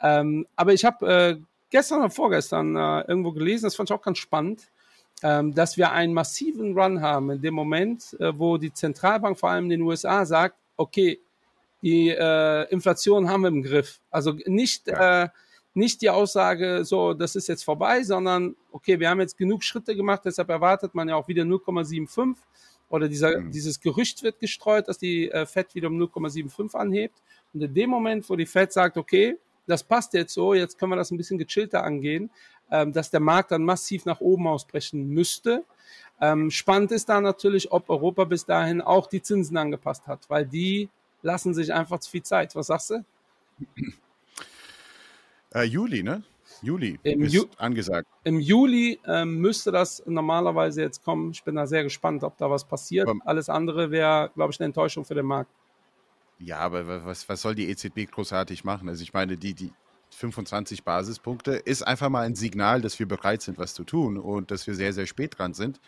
Ähm, 0.00 0.46
aber 0.56 0.72
ich 0.72 0.84
habe 0.84 1.06
äh, 1.06 1.36
gestern 1.68 2.00
oder 2.00 2.10
vorgestern 2.10 2.74
äh, 2.74 3.02
irgendwo 3.02 3.32
gelesen, 3.32 3.66
das 3.66 3.76
fand 3.76 3.90
ich 3.90 3.94
auch 3.94 4.02
ganz 4.02 4.16
spannend, 4.16 4.70
ähm, 5.22 5.54
dass 5.54 5.76
wir 5.76 5.92
einen 5.92 6.14
massiven 6.14 6.78
Run 6.78 7.02
haben 7.02 7.30
in 7.30 7.42
dem 7.42 7.54
Moment, 7.54 8.16
wo 8.18 8.56
die 8.56 8.72
Zentralbank 8.72 9.38
vor 9.38 9.50
allem 9.50 9.64
in 9.64 9.70
den 9.70 9.82
USA 9.82 10.24
sagt, 10.24 10.56
okay, 10.76 11.20
die 11.82 12.08
Inflation 12.70 13.28
haben 13.28 13.42
wir 13.42 13.48
im 13.48 13.62
Griff. 13.62 14.00
Also 14.10 14.32
nicht 14.46 14.88
ja 14.88 15.30
nicht 15.78 16.02
die 16.02 16.10
Aussage, 16.10 16.84
so, 16.84 17.14
das 17.14 17.36
ist 17.36 17.48
jetzt 17.48 17.64
vorbei, 17.64 18.02
sondern, 18.02 18.56
okay, 18.72 19.00
wir 19.00 19.08
haben 19.08 19.20
jetzt 19.20 19.38
genug 19.38 19.62
Schritte 19.62 19.96
gemacht, 19.96 20.22
deshalb 20.24 20.50
erwartet 20.50 20.94
man 20.94 21.08
ja 21.08 21.16
auch 21.16 21.28
wieder 21.28 21.44
0,75. 21.44 22.36
oder 22.90 23.08
dieser, 23.08 23.40
mhm. 23.40 23.50
dieses 23.50 23.80
Gerücht 23.80 24.22
wird 24.22 24.40
gestreut, 24.40 24.88
dass 24.88 24.98
die 24.98 25.30
äh, 25.30 25.46
Fed 25.46 25.74
wieder 25.74 25.88
um 25.88 25.98
0,75 26.00 26.74
anhebt. 26.74 27.22
Und 27.54 27.62
in 27.62 27.72
dem 27.72 27.90
Moment, 27.90 28.28
wo 28.28 28.36
die 28.36 28.46
Fed 28.46 28.72
sagt, 28.72 28.96
okay, 28.96 29.38
das 29.66 29.84
passt 29.84 30.14
jetzt 30.14 30.34
so, 30.34 30.54
jetzt 30.54 30.78
können 30.78 30.92
wir 30.92 30.96
das 30.96 31.10
ein 31.10 31.16
bisschen 31.16 31.38
gechillter 31.38 31.84
angehen, 31.84 32.30
ähm, 32.70 32.92
dass 32.92 33.10
der 33.10 33.20
Markt 33.20 33.52
dann 33.52 33.62
massiv 33.62 34.04
nach 34.04 34.20
oben 34.20 34.46
ausbrechen 34.46 35.08
müsste. 35.08 35.64
Ähm, 36.20 36.50
spannend 36.50 36.90
ist 36.92 37.08
da 37.08 37.20
natürlich, 37.20 37.70
ob 37.70 37.88
Europa 37.88 38.24
bis 38.24 38.44
dahin 38.44 38.80
auch 38.80 39.06
die 39.06 39.22
Zinsen 39.22 39.56
angepasst 39.56 40.06
hat, 40.06 40.28
weil 40.28 40.46
die 40.46 40.88
lassen 41.22 41.54
sich 41.54 41.72
einfach 41.72 42.00
zu 42.00 42.10
viel 42.10 42.22
Zeit. 42.22 42.54
Was 42.56 42.66
sagst 42.66 42.90
du? 42.90 43.04
Äh, 45.58 45.64
Juli, 45.64 46.02
ne? 46.02 46.22
Juli 46.62 46.98
Im 47.02 47.22
ist 47.22 47.34
Ju 47.34 47.44
angesagt. 47.56 48.08
Im 48.24 48.40
Juli 48.40 49.00
ähm, 49.06 49.38
müsste 49.38 49.70
das 49.70 50.02
normalerweise 50.06 50.82
jetzt 50.82 51.04
kommen. 51.04 51.32
Ich 51.32 51.42
bin 51.42 51.56
da 51.56 51.66
sehr 51.66 51.82
gespannt, 51.82 52.24
ob 52.24 52.36
da 52.38 52.50
was 52.50 52.64
passiert. 52.64 53.08
Aber 53.08 53.18
Alles 53.24 53.48
andere 53.48 53.90
wäre, 53.90 54.30
glaube 54.34 54.52
ich, 54.52 54.60
eine 54.60 54.66
Enttäuschung 54.66 55.04
für 55.04 55.14
den 55.14 55.26
Markt. 55.26 55.50
Ja, 56.38 56.58
aber 56.58 57.04
was, 57.04 57.28
was 57.28 57.42
soll 57.42 57.54
die 57.54 57.68
EZB 57.68 58.10
großartig 58.10 58.64
machen? 58.64 58.88
Also 58.88 59.02
ich 59.02 59.12
meine, 59.12 59.36
die, 59.36 59.54
die 59.54 59.72
25 60.10 60.84
Basispunkte 60.84 61.52
ist 61.52 61.82
einfach 61.82 62.08
mal 62.08 62.24
ein 62.24 62.34
Signal, 62.34 62.80
dass 62.80 62.98
wir 62.98 63.06
bereit 63.06 63.42
sind, 63.42 63.58
was 63.58 63.74
zu 63.74 63.84
tun 63.84 64.16
und 64.16 64.50
dass 64.50 64.66
wir 64.66 64.74
sehr, 64.74 64.92
sehr 64.92 65.06
spät 65.06 65.38
dran 65.38 65.54
sind. 65.54 65.80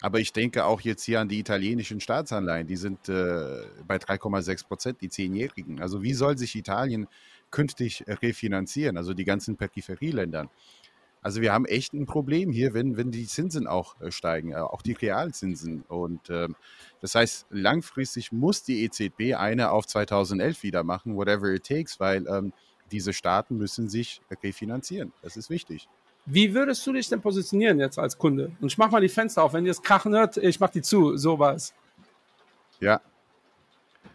Aber 0.00 0.18
ich 0.18 0.32
denke 0.32 0.64
auch 0.64 0.80
jetzt 0.80 1.04
hier 1.04 1.20
an 1.20 1.28
die 1.28 1.38
italienischen 1.38 2.00
Staatsanleihen. 2.00 2.66
Die 2.66 2.76
sind 2.76 3.08
äh, 3.08 3.62
bei 3.86 3.96
3,6 3.96 4.66
Prozent, 4.66 5.00
die 5.00 5.08
Zehnjährigen. 5.08 5.80
Also 5.80 6.02
wie 6.02 6.14
soll 6.14 6.36
sich 6.36 6.56
Italien 6.56 7.06
künftig 7.54 8.04
refinanzieren, 8.06 8.96
also 8.96 9.14
die 9.14 9.24
ganzen 9.24 9.56
Peripherieländern? 9.56 10.50
Also 11.22 11.40
wir 11.40 11.54
haben 11.54 11.64
echt 11.64 11.94
ein 11.94 12.04
Problem 12.04 12.52
hier, 12.52 12.74
wenn, 12.74 12.98
wenn 12.98 13.10
die 13.10 13.26
Zinsen 13.26 13.66
auch 13.66 13.98
äh, 14.02 14.10
steigen, 14.10 14.52
äh, 14.52 14.56
auch 14.56 14.82
die 14.82 14.92
Realzinsen. 14.92 15.82
Und 15.88 16.28
äh, 16.28 16.48
das 17.00 17.14
heißt, 17.14 17.46
langfristig 17.48 18.30
muss 18.30 18.62
die 18.62 18.84
EZB 18.84 19.34
eine 19.34 19.70
auf 19.70 19.86
2011 19.86 20.62
wieder 20.62 20.84
machen, 20.84 21.16
whatever 21.16 21.46
it 21.46 21.64
takes, 21.64 21.98
weil 21.98 22.26
ähm, 22.26 22.52
diese 22.92 23.14
Staaten 23.14 23.56
müssen 23.56 23.88
sich 23.88 24.20
refinanzieren. 24.42 25.14
Das 25.22 25.38
ist 25.38 25.48
wichtig. 25.48 25.88
Wie 26.26 26.52
würdest 26.52 26.86
du 26.86 26.92
dich 26.92 27.08
denn 27.08 27.22
positionieren 27.22 27.80
jetzt 27.80 27.98
als 27.98 28.18
Kunde? 28.18 28.52
Und 28.60 28.70
ich 28.70 28.76
mach 28.76 28.90
mal 28.90 29.00
die 29.00 29.08
Fenster 29.08 29.42
auf, 29.42 29.54
wenn 29.54 29.64
ihr 29.64 29.72
es 29.72 29.80
krachen 29.80 30.14
hört, 30.14 30.36
ich 30.36 30.60
mach 30.60 30.70
die 30.70 30.82
zu, 30.82 31.16
sowas. 31.16 31.72
Ja. 32.80 33.00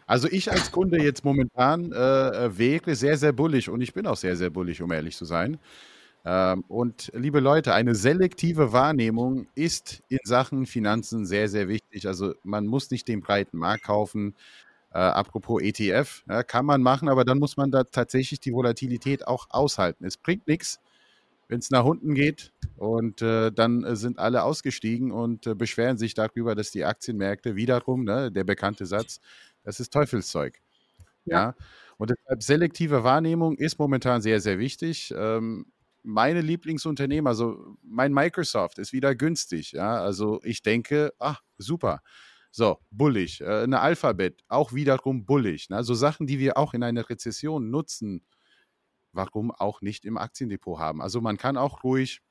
Also 0.09 0.27
ich 0.27 0.51
als 0.51 0.71
Kunde 0.71 0.99
jetzt 1.03 1.23
momentan 1.23 1.91
äh, 1.91 2.57
wäre 2.57 2.95
sehr, 2.95 3.15
sehr 3.15 3.31
bullig 3.31 3.69
und 3.69 3.79
ich 3.81 3.93
bin 3.93 4.07
auch 4.07 4.17
sehr, 4.17 4.35
sehr 4.35 4.49
bullig, 4.49 4.81
um 4.81 4.91
ehrlich 4.91 5.15
zu 5.15 5.23
sein. 5.23 5.59
Ähm, 6.25 6.63
und 6.67 7.11
liebe 7.13 7.39
Leute, 7.39 7.75
eine 7.75 7.93
selektive 7.93 8.73
Wahrnehmung 8.73 9.45
ist 9.53 10.01
in 10.09 10.17
Sachen 10.23 10.65
Finanzen 10.65 11.27
sehr, 11.27 11.47
sehr 11.47 11.67
wichtig. 11.67 12.07
Also 12.07 12.33
man 12.41 12.65
muss 12.65 12.89
nicht 12.89 13.07
den 13.07 13.21
breiten 13.21 13.59
Markt 13.59 13.83
kaufen. 13.83 14.33
Äh, 14.91 14.97
apropos 14.97 15.61
ETF, 15.61 16.23
ja, 16.27 16.41
kann 16.41 16.65
man 16.65 16.81
machen, 16.81 17.07
aber 17.07 17.23
dann 17.23 17.37
muss 17.37 17.55
man 17.55 17.69
da 17.69 17.83
tatsächlich 17.83 18.39
die 18.39 18.51
Volatilität 18.51 19.27
auch 19.27 19.45
aushalten. 19.51 20.05
Es 20.05 20.17
bringt 20.17 20.47
nichts, 20.47 20.79
wenn 21.49 21.59
es 21.59 21.71
nach 21.71 21.85
unten 21.85 22.15
geht 22.15 22.51
und 22.77 23.21
äh, 23.21 23.51
dann 23.51 23.95
sind 23.95 24.19
alle 24.19 24.43
ausgestiegen 24.43 25.11
und 25.11 25.47
äh, 25.47 25.55
beschweren 25.55 25.97
sich 25.97 26.15
darüber, 26.15 26.55
dass 26.55 26.71
die 26.71 26.85
Aktienmärkte 26.85 27.55
wiederum, 27.55 28.05
ne, 28.05 28.31
der 28.31 28.43
bekannte 28.43 28.87
Satz, 28.87 29.19
das 29.69 29.79
ist 29.79 29.93
Teufelszeug. 29.93 30.59
Ja. 31.25 31.37
ja. 31.37 31.55
Und 31.97 32.09
deshalb 32.09 32.41
selektive 32.41 33.03
Wahrnehmung 33.03 33.55
ist 33.55 33.77
momentan 33.77 34.19
sehr, 34.19 34.41
sehr 34.41 34.57
wichtig. 34.57 35.13
Ähm, 35.15 35.71
meine 36.01 36.41
Lieblingsunternehmen, 36.41 37.27
also 37.27 37.75
mein 37.83 38.11
Microsoft 38.11 38.79
ist 38.79 38.93
wieder 38.93 39.13
günstig. 39.13 39.73
Ja, 39.73 40.01
also 40.01 40.39
ich 40.43 40.63
denke, 40.63 41.13
ach, 41.19 41.43
super. 41.59 42.01
So, 42.49 42.79
bullig. 42.89 43.41
Äh, 43.41 43.61
eine 43.61 43.79
Alphabet, 43.79 44.41
auch 44.47 44.73
wiederum 44.73 45.25
bullig. 45.25 45.69
Ne? 45.69 45.83
So 45.83 45.93
Sachen, 45.93 46.25
die 46.25 46.39
wir 46.39 46.57
auch 46.57 46.73
in 46.73 46.81
einer 46.81 47.07
Rezession 47.07 47.69
nutzen, 47.69 48.25
warum 49.11 49.51
auch 49.51 49.81
nicht 49.81 50.03
im 50.03 50.17
Aktiendepot 50.17 50.79
haben. 50.79 50.99
Also 50.99 51.21
man 51.21 51.37
kann 51.37 51.57
auch 51.57 51.83
ruhig, 51.83 52.21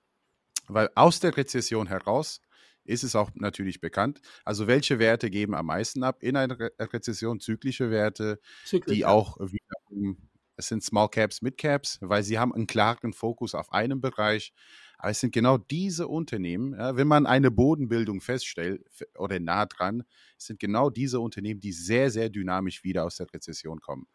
weil 0.67 0.91
aus 0.97 1.21
der 1.21 1.37
Rezession 1.37 1.87
heraus 1.87 2.41
ist 2.89 3.05
es 3.05 3.15
auch 3.15 3.31
natürlich 3.35 3.81
bekannt. 3.81 4.21
Also 4.45 4.67
welche 4.67 4.99
Werte 4.99 5.31
geben 5.31 5.55
am 5.55 5.67
meisten 5.67 6.03
ab 6.03 6.23
in 6.23 6.37
einer 6.37 6.59
Rezession? 6.59 7.41
Zyklische 7.41 7.91
Werte, 7.91 8.41
Zyklisch, 8.65 8.97
die 8.97 9.05
auch 9.05 9.39
wiederum 9.39 10.29
es 10.59 10.67
sind 10.67 10.83
Small 10.83 11.09
Caps, 11.09 11.41
Mid 11.41 11.57
Caps, 11.57 11.99
weil 12.01 12.25
sie 12.25 12.39
haben 12.39 12.53
einen 12.53 12.67
klaren 12.67 13.13
Fokus 13.13 13.55
auf 13.55 13.73
einem 13.73 14.01
Bereich. 14.01 14.53
Aber 14.99 15.11
es 15.11 15.21
sind 15.21 15.33
genau 15.33 15.57
diese 15.57 16.09
Unternehmen, 16.09 16.75
ja, 16.75 16.97
wenn 16.97 17.07
man 17.07 17.27
eine 17.27 17.53
Bodenbildung 17.53 18.21
feststellt 18.21 18.85
oder 19.17 19.39
nah 19.39 19.67
dran, 19.67 20.03
sind 20.37 20.59
genau 20.59 20.91
diese 20.91 21.21
Unternehmen, 21.21 21.61
die 21.61 21.71
sehr, 21.71 22.11
sehr 22.11 22.29
dynamisch 22.29 22.83
wieder 22.83 23.05
aus 23.05 23.17
der 23.17 23.33
Rezession 23.33 23.81
kommen. 23.81 24.09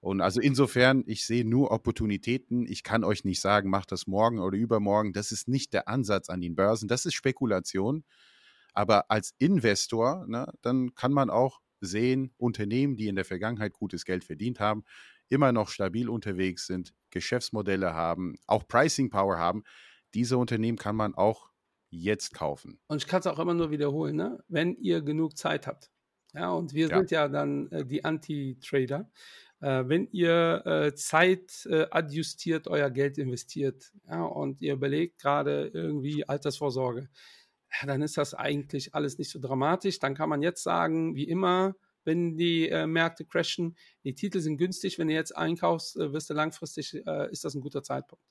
Und 0.00 0.22
also 0.22 0.40
insofern, 0.40 1.04
ich 1.06 1.26
sehe 1.26 1.44
nur 1.44 1.70
Opportunitäten. 1.70 2.66
Ich 2.66 2.82
kann 2.82 3.04
euch 3.04 3.24
nicht 3.24 3.40
sagen, 3.40 3.68
macht 3.68 3.92
das 3.92 4.06
morgen 4.06 4.38
oder 4.38 4.56
übermorgen. 4.56 5.12
Das 5.12 5.30
ist 5.30 5.46
nicht 5.46 5.74
der 5.74 5.88
Ansatz 5.88 6.30
an 6.30 6.40
den 6.40 6.54
Börsen. 6.54 6.88
Das 6.88 7.04
ist 7.04 7.14
Spekulation. 7.14 8.04
Aber 8.72 9.10
als 9.10 9.34
Investor, 9.38 10.26
ne, 10.26 10.50
dann 10.62 10.94
kann 10.94 11.12
man 11.12 11.28
auch 11.28 11.60
sehen, 11.80 12.32
Unternehmen, 12.38 12.96
die 12.96 13.08
in 13.08 13.16
der 13.16 13.24
Vergangenheit 13.24 13.74
gutes 13.74 14.04
Geld 14.04 14.24
verdient 14.24 14.60
haben, 14.60 14.84
immer 15.28 15.52
noch 15.52 15.68
stabil 15.68 16.08
unterwegs 16.08 16.66
sind, 16.66 16.94
Geschäftsmodelle 17.10 17.94
haben, 17.94 18.36
auch 18.46 18.66
Pricing 18.66 19.10
Power 19.10 19.38
haben, 19.38 19.64
diese 20.14 20.38
Unternehmen 20.38 20.78
kann 20.78 20.96
man 20.96 21.14
auch 21.14 21.50
jetzt 21.90 22.34
kaufen. 22.34 22.80
Und 22.86 23.02
ich 23.02 23.08
kann 23.08 23.20
es 23.20 23.26
auch 23.26 23.38
immer 23.38 23.54
nur 23.54 23.70
wiederholen, 23.70 24.16
ne? 24.16 24.42
wenn 24.48 24.76
ihr 24.76 25.02
genug 25.02 25.36
Zeit 25.36 25.66
habt. 25.66 25.90
Ja, 26.32 26.50
und 26.50 26.74
wir 26.74 26.88
ja. 26.88 26.98
sind 26.98 27.10
ja 27.10 27.28
dann 27.28 27.70
äh, 27.72 27.84
die 27.84 28.04
Anti-Trader. 28.04 29.10
Äh, 29.60 29.84
wenn 29.88 30.08
ihr 30.10 30.62
äh, 30.64 30.94
Zeit 30.94 31.66
äh, 31.70 31.86
adjustiert, 31.90 32.68
euer 32.68 32.90
Geld 32.90 33.18
investiert 33.18 33.92
ja, 34.08 34.22
und 34.22 34.62
ihr 34.62 34.72
überlegt 34.74 35.20
gerade 35.20 35.70
irgendwie 35.72 36.26
Altersvorsorge, 36.26 37.08
ja, 37.80 37.86
dann 37.86 38.02
ist 38.02 38.16
das 38.16 38.34
eigentlich 38.34 38.94
alles 38.94 39.18
nicht 39.18 39.30
so 39.30 39.38
dramatisch. 39.38 39.98
Dann 39.98 40.14
kann 40.14 40.28
man 40.28 40.42
jetzt 40.42 40.62
sagen, 40.62 41.14
wie 41.14 41.28
immer, 41.28 41.74
wenn 42.04 42.36
die 42.36 42.68
äh, 42.68 42.86
Märkte 42.86 43.24
crashen. 43.24 43.76
Die 44.04 44.14
Titel 44.14 44.40
sind 44.40 44.56
günstig. 44.56 44.98
Wenn 44.98 45.08
du 45.08 45.14
jetzt 45.14 45.36
einkaufst, 45.36 45.96
äh, 45.96 46.12
wirst 46.12 46.30
du 46.30 46.34
langfristig, 46.34 46.94
äh, 47.06 47.30
ist 47.30 47.44
das 47.44 47.54
ein 47.54 47.60
guter 47.60 47.82
Zeitpunkt. 47.82 48.24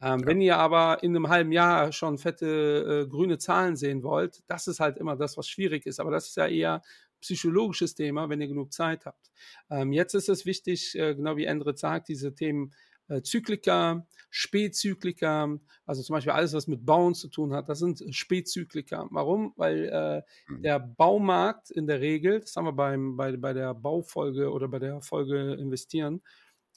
Ähm, 0.00 0.20
ja. 0.20 0.26
Wenn 0.26 0.40
ihr 0.40 0.56
aber 0.56 1.02
in 1.02 1.14
einem 1.14 1.28
halben 1.28 1.52
Jahr 1.52 1.92
schon 1.92 2.16
fette 2.18 3.04
äh, 3.04 3.10
grüne 3.10 3.38
Zahlen 3.38 3.76
sehen 3.76 4.02
wollt, 4.02 4.42
das 4.46 4.66
ist 4.66 4.80
halt 4.80 4.96
immer 4.96 5.16
das, 5.16 5.36
was 5.36 5.48
schwierig 5.48 5.84
ist. 5.86 6.00
Aber 6.00 6.10
das 6.10 6.28
ist 6.28 6.36
ja 6.36 6.46
eher 6.46 6.82
psychologisches 7.20 7.94
Thema, 7.94 8.28
wenn 8.28 8.40
ihr 8.40 8.48
genug 8.48 8.72
Zeit 8.72 9.06
habt. 9.06 9.30
Ähm, 9.70 9.92
jetzt 9.92 10.14
ist 10.14 10.28
es 10.28 10.46
wichtig, 10.46 10.94
äh, 10.98 11.14
genau 11.14 11.36
wie 11.36 11.44
Endrit 11.44 11.78
sagt, 11.78 12.08
diese 12.08 12.34
Themen 12.34 12.72
äh, 13.10 13.22
Zyklika, 13.22 14.06
Spätzyklika, 14.30 15.58
also 15.84 16.02
zum 16.02 16.14
Beispiel 16.14 16.32
alles, 16.32 16.52
was 16.52 16.68
mit 16.68 16.86
Bauen 16.86 17.14
zu 17.14 17.28
tun 17.28 17.52
hat, 17.52 17.68
das 17.68 17.80
sind 17.80 18.02
Spätzyklika. 18.14 19.08
Warum? 19.10 19.52
Weil 19.56 19.88
äh, 19.88 20.52
mhm. 20.52 20.62
der 20.62 20.78
Baumarkt 20.78 21.70
in 21.70 21.86
der 21.86 22.00
Regel, 22.00 22.40
das 22.40 22.54
haben 22.56 22.66
wir 22.66 22.72
beim, 22.72 23.16
bei, 23.16 23.36
bei 23.36 23.52
der 23.52 23.74
Baufolge 23.74 24.50
oder 24.50 24.68
bei 24.68 24.78
der 24.78 25.00
Folge 25.00 25.54
Investieren 25.54 26.22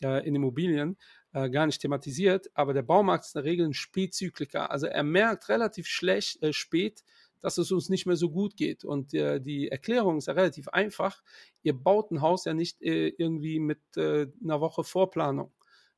äh, 0.01 0.27
in 0.27 0.35
Immobilien 0.35 0.97
äh, 1.33 1.49
gar 1.49 1.65
nicht 1.65 1.81
thematisiert, 1.81 2.49
aber 2.55 2.73
der 2.73 2.81
Baumarkt 2.81 3.25
ist 3.25 3.35
in 3.35 3.43
der 3.43 3.51
Regel 3.51 3.67
ein 3.67 3.73
Spätzyklika. 3.73 4.65
Also 4.65 4.87
er 4.87 5.03
merkt 5.03 5.49
relativ 5.49 5.87
schlecht, 5.87 6.41
äh, 6.41 6.53
spät, 6.53 7.03
dass 7.43 7.57
es 7.57 7.71
uns 7.71 7.89
nicht 7.89 8.07
mehr 8.07 8.15
so 8.15 8.31
gut 8.31 8.55
geht. 8.55 8.83
Und 8.83 9.13
äh, 9.13 9.39
die 9.39 9.67
Erklärung 9.67 10.17
ist 10.17 10.27
ja 10.27 10.33
relativ 10.33 10.69
einfach. 10.69 11.21
Ihr 11.61 11.73
baut 11.73 12.09
ein 12.09 12.21
Haus 12.21 12.45
ja 12.45 12.53
nicht 12.53 12.81
äh, 12.81 13.09
irgendwie 13.09 13.59
mit 13.59 13.81
äh, 13.97 14.27
einer 14.41 14.61
Woche 14.61 14.83
Vorplanung. 14.83 15.51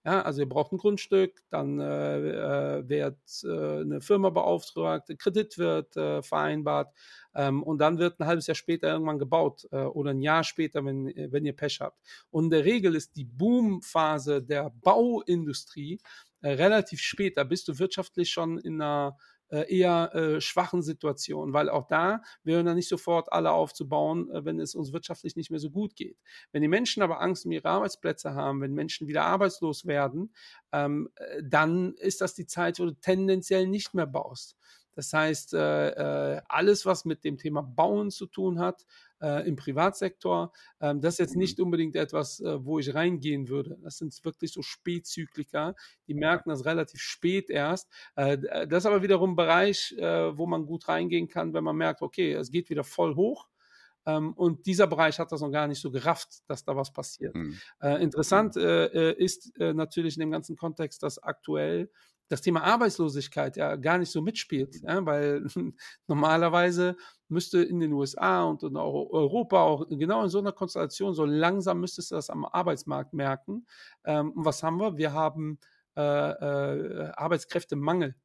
Ja, 0.03 0.21
also 0.21 0.41
ihr 0.41 0.49
braucht 0.49 0.71
ein 0.71 0.77
Grundstück, 0.77 1.41
dann 1.49 1.79
äh, 1.79 2.17
äh, 2.17 2.87
wird 2.87 3.17
äh, 3.43 3.81
eine 3.81 4.01
Firma 4.01 4.29
beauftragt, 4.29 5.11
Kredit 5.17 5.57
wird 5.57 5.97
äh, 5.97 6.21
vereinbart 6.21 6.93
ähm, 7.33 7.63
und 7.63 7.79
dann 7.79 7.97
wird 7.97 8.19
ein 8.19 8.27
halbes 8.27 8.45
Jahr 8.45 8.53
später 8.53 8.87
irgendwann 8.87 9.17
gebaut 9.17 9.67
äh, 9.71 9.77
oder 9.77 10.11
ein 10.11 10.21
Jahr 10.21 10.43
später, 10.43 10.85
wenn, 10.85 11.07
wenn 11.07 11.43
ihr 11.43 11.55
Pech 11.55 11.79
habt. 11.81 11.99
Und 12.29 12.45
in 12.45 12.49
der 12.51 12.65
Regel 12.65 12.93
ist 12.93 13.15
die 13.15 13.25
Boomphase 13.25 14.43
der 14.43 14.71
Bauindustrie 14.83 15.99
äh, 16.41 16.51
relativ 16.51 17.01
spät. 17.01 17.35
Da 17.37 17.43
bist 17.43 17.67
du 17.67 17.79
wirtschaftlich 17.79 18.29
schon 18.29 18.59
in 18.59 18.79
einer 18.79 19.17
äh, 19.17 19.34
eher 19.49 20.13
äh, 20.15 20.41
schwachen 20.41 20.81
Situation, 20.81 21.53
weil 21.53 21.69
auch 21.69 21.87
da, 21.87 22.21
wir 22.43 22.55
hören 22.55 22.65
dann 22.65 22.75
nicht 22.75 22.89
sofort 22.89 23.31
alle 23.31 23.51
aufzubauen, 23.51 24.29
äh, 24.31 24.45
wenn 24.45 24.59
es 24.59 24.75
uns 24.75 24.93
wirtschaftlich 24.93 25.35
nicht 25.35 25.51
mehr 25.51 25.59
so 25.59 25.69
gut 25.69 25.95
geht. 25.95 26.17
Wenn 26.51 26.61
die 26.61 26.67
Menschen 26.67 27.03
aber 27.03 27.21
Angst 27.21 27.45
um 27.45 27.51
ihre 27.51 27.69
Arbeitsplätze 27.69 28.33
haben, 28.33 28.61
wenn 28.61 28.73
Menschen 28.73 29.07
wieder 29.07 29.25
arbeitslos 29.25 29.85
werden, 29.85 30.33
ähm, 30.71 31.09
äh, 31.15 31.41
dann 31.43 31.93
ist 31.95 32.21
das 32.21 32.33
die 32.33 32.47
Zeit, 32.47 32.79
wo 32.79 32.85
du 32.85 32.93
tendenziell 32.93 33.67
nicht 33.67 33.93
mehr 33.93 34.07
baust. 34.07 34.57
Das 34.95 35.11
heißt, 35.11 35.53
äh, 35.53 35.89
äh, 36.35 36.41
alles, 36.47 36.85
was 36.85 37.03
mit 37.03 37.25
dem 37.25 37.37
Thema 37.37 37.61
Bauen 37.61 38.11
zu 38.11 38.27
tun 38.27 38.59
hat, 38.59 38.85
äh, 39.25 39.47
im 39.47 39.55
Privatsektor. 39.55 40.51
Ähm, 40.79 41.01
das 41.01 41.15
ist 41.15 41.19
jetzt 41.19 41.35
Mhm. 41.35 41.39
nicht 41.39 41.59
unbedingt 41.59 41.95
etwas, 41.95 42.39
äh, 42.41 42.63
wo 42.63 42.79
ich 42.79 42.93
reingehen 42.93 43.49
würde. 43.49 43.77
Das 43.83 43.97
sind 43.97 44.13
wirklich 44.23 44.53
so 44.53 44.61
Spätzykliker, 44.61 45.75
die 46.07 46.13
merken 46.13 46.49
das 46.49 46.65
relativ 46.65 47.01
spät 47.01 47.49
erst. 47.49 47.89
Äh, 48.15 48.37
d- 48.37 48.67
das 48.67 48.83
ist 48.83 48.85
aber 48.87 49.01
wiederum 49.03 49.31
ein 49.31 49.35
Bereich, 49.35 49.93
äh, 49.97 50.37
wo 50.37 50.45
man 50.45 50.65
gut 50.65 50.87
reingehen 50.87 51.27
kann, 51.27 51.53
wenn 51.53 51.63
man 51.63 51.75
merkt, 51.75 52.01
okay, 52.01 52.33
es 52.33 52.51
geht 52.51 52.69
wieder 52.69 52.83
voll 52.83 53.15
hoch. 53.15 53.47
Ähm, 54.05 54.33
und 54.33 54.65
dieser 54.67 54.87
Bereich 54.87 55.19
hat 55.19 55.31
das 55.31 55.41
noch 55.41 55.51
gar 55.51 55.67
nicht 55.67 55.81
so 55.81 55.91
gerafft, 55.91 56.47
dass 56.47 56.63
da 56.63 56.75
was 56.75 56.93
passiert. 56.93 57.35
Mhm. 57.35 57.61
Äh, 57.81 58.01
interessant 58.03 58.55
äh, 58.55 58.85
äh, 59.11 59.23
ist 59.23 59.57
äh, 59.59 59.73
natürlich 59.73 60.15
in 60.15 60.19
dem 60.21 60.31
ganzen 60.31 60.55
Kontext, 60.55 61.01
dass 61.03 61.17
aktuell 61.21 61.89
das 62.27 62.41
Thema 62.41 62.63
Arbeitslosigkeit 62.63 63.57
ja 63.57 63.75
gar 63.75 63.97
nicht 63.97 64.11
so 64.11 64.21
mitspielt, 64.21 64.81
ja, 64.81 65.05
weil 65.05 65.45
normalerweise 66.07 66.97
müsste 67.27 67.61
in 67.63 67.79
den 67.79 67.93
USA 67.93 68.43
und 68.43 68.63
in 68.63 68.75
Eu- 68.77 69.09
Europa 69.11 69.61
auch 69.61 69.87
genau 69.89 70.23
in 70.23 70.29
so 70.29 70.39
einer 70.39 70.51
Konstellation 70.51 71.13
so 71.13 71.25
langsam 71.25 71.79
müsstest 71.79 72.11
du 72.11 72.15
das 72.15 72.29
am 72.29 72.45
Arbeitsmarkt 72.45 73.13
merken. 73.13 73.65
Ähm, 74.03 74.31
und 74.31 74.45
was 74.45 74.63
haben 74.63 74.79
wir? 74.79 74.97
Wir 74.97 75.13
haben 75.13 75.59
äh, 75.97 76.01
äh, 76.01 77.11
Arbeitskräftemangel. 77.15 78.15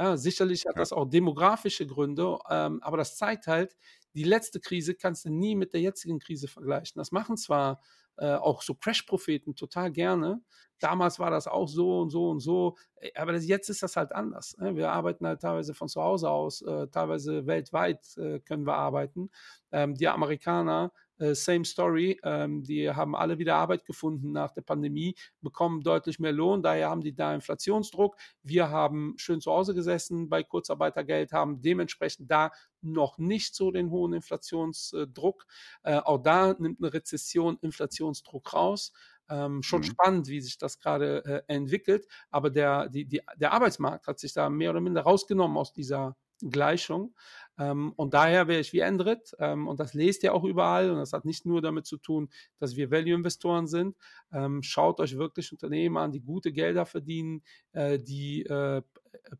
Ja, 0.00 0.16
sicherlich 0.16 0.64
hat 0.66 0.76
Ja. 0.76 0.80
das 0.80 0.92
auch 0.92 1.04
demografische 1.04 1.86
Gründe, 1.86 2.38
ähm, 2.48 2.82
aber 2.82 2.96
das 2.96 3.16
zeigt 3.16 3.46
halt, 3.46 3.76
die 4.14 4.24
letzte 4.24 4.58
Krise 4.60 4.94
kannst 4.94 5.26
du 5.26 5.30
nie 5.30 5.54
mit 5.54 5.74
der 5.74 5.82
jetzigen 5.82 6.18
Krise 6.18 6.48
vergleichen. 6.48 6.98
Das 6.98 7.12
machen 7.12 7.36
zwar 7.36 7.82
äh, 8.16 8.34
auch 8.34 8.62
so 8.62 8.74
Crash-Propheten 8.74 9.54
total 9.56 9.92
gerne. 9.92 10.42
Damals 10.78 11.18
war 11.18 11.30
das 11.30 11.46
auch 11.46 11.68
so 11.68 12.00
und 12.00 12.10
so 12.10 12.30
und 12.30 12.40
so, 12.40 12.76
äh, 12.96 13.10
aber 13.14 13.32
das, 13.32 13.46
jetzt 13.46 13.68
ist 13.68 13.82
das 13.82 13.96
halt 13.96 14.12
anders. 14.12 14.56
Ne? 14.58 14.74
Wir 14.74 14.90
arbeiten 14.90 15.26
halt 15.26 15.42
teilweise 15.42 15.74
von 15.74 15.88
zu 15.88 16.02
Hause 16.02 16.30
aus, 16.30 16.62
äh, 16.62 16.88
teilweise 16.88 17.46
weltweit 17.46 18.16
äh, 18.16 18.40
können 18.40 18.66
wir 18.66 18.74
arbeiten. 18.76 19.30
Ähm, 19.72 19.94
die 19.94 20.08
Amerikaner, 20.08 20.92
same 21.34 21.64
story, 21.64 22.18
ähm, 22.24 22.62
die 22.64 22.90
haben 22.90 23.14
alle 23.14 23.38
wieder 23.38 23.56
Arbeit 23.56 23.84
gefunden 23.84 24.32
nach 24.32 24.52
der 24.52 24.62
Pandemie, 24.62 25.14
bekommen 25.40 25.82
deutlich 25.82 26.18
mehr 26.18 26.32
Lohn, 26.32 26.62
daher 26.62 26.90
haben 26.90 27.02
die 27.02 27.14
da 27.14 27.34
Inflationsdruck. 27.34 28.16
Wir 28.42 28.70
haben 28.70 29.14
schön 29.16 29.40
zu 29.40 29.50
Hause 29.52 29.74
gesessen 29.74 30.28
bei 30.28 30.42
Kurzarbeitergeld, 30.42 31.32
haben 31.32 31.60
dementsprechend 31.60 32.30
da 32.30 32.50
noch 32.82 33.18
nicht 33.18 33.54
so 33.54 33.70
den 33.70 33.90
hohen 33.90 34.12
Inflationsdruck. 34.14 35.46
Äh, 35.82 35.96
auch 35.98 36.18
da 36.18 36.54
nimmt 36.58 36.80
eine 36.82 36.92
Rezession 36.92 37.58
Inflationsdruck 37.60 38.52
raus. 38.52 38.92
Ähm, 39.28 39.62
schon 39.62 39.82
Mhm. 39.82 39.84
spannend, 39.84 40.26
wie 40.28 40.40
sich 40.40 40.58
das 40.58 40.78
gerade 40.80 41.24
äh, 41.24 41.42
entwickelt. 41.54 42.06
Aber 42.30 42.50
der, 42.50 42.88
die, 42.88 43.06
die, 43.06 43.20
der 43.36 43.52
Arbeitsmarkt 43.52 44.06
hat 44.06 44.18
sich 44.18 44.32
da 44.32 44.50
mehr 44.50 44.70
oder 44.70 44.80
minder 44.80 45.02
rausgenommen 45.02 45.56
aus 45.56 45.72
dieser 45.72 46.16
Gleichung. 46.42 47.14
Ähm, 47.58 47.92
und 47.96 48.14
daher 48.14 48.48
wäre 48.48 48.60
ich 48.60 48.72
wie 48.72 48.80
Endrit, 48.80 49.34
ähm, 49.38 49.68
und 49.68 49.80
das 49.80 49.94
lest 49.94 50.22
ihr 50.22 50.34
auch 50.34 50.44
überall, 50.44 50.90
und 50.90 50.98
das 50.98 51.12
hat 51.12 51.24
nicht 51.24 51.44
nur 51.46 51.60
damit 51.60 51.86
zu 51.86 51.98
tun, 51.98 52.30
dass 52.58 52.76
wir 52.76 52.90
Value-Investoren 52.90 53.66
sind. 53.66 53.96
Ähm, 54.32 54.62
schaut 54.62 55.00
euch 55.00 55.18
wirklich 55.18 55.52
Unternehmen 55.52 55.96
an, 55.96 56.12
die 56.12 56.20
gute 56.20 56.52
Gelder 56.52 56.86
verdienen, 56.86 57.42
äh, 57.72 57.98
die 57.98 58.44
äh, 58.44 58.82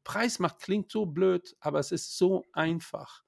Preismacht 0.05 0.61
klingt 0.61 0.90
so 0.90 1.07
blöd, 1.07 1.57
aber 1.61 1.78
es 1.78 1.92
ist 1.92 2.18
so 2.18 2.44
einfach. 2.53 3.22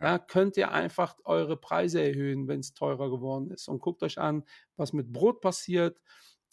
Ja, 0.00 0.18
könnt 0.18 0.56
ihr 0.56 0.70
einfach 0.70 1.16
eure 1.24 1.56
Preise 1.56 2.00
erhöhen, 2.00 2.46
wenn 2.46 2.60
es 2.60 2.72
teurer 2.72 3.10
geworden 3.10 3.50
ist. 3.50 3.66
Und 3.68 3.80
guckt 3.80 4.02
euch 4.04 4.18
an, 4.18 4.44
was 4.76 4.92
mit 4.92 5.12
Brot 5.12 5.40
passiert. 5.40 6.00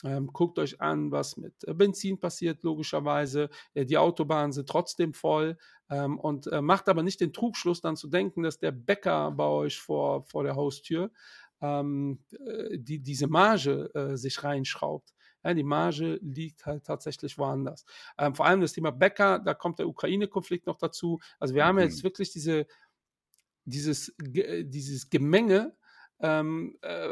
Ähm, 0.04 0.28
guckt 0.28 0.60
euch 0.60 0.82
an, 0.82 1.12
was 1.12 1.38
mit 1.38 1.64
äh, 1.64 1.74
Benzin 1.74 2.20
passiert, 2.20 2.64
logischerweise. 2.64 3.50
Äh, 3.74 3.86
die 3.86 3.98
Autobahnen 3.98 4.52
sind 4.52 4.68
trotzdem 4.68 5.14
voll. 5.14 5.58
Ähm, 5.90 6.20
und 6.20 6.48
äh, 6.48 6.62
macht 6.62 6.90
aber 6.90 7.02
nicht 7.02 7.22
den 7.22 7.32
Trugschluss, 7.34 7.82
dann 7.82 7.96
zu 7.96 8.10
denken, 8.10 8.44
dass 8.44 8.60
der 8.60 8.72
Bäcker 8.72 9.32
bei 9.32 9.46
euch 9.46 9.80
vor, 9.80 10.26
vor 10.26 10.44
der 10.44 10.56
Haustür 10.56 11.12
ähm, 11.62 12.20
äh, 12.32 12.78
die, 12.78 13.00
diese 13.00 13.28
Marge 13.28 13.90
äh, 13.94 14.18
sich 14.18 14.44
reinschraubt. 14.44 15.14
Ja, 15.44 15.54
die 15.54 15.64
Marge 15.64 16.20
liegt 16.24 16.66
halt 16.66 16.86
tatsächlich 16.86 17.38
woanders. 17.38 17.86
Ähm, 18.18 18.36
vor 18.36 18.48
allem 18.48 18.62
das 18.62 18.74
Thema 18.74 18.92
Bäcker, 18.92 19.40
da 19.40 19.54
kommt 19.54 19.80
der 19.80 19.88
Ukraine-Konflikt 19.88 20.66
noch 20.66 20.78
dazu. 20.78 21.20
Also 21.40 21.54
wir 21.54 21.66
haben 21.66 21.80
jetzt 21.80 22.00
Mhm. 22.00 22.04
wirklich 22.04 22.32
diese, 22.32 22.66
dieses, 23.66 24.14
dieses 24.20 25.10
Gemenge, 25.10 25.76
ähm, 26.26 26.76
äh, 26.82 27.08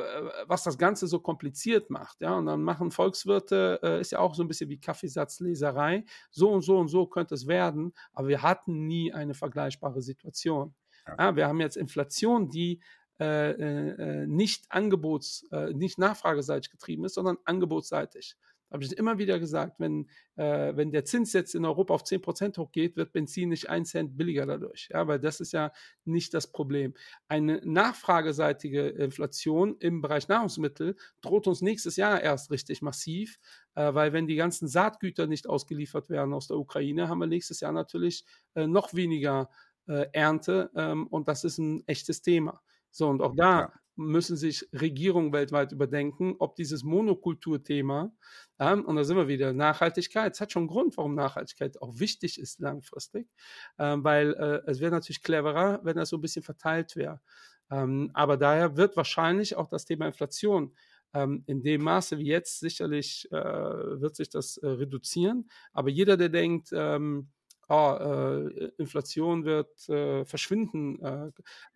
was 0.47 0.64
das 0.64 0.78
Ganze 0.78 1.05
so 1.07 1.20
kompliziert 1.20 1.91
macht. 1.91 2.20
Ja? 2.22 2.36
Und 2.38 2.47
dann 2.47 2.64
machen 2.64 2.89
Volkswirte, 2.89 3.80
äh, 3.84 4.01
ist 4.01 4.11
ja 4.11 4.20
auch 4.20 4.34
so 4.34 4.43
ein 4.43 4.47
bisschen 4.47 4.70
wie 4.70 4.80
Kaffeesatzleserei, 4.80 6.05
so 6.32 6.51
und 6.51 6.64
so 6.64 6.78
und 6.80 6.88
so 6.88 7.05
könnte 7.05 7.36
es 7.36 7.47
werden, 7.47 7.93
aber 8.14 8.28
wir 8.28 8.41
hatten 8.41 8.88
nie 8.88 9.14
eine 9.14 9.36
vergleichbare 9.36 10.01
Situation. 10.01 10.74
Ja. 11.07 11.16
Ja, 11.20 11.36
wir 11.36 11.47
haben 11.47 11.59
jetzt 11.59 11.78
Inflation, 11.78 12.49
die 12.49 12.82
äh, 13.20 13.51
äh, 13.51 14.26
nicht 14.26 14.72
angebots-, 14.72 15.45
äh, 15.51 15.74
nicht 15.74 15.99
nachfrageseitig 15.99 16.72
getrieben 16.72 17.05
ist, 17.05 17.14
sondern 17.14 17.38
angebotsseitig. 17.45 18.36
Habe 18.74 18.84
ich 18.84 18.97
immer 18.97 19.19
wieder 19.19 19.39
gesagt, 19.39 19.80
wenn, 19.80 20.09
äh, 20.36 20.76
wenn 20.76 20.91
der 20.91 21.05
Zins 21.05 21.32
jetzt 21.34 21.53
in 21.53 21.63
Europa 21.63 21.93
auf 21.93 22.03
10% 22.03 22.57
hochgeht, 22.57 22.97
wird 22.97 23.13
Benzin 23.13 23.49
nicht 23.49 23.69
ein 23.69 23.86
Cent 23.86 24.17
billiger 24.17 24.47
dadurch. 24.47 24.89
Ja, 24.91 25.07
weil 25.07 25.19
das 25.19 25.39
ist 25.39 25.53
ja 25.53 25.71
nicht 26.05 26.34
das 26.34 26.51
Problem. 26.51 26.95
Eine 27.28 27.61
nachfrageseitige 27.63 28.88
Inflation 28.88 29.78
im 29.80 30.01
Bereich 30.01 30.28
Nahrungsmittel 30.28 30.95
droht 31.21 31.45
uns 31.45 31.61
nächstes 31.61 31.97
Jahr 31.97 32.19
erst 32.19 32.49
richtig 32.49 32.82
massiv, 32.82 33.38
äh, 33.76 33.93
weil 33.93 34.11
wenn 34.11 34.26
die 34.26 34.36
ganzen 34.36 34.67
Saatgüter 34.67 35.28
nicht 35.28 35.47
ausgeliefert 35.47 36.09
werden 36.09 36.34
aus 36.34 36.47
der 36.47 36.57
Ukraine, 36.57 37.07
haben 37.09 37.19
wir 37.19 37.28
nächstes 37.28 37.59
Jahr 37.59 37.74
natürlich 37.74 38.26
äh, 38.55 38.65
noch 38.65 38.95
weniger 38.95 39.51
äh, 39.88 40.07
Ernte 40.13 40.71
ähm, 40.76 41.05
und 41.07 41.28
das 41.28 41.43
ist 41.43 41.59
ein 41.59 41.84
echtes 41.88 42.24
Thema. 42.24 42.59
So, 42.89 43.07
und 43.07 43.21
auch 43.21 43.36
da. 43.36 43.71
Müssen 43.96 44.38
sich 44.38 44.68
Regierungen 44.74 45.34
weltweit 45.34 45.72
überdenken, 45.72 46.36
ob 46.39 46.56
dieses 46.56 46.84
Monokulturthema, 46.84 48.12
ähm, 48.60 48.86
und 48.86 48.96
da 48.96 49.04
sind 49.04 49.18
wir 49.18 49.28
wieder, 49.28 49.54
Nachhaltigkeit, 49.54 50.34
es 50.34 50.41
hat 50.41 50.52
schon 50.52 50.62
einen 50.62 50.68
Grund, 50.70 50.98
warum 50.98 51.16
Nachhaltigkeit 51.16 51.82
auch 51.82 52.00
wichtig 52.00 52.39
ist 52.39 52.60
langfristig, 52.60 53.28
ähm, 53.78 54.04
weil 54.04 54.34
äh, 54.34 54.70
es 54.70 54.80
wäre 54.80 54.91
natürlich 54.91 55.24
cleverer, 55.24 55.82
wenn 55.84 55.96
das 55.96 56.10
so 56.10 56.18
ein 56.18 56.22
bisschen 56.22 56.44
verteilt 56.44 56.96
wäre. 56.96 57.22
Ähm, 57.72 58.12
aber 58.14 58.38
daher 58.38 58.78
wird 58.78 58.98
wahrscheinlich 58.98 59.56
auch 59.56 59.68
das 59.68 59.86
Thema 59.86 60.08
Inflation 60.08 60.76
ähm, 61.14 61.44
in 61.46 61.62
dem 61.64 61.84
Maße 61.84 62.18
wie 62.18 62.28
jetzt 62.28 62.60
sicherlich 62.60 63.28
äh, 63.32 63.36
wird 63.36 64.16
sich 64.16 64.30
das 64.30 64.58
äh, 64.58 64.68
reduzieren. 64.68 65.50
Aber 65.72 65.89
jeder, 65.89 66.18
der 66.18 66.30
denkt, 66.30 66.70
ähm, 66.74 67.30
oh, 67.70 67.97
äh, 67.99 68.72
Inflation 68.78 69.45
wird 69.45 69.88
äh, 69.89 70.26
verschwinden, 70.26 70.99
äh, 71.01 71.28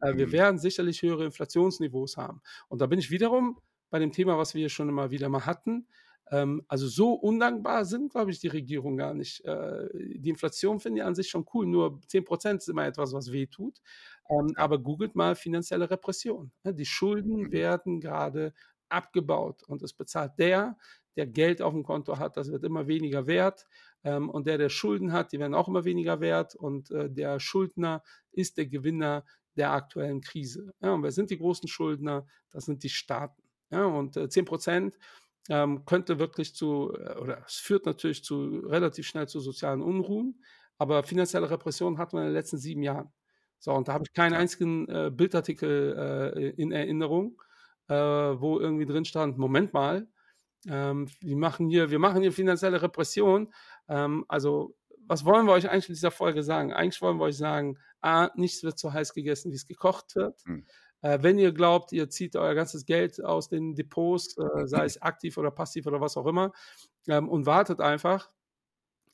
äh, 0.01 0.17
wir 0.17 0.27
Mhm. 0.27 0.31
werden 0.31 0.59
sicherlich 0.59 1.01
höhere 1.01 1.25
Inflationsniveaus 1.25 2.17
haben. 2.17 2.41
Und 2.67 2.81
da 2.81 2.87
bin 2.87 2.99
ich 2.99 3.11
wiederum 3.11 3.59
bei 3.89 3.99
dem 3.99 4.11
Thema, 4.11 4.37
was 4.37 4.53
wir 4.55 4.69
schon 4.69 4.89
immer 4.89 5.11
wieder 5.11 5.29
mal 5.29 5.45
hatten. 5.45 5.87
Ähm, 6.29 6.63
also 6.67 6.87
so 6.87 7.13
undankbar 7.13 7.85
sind, 7.85 8.11
glaube 8.11 8.31
ich, 8.31 8.39
die 8.39 8.49
Regierung 8.49 8.97
gar 8.97 9.13
nicht. 9.13 9.45
Äh, 9.45 9.87
die 9.93 10.29
Inflation 10.29 10.79
finde 10.81 10.99
ich 11.01 11.05
an 11.05 11.15
sich 11.15 11.29
schon 11.29 11.45
cool, 11.53 11.65
nur 11.65 12.01
10% 12.07 12.61
ist 12.61 12.67
immer 12.69 12.85
etwas, 12.85 13.13
was 13.13 13.31
weh 13.31 13.47
tut. 13.47 13.79
Ähm. 14.29 14.53
Aber 14.57 14.79
googelt 14.79 15.15
mal 15.15 15.35
finanzielle 15.35 15.89
Repression. 15.89 16.51
Ja, 16.63 16.71
Die 16.73 16.85
Schulden 16.85 17.43
Mhm. 17.43 17.51
werden 17.51 17.99
gerade 18.01 18.53
abgebaut 18.89 19.63
und 19.63 19.81
es 19.81 19.93
bezahlt 19.93 20.33
der, 20.39 20.77
der 21.17 21.27
Geld 21.27 21.61
auf 21.61 21.73
dem 21.73 21.83
Konto 21.83 22.17
hat, 22.19 22.37
das 22.37 22.51
wird 22.51 22.63
immer 22.63 22.87
weniger 22.87 23.27
wert. 23.27 23.67
Ähm, 24.03 24.29
und 24.29 24.47
der, 24.47 24.57
der 24.57 24.69
Schulden 24.69 25.11
hat, 25.11 25.31
die 25.31 25.39
werden 25.39 25.55
auch 25.55 25.67
immer 25.67 25.83
weniger 25.83 26.21
wert. 26.21 26.55
Und 26.55 26.91
äh, 26.91 27.09
der 27.09 27.39
Schuldner 27.39 28.03
ist 28.31 28.57
der 28.57 28.67
Gewinner 28.67 29.25
der 29.55 29.71
aktuellen 29.71 30.21
Krise. 30.21 30.73
Ja, 30.81 30.93
und 30.93 31.03
wer 31.03 31.11
sind 31.11 31.31
die 31.31 31.37
großen 31.39 31.67
Schuldner? 31.67 32.27
Das 32.51 32.65
sind 32.65 32.83
die 32.83 32.89
Staaten. 32.89 33.41
Ja, 33.71 33.85
und 33.85 34.15
äh, 34.15 34.29
10 34.29 34.45
Prozent 34.45 34.97
ähm, 35.49 35.83
könnte 35.85 36.19
wirklich 36.19 36.55
zu, 36.55 36.93
äh, 36.93 37.15
oder 37.15 37.43
es 37.45 37.55
führt 37.55 37.85
natürlich 37.85 38.23
zu 38.23 38.59
relativ 38.65 39.07
schnell 39.07 39.27
zu 39.27 39.39
sozialen 39.39 39.81
Unruhen, 39.81 40.41
aber 40.77 41.03
finanzielle 41.03 41.49
Repression 41.49 41.97
hatten 41.97 42.15
wir 42.15 42.21
in 42.21 42.27
den 42.27 42.33
letzten 42.33 42.57
sieben 42.57 42.83
Jahren. 42.83 43.11
So, 43.59 43.73
und 43.73 43.87
da 43.87 43.93
habe 43.93 44.03
ich 44.07 44.13
keinen 44.13 44.33
einzigen 44.33 44.87
äh, 44.87 45.11
Bildartikel 45.11 46.33
äh, 46.35 46.49
in 46.61 46.71
Erinnerung, 46.71 47.41
äh, 47.87 47.95
wo 47.95 48.59
irgendwie 48.59 48.85
drin 48.85 49.05
stand, 49.05 49.37
Moment 49.37 49.73
mal, 49.73 50.07
ähm, 50.65 51.09
wir, 51.21 51.37
machen 51.37 51.69
hier, 51.69 51.91
wir 51.91 51.99
machen 51.99 52.21
hier 52.21 52.31
finanzielle 52.31 52.81
Repression. 52.81 53.53
Ähm, 53.87 54.25
also, 54.27 54.75
was 55.07 55.23
wollen 55.23 55.45
wir 55.45 55.53
euch 55.53 55.69
eigentlich 55.69 55.89
in 55.89 55.95
dieser 55.95 56.11
Folge 56.11 56.43
sagen? 56.43 56.73
Eigentlich 56.73 57.01
wollen 57.01 57.17
wir 57.17 57.25
euch 57.25 57.37
sagen, 57.37 57.77
A, 58.01 58.29
nichts 58.35 58.63
wird 58.63 58.77
so 58.77 58.91
heiß 58.91 59.13
gegessen, 59.13 59.51
wie 59.51 59.55
es 59.55 59.67
gekocht 59.67 60.15
wird. 60.15 60.41
Hm. 60.45 60.65
Äh, 61.01 61.19
wenn 61.21 61.37
ihr 61.37 61.51
glaubt, 61.51 61.91
ihr 61.93 62.09
zieht 62.09 62.35
euer 62.35 62.55
ganzes 62.55 62.85
Geld 62.85 63.23
aus 63.23 63.49
den 63.49 63.75
Depots, 63.75 64.37
äh, 64.37 64.67
sei 64.67 64.85
es 64.85 65.01
aktiv 65.01 65.37
oder 65.37 65.51
passiv 65.51 65.85
oder 65.87 66.01
was 66.01 66.17
auch 66.17 66.25
immer, 66.25 66.51
ähm, 67.07 67.29
und 67.29 67.45
wartet 67.45 67.79
einfach. 67.79 68.29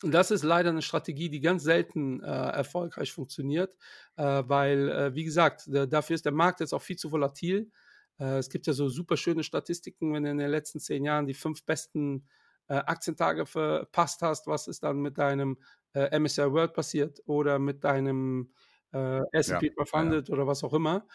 Und 0.03 0.11
das 0.11 0.31
ist 0.31 0.43
leider 0.43 0.69
eine 0.69 0.81
Strategie, 0.81 1.29
die 1.29 1.39
ganz 1.39 1.63
selten 1.63 2.21
äh, 2.21 2.25
erfolgreich 2.25 3.13
funktioniert, 3.13 3.73
äh, 4.17 4.43
weil, 4.45 4.89
äh, 4.89 5.15
wie 5.15 5.23
gesagt, 5.23 5.63
dafür 5.67 6.15
ist 6.15 6.25
der 6.25 6.33
Markt 6.33 6.59
jetzt 6.59 6.73
auch 6.73 6.81
viel 6.81 6.97
zu 6.97 7.11
volatil. 7.11 7.71
Äh, 8.19 8.37
es 8.37 8.49
gibt 8.49 8.67
ja 8.67 8.73
so 8.73 8.89
super 8.89 9.17
schöne 9.17 9.43
Statistiken, 9.43 10.13
wenn 10.13 10.23
du 10.23 10.31
in 10.31 10.37
den 10.37 10.49
letzten 10.49 10.79
zehn 10.79 11.05
Jahren 11.05 11.27
die 11.27 11.33
fünf 11.33 11.65
besten 11.65 12.27
äh, 12.67 12.75
Aktientage 12.75 13.45
verpasst 13.45 14.21
hast, 14.21 14.47
was 14.47 14.67
ist 14.67 14.83
dann 14.83 15.01
mit 15.01 15.17
deinem 15.17 15.57
äh, 15.93 16.17
MSCI 16.19 16.51
World 16.51 16.73
passiert 16.73 17.21
oder 17.25 17.59
mit 17.59 17.83
deinem 17.83 18.53
äh, 18.93 19.21
S&P 19.31 19.67
Ja, 19.67 19.71
ja, 19.77 19.85
500 19.85 20.29
oder 20.29 20.47
was 20.47 20.63
auch 20.63 20.73
immer. 20.73 21.07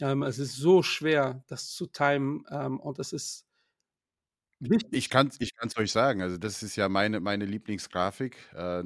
Ähm, 0.00 0.22
es 0.22 0.38
ist 0.38 0.56
so 0.56 0.82
schwer, 0.82 1.44
das 1.48 1.70
zu 1.70 1.86
timen 1.86 2.44
ähm, 2.50 2.78
und 2.80 2.98
es 2.98 3.12
ist 3.12 3.46
wichtig. 4.60 4.88
Ich 4.92 5.10
kann 5.10 5.28
es 5.28 5.40
ich 5.40 5.54
kann's 5.56 5.76
euch 5.76 5.92
sagen. 5.92 6.22
Also, 6.22 6.38
das 6.38 6.62
ist 6.62 6.76
ja 6.76 6.88
meine, 6.88 7.20
meine 7.20 7.44
Lieblingsgrafik. 7.46 8.36
Äh, 8.54 8.84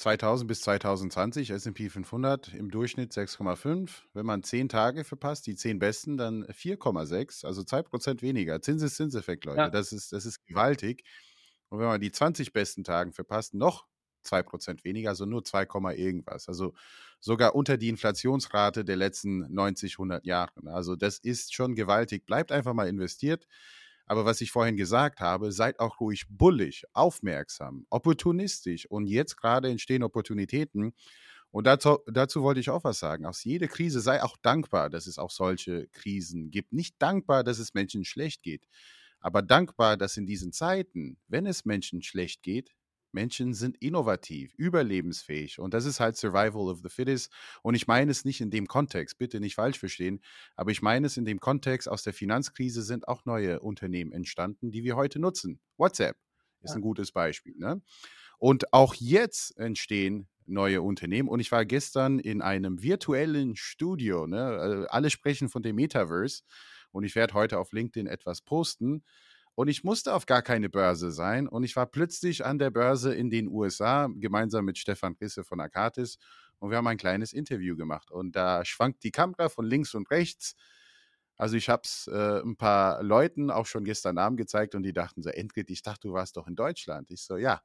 2000 0.00 0.48
bis 0.48 0.62
2020 0.62 1.50
S&P 1.50 1.90
500 1.90 2.54
im 2.54 2.70
Durchschnitt 2.70 3.12
6,5. 3.12 3.90
Wenn 4.14 4.24
man 4.24 4.42
10 4.42 4.70
Tage 4.70 5.04
verpasst, 5.04 5.46
die 5.46 5.54
10 5.54 5.78
besten, 5.78 6.16
dann 6.16 6.44
4,6, 6.46 7.44
also 7.44 7.62
2% 7.62 8.22
weniger. 8.22 8.62
Zinseszinseffekt, 8.62 9.44
Leute. 9.44 9.58
Ja. 9.58 9.70
Das 9.70 9.92
ist, 9.92 10.12
das 10.12 10.24
ist 10.24 10.46
gewaltig. 10.46 11.04
Und 11.68 11.80
wenn 11.80 11.86
man 11.86 12.00
die 12.00 12.10
20 12.10 12.52
besten 12.52 12.82
Tagen 12.82 13.12
verpasst, 13.12 13.52
noch 13.54 13.86
2% 14.24 14.84
weniger, 14.84 15.10
also 15.10 15.26
nur 15.26 15.44
2, 15.44 15.66
irgendwas. 15.94 16.48
Also 16.48 16.74
sogar 17.20 17.54
unter 17.54 17.76
die 17.76 17.88
Inflationsrate 17.88 18.84
der 18.84 18.96
letzten 18.96 19.52
90, 19.52 19.94
100 19.94 20.24
Jahre. 20.24 20.52
Also 20.66 20.96
das 20.96 21.18
ist 21.18 21.54
schon 21.54 21.74
gewaltig. 21.74 22.24
Bleibt 22.24 22.52
einfach 22.52 22.72
mal 22.72 22.88
investiert. 22.88 23.46
Aber 24.10 24.24
was 24.24 24.40
ich 24.40 24.50
vorhin 24.50 24.76
gesagt 24.76 25.20
habe, 25.20 25.52
seid 25.52 25.78
auch 25.78 26.00
ruhig 26.00 26.24
bullig, 26.28 26.82
aufmerksam, 26.94 27.86
opportunistisch. 27.90 28.90
Und 28.90 29.06
jetzt 29.06 29.36
gerade 29.36 29.70
entstehen 29.70 30.02
Opportunitäten. 30.02 30.94
Und 31.52 31.68
dazu, 31.68 32.00
dazu 32.08 32.42
wollte 32.42 32.58
ich 32.58 32.70
auch 32.70 32.82
was 32.82 32.98
sagen. 32.98 33.24
Aus 33.24 33.44
jeder 33.44 33.68
Krise 33.68 34.00
sei 34.00 34.20
auch 34.20 34.36
dankbar, 34.42 34.90
dass 34.90 35.06
es 35.06 35.16
auch 35.16 35.30
solche 35.30 35.86
Krisen 35.92 36.50
gibt. 36.50 36.72
Nicht 36.72 36.96
dankbar, 36.98 37.44
dass 37.44 37.60
es 37.60 37.72
Menschen 37.72 38.04
schlecht 38.04 38.42
geht, 38.42 38.66
aber 39.20 39.42
dankbar, 39.42 39.96
dass 39.96 40.16
in 40.16 40.26
diesen 40.26 40.50
Zeiten, 40.50 41.16
wenn 41.28 41.46
es 41.46 41.64
Menschen 41.64 42.02
schlecht 42.02 42.42
geht, 42.42 42.74
Menschen 43.12 43.54
sind 43.54 43.76
innovativ, 43.78 44.52
überlebensfähig 44.56 45.58
und 45.58 45.74
das 45.74 45.84
ist 45.84 46.00
halt 46.00 46.16
Survival 46.16 46.68
of 46.68 46.80
the 46.82 46.88
Fittest. 46.88 47.32
Und 47.62 47.74
ich 47.74 47.86
meine 47.86 48.10
es 48.10 48.24
nicht 48.24 48.40
in 48.40 48.50
dem 48.50 48.66
Kontext, 48.66 49.18
bitte 49.18 49.40
nicht 49.40 49.54
falsch 49.54 49.78
verstehen, 49.78 50.20
aber 50.56 50.70
ich 50.70 50.82
meine 50.82 51.06
es 51.06 51.16
in 51.16 51.24
dem 51.24 51.40
Kontext, 51.40 51.88
aus 51.88 52.02
der 52.02 52.12
Finanzkrise 52.14 52.82
sind 52.82 53.08
auch 53.08 53.24
neue 53.24 53.60
Unternehmen 53.60 54.12
entstanden, 54.12 54.70
die 54.70 54.84
wir 54.84 54.96
heute 54.96 55.18
nutzen. 55.18 55.60
WhatsApp 55.76 56.16
ist 56.62 56.70
Ja. 56.70 56.76
ein 56.76 56.82
gutes 56.82 57.12
Beispiel. 57.12 57.54
Ne? 57.56 57.82
Und 58.38 58.72
auch 58.72 58.94
jetzt 58.94 59.56
entstehen 59.58 60.28
neue 60.46 60.82
Unternehmen. 60.82 61.28
Und 61.28 61.40
ich 61.40 61.52
war 61.52 61.64
gestern 61.64 62.18
in 62.18 62.42
einem 62.42 62.82
virtuellen 62.82 63.54
Studio. 63.56 64.26
Ne? 64.26 64.84
Äh, 64.84 64.86
Alle 64.90 65.10
sprechen 65.10 65.48
von 65.48 65.62
dem 65.62 65.76
Metaverse. 65.76 66.42
Und 66.90 67.04
ich 67.04 67.14
werde 67.14 67.34
heute 67.34 67.58
auf 67.58 67.72
LinkedIn 67.72 68.06
etwas 68.08 68.40
posten. 68.40 69.04
Und 69.60 69.68
ich 69.68 69.84
musste 69.84 70.14
auf 70.14 70.24
gar 70.24 70.40
keine 70.40 70.70
Börse 70.70 71.12
sein. 71.12 71.46
Und 71.46 71.64
ich 71.64 71.76
war 71.76 71.84
plötzlich 71.84 72.46
an 72.46 72.58
der 72.58 72.70
Börse 72.70 73.14
in 73.14 73.28
den 73.28 73.46
USA, 73.46 74.08
gemeinsam 74.10 74.64
mit 74.64 74.78
Stefan 74.78 75.14
Risse 75.20 75.44
von 75.44 75.60
Akatis. 75.60 76.16
Und 76.60 76.70
wir 76.70 76.78
haben 76.78 76.86
ein 76.86 76.96
kleines 76.96 77.34
Interview 77.34 77.76
gemacht. 77.76 78.10
Und 78.10 78.34
da 78.34 78.64
schwankt 78.64 79.04
die 79.04 79.10
Kamera 79.10 79.50
von 79.50 79.66
links 79.66 79.94
und 79.94 80.10
rechts. 80.10 80.54
Also 81.36 81.58
ich 81.58 81.68
habe 81.68 81.82
es 81.84 82.08
äh, 82.10 82.40
ein 82.40 82.56
paar 82.56 83.02
Leuten 83.02 83.50
auch 83.50 83.66
schon 83.66 83.84
gestern 83.84 84.16
Abend 84.16 84.38
gezeigt 84.38 84.74
und 84.74 84.82
die 84.82 84.94
dachten 84.94 85.22
so, 85.22 85.28
Endrit, 85.28 85.68
ich 85.68 85.82
dachte, 85.82 86.08
du 86.08 86.14
warst 86.14 86.38
doch 86.38 86.48
in 86.48 86.56
Deutschland. 86.56 87.10
Ich 87.10 87.20
so, 87.20 87.36
ja, 87.36 87.60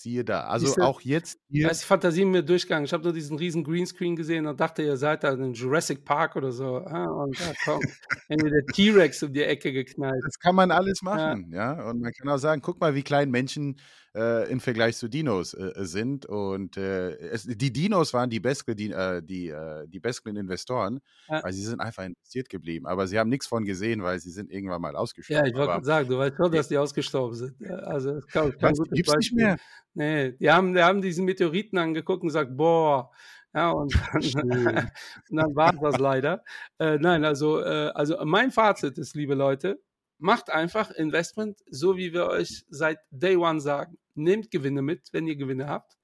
siehe 0.00 0.24
da. 0.24 0.42
Also 0.44 0.66
Siehste, 0.66 0.82
auch 0.82 1.00
jetzt 1.00 1.38
Da 1.38 1.42
hier. 1.50 1.70
ist 1.70 1.82
die 1.82 1.86
Fantasie 1.86 2.24
mir 2.24 2.42
durchgegangen. 2.42 2.84
Ich 2.84 2.92
habe 2.92 3.04
nur 3.04 3.12
diesen 3.12 3.36
riesen 3.38 3.64
Greenscreen 3.64 4.16
gesehen 4.16 4.46
und 4.46 4.58
dachte, 4.60 4.82
ihr 4.82 4.96
seid 4.96 5.24
da 5.24 5.32
in 5.32 5.52
Jurassic 5.54 6.04
Park 6.04 6.36
oder 6.36 6.52
so. 6.52 6.78
Ah, 6.78 7.04
und 7.06 7.38
da 7.40 7.52
kommt 7.64 7.84
der 8.28 8.66
T-Rex 8.74 9.22
um 9.22 9.32
die 9.32 9.42
Ecke 9.42 9.72
geknallt. 9.72 10.22
Das 10.24 10.38
kann 10.38 10.54
man 10.54 10.70
alles 10.70 11.00
Ja, 11.02 11.10
machen, 11.10 11.50
ja. 11.52 11.88
Und 11.88 12.00
man 12.00 12.12
kann 12.12 12.28
auch 12.28 12.38
sagen, 12.38 12.62
guck 12.62 12.80
mal, 12.80 12.94
wie 12.94 13.02
klein 13.02 13.30
Menschen 13.30 13.78
äh, 14.18 14.50
im 14.50 14.60
Vergleich 14.60 14.96
zu 14.96 15.08
Dinos 15.08 15.54
äh, 15.54 15.72
sind. 15.76 16.26
Und 16.26 16.76
äh, 16.76 17.10
es, 17.30 17.44
die 17.44 17.72
Dinos 17.72 18.12
waren 18.12 18.30
die 18.30 18.40
die, 18.40 18.90
äh, 18.90 19.22
die, 19.22 19.48
äh, 19.48 19.86
die 19.86 20.00
besseren 20.00 20.36
Investoren, 20.36 21.00
ja. 21.28 21.42
weil 21.42 21.52
sie 21.52 21.62
sind 21.62 21.80
einfach 21.80 22.04
investiert 22.04 22.48
geblieben. 22.48 22.86
Aber 22.86 23.06
sie 23.06 23.18
haben 23.18 23.28
nichts 23.28 23.46
von 23.46 23.64
gesehen, 23.64 24.02
weil 24.02 24.18
sie 24.18 24.30
sind 24.30 24.50
irgendwann 24.50 24.82
mal 24.82 24.94
Ja, 24.94 24.98
ausgestorben. 24.98 25.46
ich 25.46 25.54
wollte 25.54 25.84
sagen, 25.84 26.08
du 26.08 26.18
weißt 26.18 26.36
schon, 26.36 26.52
äh, 26.52 26.56
dass 26.56 26.68
die 26.68 26.78
ausgestorben 26.78 27.36
sind. 27.36 27.54
Ja, 27.60 27.76
Also, 27.76 28.14
das 28.14 28.24
ist 28.24 28.32
kein, 28.32 28.58
kein 28.58 28.78
was, 28.78 28.88
gibt's 28.90 29.16
nicht 29.16 29.34
mehr? 29.34 29.56
Nee, 29.94 30.32
die 30.32 30.50
haben, 30.50 30.74
die 30.74 30.82
haben 30.82 31.00
diesen 31.00 31.24
Meteoriten 31.24 31.78
angeguckt 31.78 32.22
und 32.22 32.28
gesagt, 32.28 32.56
boah. 32.56 33.10
Ja, 33.54 33.70
und 33.70 33.94
dann, 34.34 34.90
dann 35.30 35.56
war 35.56 35.72
es 35.74 35.80
das 35.80 35.98
leider. 35.98 36.44
Äh, 36.78 36.98
nein, 36.98 37.24
also, 37.24 37.60
äh, 37.60 37.90
also 37.94 38.16
mein 38.24 38.50
Fazit 38.50 38.98
ist, 38.98 39.14
liebe 39.14 39.34
Leute, 39.34 39.80
macht 40.18 40.50
einfach 40.50 40.90
Investment, 40.90 41.58
so 41.70 41.96
wie 41.96 42.12
wir 42.12 42.26
euch 42.26 42.64
seit 42.68 42.98
Day 43.10 43.36
One 43.36 43.60
sagen. 43.60 43.96
Nehmt 44.18 44.50
Gewinne 44.50 44.82
mit, 44.82 45.08
wenn 45.12 45.26
ihr 45.26 45.36
Gewinne 45.36 45.68
habt. 45.68 45.96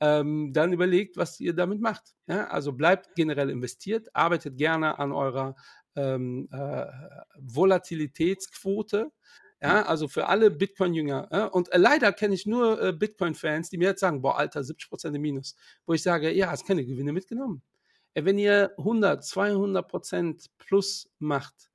Ähm, 0.00 0.52
dann 0.52 0.72
überlegt, 0.72 1.16
was 1.16 1.38
ihr 1.40 1.54
damit 1.54 1.80
macht. 1.80 2.14
Ja, 2.26 2.48
also 2.48 2.72
bleibt 2.72 3.14
generell 3.14 3.50
investiert, 3.50 4.08
arbeitet 4.14 4.56
gerne 4.56 4.98
an 4.98 5.12
eurer 5.12 5.54
ähm, 5.96 6.48
äh, 6.52 6.86
Volatilitätsquote. 7.38 9.12
Ja, 9.62 9.86
also 9.86 10.08
für 10.08 10.26
alle 10.26 10.50
Bitcoin-Jünger. 10.50 11.28
Ja, 11.32 11.46
und 11.46 11.72
äh, 11.72 11.78
leider 11.78 12.12
kenne 12.12 12.34
ich 12.34 12.44
nur 12.44 12.82
äh, 12.82 12.92
Bitcoin-Fans, 12.92 13.70
die 13.70 13.78
mir 13.78 13.88
jetzt 13.88 14.00
sagen, 14.00 14.20
boah, 14.20 14.36
Alter, 14.36 14.60
70% 14.60 15.14
im 15.14 15.22
Minus. 15.22 15.56
Wo 15.86 15.94
ich 15.94 16.02
sage, 16.02 16.30
ja, 16.32 16.50
hast 16.50 16.66
keine 16.66 16.84
Gewinne 16.84 17.12
mitgenommen. 17.12 17.62
Äh, 18.12 18.24
Wenn 18.26 18.36
ihr 18.36 18.72
100, 18.76 19.22
200% 19.22 20.50
plus 20.58 21.10
macht 21.18 21.70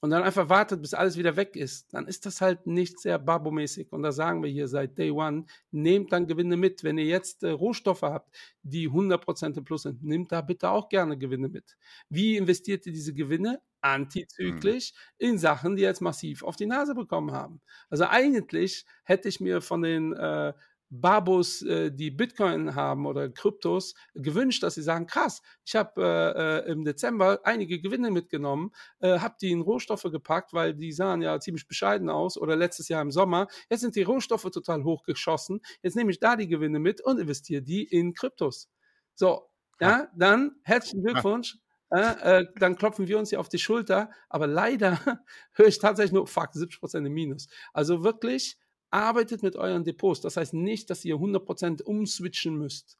und 0.00 0.10
dann 0.10 0.22
einfach 0.22 0.48
wartet, 0.48 0.80
bis 0.80 0.94
alles 0.94 1.18
wieder 1.18 1.36
weg 1.36 1.56
ist, 1.56 1.92
dann 1.92 2.06
ist 2.06 2.24
das 2.24 2.40
halt 2.40 2.66
nicht 2.66 2.98
sehr 2.98 3.18
babomäßig. 3.18 3.92
Und 3.92 4.02
da 4.02 4.12
sagen 4.12 4.42
wir 4.42 4.50
hier 4.50 4.66
seit 4.66 4.96
Day 4.96 5.10
One, 5.10 5.44
nehmt 5.70 6.12
dann 6.12 6.26
Gewinne 6.26 6.56
mit. 6.56 6.82
Wenn 6.82 6.96
ihr 6.96 7.04
jetzt 7.04 7.42
äh, 7.42 7.50
Rohstoffe 7.50 8.02
habt, 8.02 8.34
die 8.62 8.88
100% 8.88 9.58
im 9.58 9.64
Plus 9.64 9.82
sind, 9.82 10.02
nehmt 10.02 10.32
da 10.32 10.40
bitte 10.40 10.70
auch 10.70 10.88
gerne 10.88 11.18
Gewinne 11.18 11.48
mit. 11.48 11.76
Wie 12.08 12.36
investiert 12.36 12.86
ihr 12.86 12.92
diese 12.92 13.12
Gewinne? 13.12 13.60
Antizyklisch 13.82 14.92
in 15.16 15.38
Sachen, 15.38 15.76
die 15.76 15.82
jetzt 15.82 16.02
massiv 16.02 16.42
auf 16.42 16.56
die 16.56 16.66
Nase 16.66 16.94
bekommen 16.94 17.32
haben. 17.32 17.62
Also 17.88 18.04
eigentlich 18.04 18.84
hätte 19.04 19.28
ich 19.28 19.40
mir 19.40 19.62
von 19.62 19.80
den 19.82 20.12
äh, 20.12 20.52
Babos, 20.90 21.62
äh, 21.62 21.92
die 21.92 22.10
Bitcoin 22.10 22.74
haben 22.74 23.06
oder 23.06 23.30
Kryptos, 23.30 23.94
gewünscht, 24.14 24.62
dass 24.62 24.74
sie 24.74 24.82
sagen, 24.82 25.06
krass, 25.06 25.40
ich 25.64 25.76
habe 25.76 26.02
äh, 26.02 26.68
äh, 26.68 26.72
im 26.72 26.84
Dezember 26.84 27.40
einige 27.44 27.80
Gewinne 27.80 28.10
mitgenommen, 28.10 28.72
äh, 28.98 29.20
habe 29.20 29.36
die 29.40 29.52
in 29.52 29.60
Rohstoffe 29.60 30.02
gepackt, 30.02 30.52
weil 30.52 30.74
die 30.74 30.92
sahen 30.92 31.22
ja 31.22 31.38
ziemlich 31.38 31.68
bescheiden 31.68 32.10
aus 32.10 32.36
oder 32.36 32.56
letztes 32.56 32.88
Jahr 32.88 33.02
im 33.02 33.10
Sommer. 33.10 33.46
Jetzt 33.70 33.80
sind 33.80 33.94
die 33.94 34.02
Rohstoffe 34.02 34.50
total 34.50 34.84
hochgeschossen. 34.84 35.60
Jetzt 35.82 35.96
nehme 35.96 36.10
ich 36.10 36.18
da 36.18 36.36
die 36.36 36.48
Gewinne 36.48 36.80
mit 36.80 37.00
und 37.00 37.18
investiere 37.20 37.62
die 37.62 37.84
in 37.84 38.14
Kryptos. 38.14 38.68
So, 39.14 39.48
ja, 39.80 40.08
dann 40.14 40.56
herzlichen 40.64 41.02
Glückwunsch. 41.02 41.56
Äh, 41.92 42.40
äh, 42.40 42.46
dann 42.56 42.76
klopfen 42.76 43.08
wir 43.08 43.18
uns 43.18 43.30
hier 43.30 43.40
auf 43.40 43.48
die 43.48 43.58
Schulter, 43.58 44.10
aber 44.28 44.46
leider 44.46 44.98
höre 45.54 45.66
ich 45.66 45.78
tatsächlich 45.78 46.12
nur, 46.12 46.26
fuck, 46.26 46.50
70% 46.54 47.04
im 47.04 47.12
Minus. 47.12 47.48
Also 47.72 48.04
wirklich, 48.04 48.58
arbeitet 48.90 49.42
mit 49.42 49.56
euren 49.56 49.84
Depots. 49.84 50.20
Das 50.20 50.36
heißt 50.36 50.54
nicht, 50.54 50.90
dass 50.90 51.04
ihr 51.04 51.16
100% 51.16 51.82
umswitchen 51.82 52.56
müsst. 52.56 52.98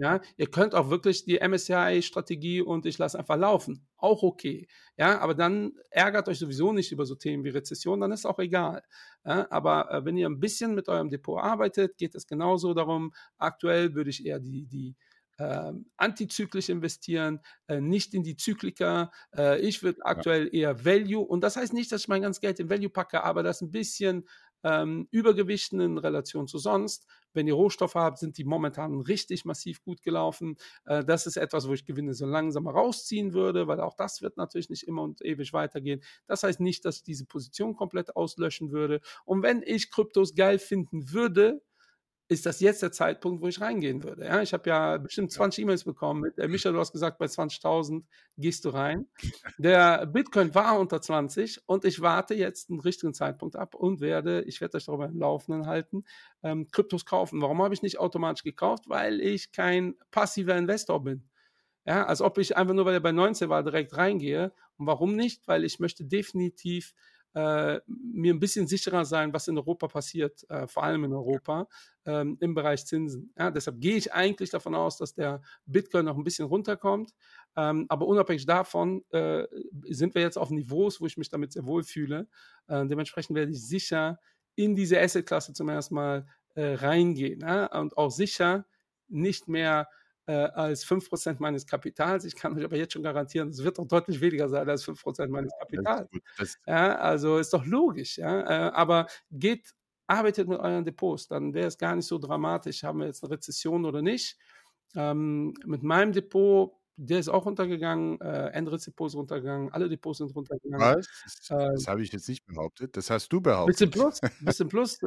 Ja, 0.00 0.20
ihr 0.36 0.46
könnt 0.46 0.76
auch 0.76 0.90
wirklich 0.90 1.24
die 1.24 1.40
MSCI-Strategie 1.40 2.62
und 2.62 2.86
ich 2.86 2.98
lasse 2.98 3.18
einfach 3.18 3.36
laufen. 3.36 3.84
Auch 3.96 4.22
okay. 4.22 4.68
Ja, 4.96 5.18
aber 5.18 5.34
dann 5.34 5.72
ärgert 5.90 6.28
euch 6.28 6.38
sowieso 6.38 6.72
nicht 6.72 6.92
über 6.92 7.04
so 7.04 7.16
Themen 7.16 7.42
wie 7.42 7.48
Rezession, 7.48 8.00
dann 8.00 8.12
ist 8.12 8.24
auch 8.24 8.38
egal. 8.38 8.84
Ja, 9.24 9.50
aber 9.50 9.90
äh, 9.90 10.04
wenn 10.04 10.16
ihr 10.16 10.28
ein 10.28 10.38
bisschen 10.38 10.76
mit 10.76 10.88
eurem 10.88 11.10
Depot 11.10 11.40
arbeitet, 11.42 11.98
geht 11.98 12.14
es 12.14 12.28
genauso 12.28 12.74
darum. 12.74 13.12
Aktuell 13.38 13.94
würde 13.94 14.10
ich 14.10 14.24
eher 14.24 14.38
die, 14.38 14.66
die 14.66 14.94
ähm, 15.40 15.86
antizyklisch 15.96 16.68
investieren, 16.68 17.40
äh, 17.68 17.80
nicht 17.80 18.14
in 18.14 18.22
die 18.22 18.36
Zyklika. 18.36 19.12
Äh, 19.36 19.60
ich 19.60 19.82
würde 19.82 20.04
aktuell 20.04 20.52
eher 20.52 20.84
Value 20.84 21.24
und 21.24 21.42
das 21.42 21.56
heißt 21.56 21.72
nicht, 21.72 21.92
dass 21.92 22.02
ich 22.02 22.08
mein 22.08 22.22
ganzes 22.22 22.40
Geld 22.40 22.58
in 22.58 22.70
Value 22.70 22.90
packe, 22.90 23.22
aber 23.22 23.42
das 23.42 23.62
ein 23.62 23.70
bisschen 23.70 24.28
ähm, 24.62 25.08
Übergewichten 25.10 25.80
in 25.80 25.98
Relation 25.98 26.48
zu 26.48 26.58
sonst. 26.58 27.06
Wenn 27.34 27.46
ihr 27.46 27.54
Rohstoffe 27.54 27.94
habt, 27.94 28.18
sind 28.18 28.38
die 28.38 28.44
momentan 28.44 29.00
richtig 29.00 29.44
massiv 29.44 29.82
gut 29.82 30.02
gelaufen. 30.02 30.56
Äh, 30.86 31.04
das 31.04 31.26
ist 31.26 31.36
etwas, 31.36 31.68
wo 31.68 31.72
ich 31.72 31.84
Gewinne 31.84 32.14
so 32.14 32.26
langsam 32.26 32.66
rausziehen 32.66 33.32
würde, 33.32 33.68
weil 33.68 33.80
auch 33.80 33.94
das 33.94 34.22
wird 34.22 34.36
natürlich 34.36 34.70
nicht 34.70 34.86
immer 34.86 35.02
und 35.02 35.24
ewig 35.24 35.52
weitergehen. 35.52 36.02
Das 36.26 36.42
heißt 36.42 36.60
nicht, 36.60 36.84
dass 36.84 36.96
ich 36.96 37.02
diese 37.04 37.26
Position 37.26 37.76
komplett 37.76 38.16
auslöschen 38.16 38.72
würde. 38.72 39.00
Und 39.24 39.42
wenn 39.42 39.62
ich 39.62 39.90
Kryptos 39.90 40.34
geil 40.34 40.58
finden 40.58 41.12
würde, 41.12 41.62
ist 42.28 42.44
das 42.44 42.60
jetzt 42.60 42.82
der 42.82 42.92
Zeitpunkt, 42.92 43.42
wo 43.42 43.48
ich 43.48 43.60
reingehen 43.60 44.04
würde. 44.04 44.26
Ja, 44.26 44.42
ich 44.42 44.52
habe 44.52 44.68
ja 44.68 44.98
bestimmt 44.98 45.32
20 45.32 45.64
E-Mails 45.64 45.84
bekommen. 45.84 46.20
Mit, 46.20 46.38
äh, 46.38 46.46
Michael, 46.46 46.74
du 46.74 46.78
hast 46.78 46.92
gesagt, 46.92 47.18
bei 47.18 47.26
20.000 47.26 48.04
gehst 48.36 48.66
du 48.66 48.68
rein. 48.68 49.06
Der 49.58 50.06
Bitcoin 50.06 50.54
war 50.54 50.78
unter 50.78 51.00
20 51.00 51.62
und 51.66 51.86
ich 51.86 52.02
warte 52.02 52.34
jetzt 52.34 52.68
einen 52.68 52.80
richtigen 52.80 53.14
Zeitpunkt 53.14 53.56
ab 53.56 53.74
und 53.74 54.00
werde, 54.00 54.42
ich 54.42 54.60
werde 54.60 54.76
euch 54.76 54.84
darüber 54.84 55.06
im 55.06 55.18
Laufenden 55.18 55.66
halten, 55.66 56.04
ähm, 56.42 56.68
Kryptos 56.70 57.06
kaufen. 57.06 57.40
Warum 57.40 57.62
habe 57.62 57.72
ich 57.72 57.82
nicht 57.82 57.98
automatisch 57.98 58.44
gekauft? 58.44 58.84
Weil 58.88 59.20
ich 59.20 59.50
kein 59.50 59.94
passiver 60.10 60.54
Investor 60.56 61.02
bin. 61.02 61.24
Ja, 61.86 62.04
als 62.04 62.20
ob 62.20 62.36
ich 62.36 62.58
einfach 62.58 62.74
nur, 62.74 62.84
weil 62.84 62.92
er 62.92 63.00
bei 63.00 63.12
19 63.12 63.48
war, 63.48 63.62
direkt 63.62 63.96
reingehe. 63.96 64.52
Und 64.76 64.86
warum 64.86 65.16
nicht? 65.16 65.48
Weil 65.48 65.64
ich 65.64 65.80
möchte 65.80 66.04
definitiv 66.04 66.92
äh, 67.34 67.80
mir 67.86 68.34
ein 68.34 68.40
bisschen 68.40 68.66
sicherer 68.66 69.04
sein, 69.04 69.32
was 69.32 69.48
in 69.48 69.58
Europa 69.58 69.88
passiert, 69.88 70.48
äh, 70.50 70.66
vor 70.66 70.84
allem 70.84 71.04
in 71.04 71.12
Europa, 71.12 71.68
ähm, 72.06 72.36
im 72.40 72.54
Bereich 72.54 72.86
Zinsen. 72.86 73.32
Ja, 73.38 73.50
deshalb 73.50 73.80
gehe 73.80 73.96
ich 73.96 74.12
eigentlich 74.12 74.50
davon 74.50 74.74
aus, 74.74 74.96
dass 74.96 75.14
der 75.14 75.42
Bitcoin 75.66 76.06
noch 76.06 76.16
ein 76.16 76.24
bisschen 76.24 76.46
runterkommt. 76.46 77.12
Ähm, 77.56 77.86
aber 77.88 78.06
unabhängig 78.06 78.46
davon 78.46 79.04
äh, 79.10 79.46
sind 79.88 80.14
wir 80.14 80.22
jetzt 80.22 80.38
auf 80.38 80.50
Niveaus, 80.50 81.00
wo 81.00 81.06
ich 81.06 81.16
mich 81.16 81.28
damit 81.28 81.52
sehr 81.52 81.66
wohl 81.66 81.82
fühle. 81.82 82.28
Äh, 82.66 82.86
dementsprechend 82.86 83.36
werde 83.36 83.52
ich 83.52 83.66
sicher 83.66 84.18
in 84.54 84.74
diese 84.74 85.00
Asset-Klasse 85.00 85.52
zum 85.52 85.68
ersten 85.68 85.94
Mal 85.94 86.26
äh, 86.54 86.74
reingehen 86.74 87.40
ja? 87.40 87.66
und 87.78 87.96
auch 87.96 88.10
sicher 88.10 88.66
nicht 89.08 89.48
mehr 89.48 89.88
äh, 90.28 90.50
als 90.54 90.84
5% 90.84 91.36
meines 91.38 91.66
Kapitals. 91.66 92.24
Ich 92.24 92.36
kann 92.36 92.56
euch 92.56 92.64
aber 92.64 92.76
jetzt 92.76 92.92
schon 92.92 93.02
garantieren, 93.02 93.48
es 93.48 93.64
wird 93.64 93.78
doch 93.78 93.88
deutlich 93.88 94.20
weniger 94.20 94.48
sein 94.48 94.68
als 94.68 94.84
5% 94.84 95.28
meines 95.28 95.52
Kapitals. 95.58 96.10
Ja, 96.66 96.96
also 96.96 97.38
ist 97.38 97.54
doch 97.54 97.64
logisch. 97.64 98.18
Ja? 98.18 98.40
Äh, 98.42 98.70
aber 98.72 99.06
geht, 99.30 99.74
arbeitet 100.06 100.46
mit 100.46 100.60
euren 100.60 100.84
Depots, 100.84 101.28
dann 101.28 101.54
wäre 101.54 101.68
es 101.68 101.78
gar 101.78 101.96
nicht 101.96 102.06
so 102.06 102.18
dramatisch, 102.18 102.82
haben 102.84 103.00
wir 103.00 103.06
jetzt 103.06 103.24
eine 103.24 103.32
Rezession 103.32 103.86
oder 103.86 104.02
nicht. 104.02 104.38
Ähm, 104.94 105.54
mit 105.64 105.82
meinem 105.82 106.12
Depot 106.12 106.72
der 107.00 107.20
ist 107.20 107.28
auch 107.28 107.46
runtergegangen, 107.46 108.20
äh, 108.20 108.48
Endritz 108.48 108.84
Depot 108.84 109.06
ist 109.06 109.14
runtergegangen, 109.14 109.72
alle 109.72 109.88
Depots 109.88 110.18
sind 110.18 110.34
runtergegangen. 110.34 110.80
Was? 110.80 111.08
Das, 111.24 111.50
äh, 111.50 111.70
das 111.72 111.86
habe 111.86 112.02
ich 112.02 112.12
jetzt 112.12 112.28
nicht 112.28 112.44
behauptet. 112.44 112.96
Das 112.96 113.08
hast 113.08 113.32
du 113.32 113.40
behauptet. 113.40 113.76
Bisschen 113.76 113.90
plus, 113.90 114.20
bisschen 114.40 114.68
plus. 114.68 115.02
Äh, 115.02 115.06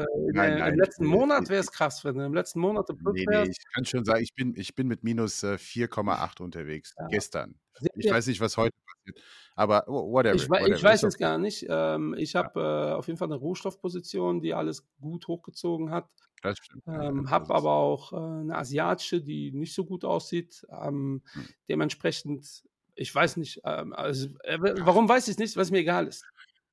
äh, 0.00 0.06
nein, 0.32 0.58
nein, 0.58 0.72
Im 0.72 0.80
letzten 0.80 1.04
Monat 1.04 1.48
wäre 1.50 1.60
es 1.60 1.70
krass, 1.70 2.04
wenn 2.04 2.16
du 2.16 2.24
im 2.24 2.34
letzten 2.34 2.60
Monat 2.60 2.86
plus 2.86 3.14
nee, 3.14 3.26
nee, 3.28 3.50
ich 3.50 3.58
kann 3.74 3.84
schon 3.84 4.04
sagen, 4.04 4.22
ich 4.22 4.34
bin, 4.34 4.54
ich 4.56 4.74
bin 4.74 4.88
mit 4.88 5.04
minus 5.04 5.42
äh, 5.42 5.56
4,8 5.56 6.42
unterwegs. 6.42 6.94
Ja. 6.98 7.06
Gestern. 7.08 7.54
Ich 7.94 8.10
weiß 8.10 8.26
nicht, 8.26 8.40
was 8.40 8.56
heute 8.56 8.76
passiert. 8.86 9.24
Aber 9.56 9.84
whatever. 9.86 10.34
Ich, 10.34 10.48
whatever. 10.48 10.74
ich 10.74 10.82
weiß 10.82 11.02
es 11.02 11.18
gar 11.18 11.38
nicht. 11.38 11.66
Ähm, 11.68 12.14
ich 12.16 12.34
habe 12.34 12.60
äh, 12.60 12.92
auf 12.94 13.06
jeden 13.06 13.18
Fall 13.18 13.28
eine 13.28 13.36
Rohstoffposition, 13.36 14.40
die 14.40 14.54
alles 14.54 14.86
gut 15.00 15.28
hochgezogen 15.28 15.90
hat. 15.90 16.08
Das 16.42 16.58
stimmt. 16.58 16.82
Ähm, 16.86 17.24
ja, 17.24 17.30
habe 17.30 17.54
aber 17.54 17.72
auch 17.72 18.12
äh, 18.12 18.16
eine 18.16 18.56
asiatische, 18.56 19.20
die 19.20 19.52
nicht 19.52 19.74
so 19.74 19.84
gut 19.84 20.04
aussieht. 20.04 20.66
Ähm, 20.70 21.22
hm. 21.32 21.48
Dementsprechend, 21.68 22.64
ich 22.94 23.14
weiß 23.14 23.36
nicht, 23.36 23.60
ähm, 23.64 23.92
also, 23.92 24.28
äh, 24.44 24.58
warum 24.80 25.08
weiß 25.08 25.28
ich 25.28 25.32
es 25.32 25.38
nicht, 25.38 25.56
was 25.56 25.70
mir 25.70 25.78
egal 25.78 26.06
ist. 26.06 26.24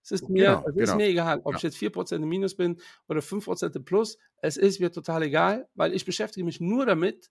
Es 0.03 0.11
ist 0.11 0.29
mir, 0.29 0.45
genau, 0.45 0.65
es 0.69 0.75
ist 0.75 0.85
genau. 0.85 0.95
mir 0.95 1.07
egal, 1.07 1.41
ob 1.43 1.53
ja. 1.53 1.57
ich 1.57 1.63
jetzt 1.63 1.77
4% 1.77 2.15
im 2.15 2.29
Minus 2.29 2.55
bin 2.55 2.79
oder 3.09 3.19
5% 3.19 3.75
im 3.75 3.83
Plus. 3.83 4.17
Es 4.41 4.55
ist 4.55 4.79
mir 4.79 4.89
total 4.89 5.23
egal, 5.23 5.67
weil 5.75 5.93
ich 5.93 6.05
beschäftige 6.05 6.45
mich 6.45 6.61
nur 6.61 6.85
damit, 6.85 7.29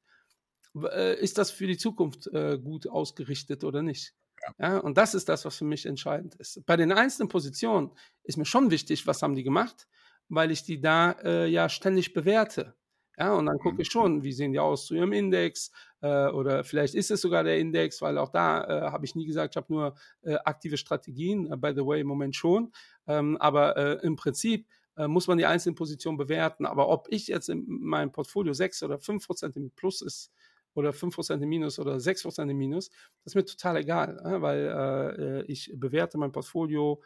äh, 0.83 1.18
ist 1.20 1.39
das 1.39 1.51
für 1.51 1.66
die 1.66 1.79
Zukunft 1.79 2.27
äh, 2.29 2.59
gut 2.59 2.89
ausgerichtet 2.89 3.64
oder 3.64 3.83
nicht. 3.83 4.14
Ja. 4.59 4.68
ja. 4.68 4.79
und 4.79 4.99
das 4.99 5.14
ist 5.14 5.29
das, 5.29 5.45
was 5.45 5.57
für 5.57 5.64
mich 5.64 5.87
entscheidend 5.87 6.35
ist. 6.37 6.64
Bei 6.66 6.77
den 6.77 6.93
einzelnen 6.93 7.29
Positionen 7.29 7.91
ist 8.22 8.37
mir 8.37 8.45
schon 8.45 8.70
wichtig, 8.70 9.07
was 9.07 9.22
haben 9.22 9.35
die 9.35 9.45
gemacht 9.45 9.87
weil 10.29 10.51
ich 10.51 10.62
die 10.62 10.81
da 10.81 11.12
äh, 11.22 11.47
ja 11.47 11.68
ständig 11.68 12.12
bewerte. 12.12 12.74
Ja, 13.18 13.33
und 13.33 13.47
dann 13.47 13.59
gucke 13.59 13.81
ich 13.81 13.89
mhm. 13.89 13.93
schon, 13.93 14.22
wie 14.24 14.33
sehen 14.33 14.53
die 14.53 14.59
aus 14.59 14.87
zu 14.87 14.95
ihrem 14.95 15.12
Index 15.12 15.70
äh, 16.03 16.27
oder 16.29 16.64
vielleicht 16.64 16.95
ist 16.95 17.11
es 17.11 17.22
sogar 17.22 17.45
der 17.45 17.59
Index, 17.59 18.03
weil 18.03 18.18
auch 18.18 18.29
da 18.29 18.64
äh, 18.64 18.91
habe 18.91 19.07
ich 19.07 19.14
nie 19.14 19.24
gesagt, 19.24 19.55
ich 19.55 19.57
habe 19.57 19.72
nur 19.72 19.95
äh, 20.22 20.35
aktive 20.45 20.77
Strategien, 20.77 21.51
äh, 21.51 21.57
by 21.57 21.72
the 21.74 21.87
way, 21.87 22.03
im 22.03 22.09
Moment 22.09 22.37
schon. 22.37 22.72
Ähm, 23.07 23.39
aber 23.39 23.77
äh, 23.77 24.07
im 24.07 24.16
Prinzip 24.16 24.66
muss 24.99 25.27
man 25.27 25.37
die 25.37 25.45
einzelnen 25.45 25.74
Positionen 25.74 26.16
bewerten. 26.16 26.64
Aber 26.64 26.89
ob 26.89 27.07
ich 27.11 27.27
jetzt 27.27 27.51
in 27.51 27.66
meinem 27.68 28.12
Portfolio 28.12 28.55
6 28.55 28.83
oder 28.83 28.99
5 28.99 29.27
Prozent 29.27 29.55
im 29.55 29.70
Plus 29.72 30.01
ist 30.01 30.33
oder 30.77 30.93
5 30.93 31.14
Prozent 31.14 31.43
im 31.43 31.49
Minus 31.49 31.79
oder 31.79 31.99
6 31.99 32.22
Prozent 32.22 32.51
im 32.51 32.59
Minus, 32.59 32.91
das 33.24 33.33
ist 33.33 33.35
mir 33.35 33.45
total 33.45 33.77
egal, 33.79 34.18
weil 34.41 35.45
ich 35.49 35.72
bewerte 35.74 36.18
mein 36.18 36.33
Portfolio 36.33 37.03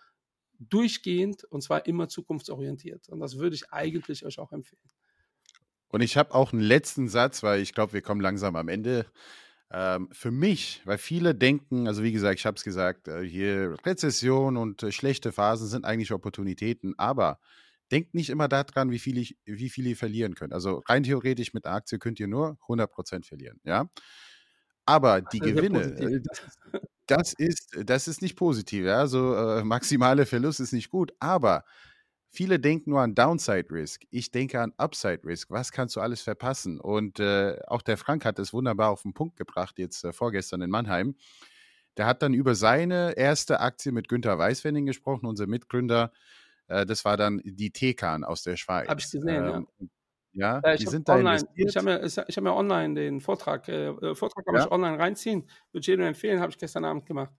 durchgehend 0.58 1.44
und 1.44 1.62
zwar 1.62 1.86
immer 1.86 2.08
zukunftsorientiert. 2.08 3.08
Und 3.08 3.20
das 3.20 3.38
würde 3.38 3.56
ich 3.56 3.72
eigentlich 3.72 4.26
euch 4.26 4.38
auch 4.38 4.52
empfehlen. 4.52 4.82
Und 5.88 6.02
ich 6.02 6.16
habe 6.16 6.34
auch 6.34 6.52
einen 6.52 6.62
letzten 6.62 7.08
Satz, 7.08 7.42
weil 7.42 7.60
ich 7.60 7.74
glaube, 7.74 7.94
wir 7.94 8.02
kommen 8.02 8.20
langsam 8.20 8.54
am 8.56 8.68
Ende. 8.68 9.06
Ähm, 9.72 10.08
für 10.12 10.30
mich, 10.30 10.82
weil 10.84 10.98
viele 10.98 11.34
denken, 11.34 11.86
also 11.86 12.02
wie 12.02 12.12
gesagt, 12.12 12.38
ich 12.38 12.46
habe 12.46 12.56
es 12.56 12.64
gesagt, 12.64 13.08
äh, 13.08 13.22
hier 13.22 13.76
Rezession 13.84 14.56
und 14.56 14.82
äh, 14.82 14.92
schlechte 14.92 15.32
Phasen 15.32 15.68
sind 15.68 15.84
eigentlich 15.84 16.12
Opportunitäten, 16.12 16.94
aber 16.98 17.38
denkt 17.90 18.14
nicht 18.14 18.30
immer 18.30 18.48
daran, 18.48 18.90
wie 18.90 18.98
viel, 18.98 19.18
ich, 19.18 19.36
wie 19.44 19.68
viel 19.68 19.86
ihr 19.86 19.96
verlieren 19.96 20.34
könnt. 20.34 20.52
Also 20.52 20.82
rein 20.86 21.02
theoretisch 21.02 21.54
mit 21.54 21.66
einer 21.66 21.76
Aktie 21.76 21.98
könnt 21.98 22.20
ihr 22.20 22.28
nur 22.28 22.58
100% 22.68 23.26
verlieren, 23.26 23.60
ja. 23.64 23.88
Aber 24.86 25.20
die 25.20 25.38
Gewinne, 25.38 25.82
äh, 25.82 26.20
das 27.06 27.32
ist, 27.32 27.76
das 27.84 28.08
ist 28.08 28.22
nicht 28.22 28.36
positiv. 28.36 28.84
Ja? 28.86 29.06
So 29.06 29.34
äh, 29.34 29.64
maximale 29.64 30.26
Verlust 30.26 30.60
ist 30.60 30.72
nicht 30.72 30.90
gut. 30.90 31.12
Aber 31.20 31.64
viele 32.28 32.58
denken 32.58 32.90
nur 32.90 33.00
an 33.00 33.14
Downside 33.14 33.70
Risk. 33.70 34.02
Ich 34.10 34.30
denke 34.30 34.60
an 34.60 34.72
Upside 34.78 35.20
Risk. 35.24 35.50
Was 35.50 35.72
kannst 35.72 35.96
du 35.96 36.00
alles 36.00 36.22
verpassen? 36.22 36.80
Und 36.80 37.20
äh, 37.20 37.58
auch 37.66 37.82
der 37.82 37.96
Frank 37.96 38.24
hat 38.24 38.38
es 38.38 38.52
wunderbar 38.52 38.90
auf 38.90 39.02
den 39.02 39.14
Punkt 39.14 39.36
gebracht, 39.36 39.78
jetzt 39.78 40.04
äh, 40.04 40.12
vorgestern 40.12 40.62
in 40.62 40.70
Mannheim. 40.70 41.14
Der 41.96 42.06
hat 42.06 42.22
dann 42.22 42.34
über 42.34 42.54
seine 42.54 43.16
erste 43.16 43.60
Aktie 43.60 43.92
mit 43.92 44.08
Günter 44.08 44.38
Weißwenning 44.38 44.86
gesprochen, 44.86 45.26
unser 45.26 45.46
Mitgründer. 45.46 46.12
Äh, 46.70 46.86
das 46.86 47.04
war 47.04 47.16
dann 47.16 47.40
die 47.44 47.70
Tekan 47.70 48.24
aus 48.24 48.42
der 48.42 48.56
Schweiz. 48.56 48.88
Habe 48.88 49.00
ich 49.00 49.10
gesehen, 49.10 49.44
ähm, 49.44 49.66
ja. 49.78 49.86
Ja, 50.32 50.60
äh, 50.60 50.76
die 50.76 50.86
sind 50.86 51.08
da 51.08 51.16
online, 51.16 51.42
Ich 51.56 51.76
habe 51.76 51.86
mir, 51.86 52.08
hab 52.08 52.42
mir 52.44 52.54
online 52.54 52.94
den 52.94 53.20
Vortrag, 53.20 53.66
äh, 53.68 53.88
äh 53.88 54.14
Vortrag 54.14 54.44
kann 54.44 54.54
ja. 54.54 54.64
ich 54.64 54.70
online 54.70 54.96
reinziehen. 54.96 55.42
Würde 55.72 55.80
ich 55.80 55.86
jedem 55.88 56.06
empfehlen, 56.06 56.40
habe 56.40 56.52
ich 56.52 56.58
gestern 56.58 56.84
Abend 56.84 57.04
gemacht. 57.04 57.32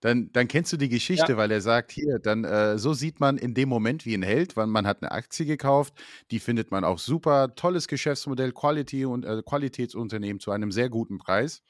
Dann, 0.00 0.30
dann 0.32 0.48
kennst 0.48 0.72
du 0.72 0.76
die 0.76 0.88
Geschichte, 0.88 1.32
ja. 1.32 1.36
weil 1.36 1.50
er 1.50 1.60
sagt, 1.60 1.90
hier, 1.90 2.20
dann 2.20 2.44
äh, 2.44 2.78
so 2.78 2.94
sieht 2.94 3.20
man 3.20 3.36
in 3.36 3.54
dem 3.54 3.68
Moment 3.68 4.06
wie 4.06 4.14
ein 4.14 4.22
Held, 4.22 4.56
weil 4.56 4.66
man 4.68 4.86
hat 4.86 5.02
eine 5.02 5.10
Aktie 5.10 5.44
gekauft, 5.44 5.92
die 6.30 6.38
findet 6.38 6.70
man 6.70 6.84
auch 6.84 6.98
super, 6.98 7.54
tolles 7.54 7.86
Geschäftsmodell, 7.86 8.52
Quality 8.52 9.04
und 9.04 9.26
äh, 9.26 9.42
Qualitätsunternehmen 9.44 10.40
zu 10.40 10.52
einem 10.52 10.70
sehr 10.70 10.88
guten 10.88 11.18
Preis 11.18 11.62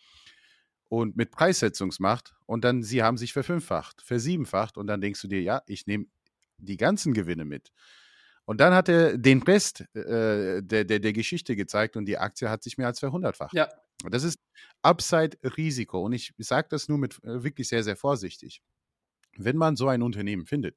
und 0.89 1.17
mit 1.17 1.33
Preissetzungsmacht 1.33 2.35
und 2.47 2.63
dann 2.63 2.83
sie 2.83 3.03
haben 3.03 3.17
sich 3.17 3.33
verfünffacht, 3.33 4.03
versiebenfacht 4.03 4.77
und 4.77 4.87
dann 4.87 5.01
denkst 5.01 5.23
du 5.23 5.29
dir, 5.29 5.43
ja, 5.43 5.63
ich 5.67 5.87
nehme 5.87 6.07
die 6.61 6.77
ganzen 6.77 7.13
Gewinne 7.15 7.45
mit. 7.45 7.73
Und 8.45 8.61
dann 8.61 8.75
hat 8.75 8.89
er 8.89 9.17
den 9.17 9.43
Rest 9.43 9.83
äh, 9.95 10.63
der, 10.63 10.85
der, 10.85 10.99
der 10.99 11.13
Geschichte 11.13 11.55
gezeigt 11.55 11.97
und 11.97 12.07
die 12.07 12.19
Aktie 12.19 12.51
hat 12.51 12.63
sich 12.63 12.79
mehr 12.79 12.89
als 12.89 12.99
verhundertfacht. 12.99 13.55
Ja. 13.55 13.69
Das 14.09 14.25
ist 14.25 14.39
Upside-Risiko. 14.83 16.03
Und 16.03 16.15
ich 16.15 16.33
sage 16.39 16.69
das 16.71 16.89
nur 16.89 16.99
mit 16.99 17.23
äh, 17.23 17.45
wirklich 17.45 17.69
sehr, 17.69 17.85
sehr 17.85 17.97
vorsichtig. 17.97 18.63
Wenn 19.37 19.57
man 19.57 19.77
so 19.77 19.89
ein 19.89 20.03
Unternehmen 20.03 20.47
findet, 20.47 20.77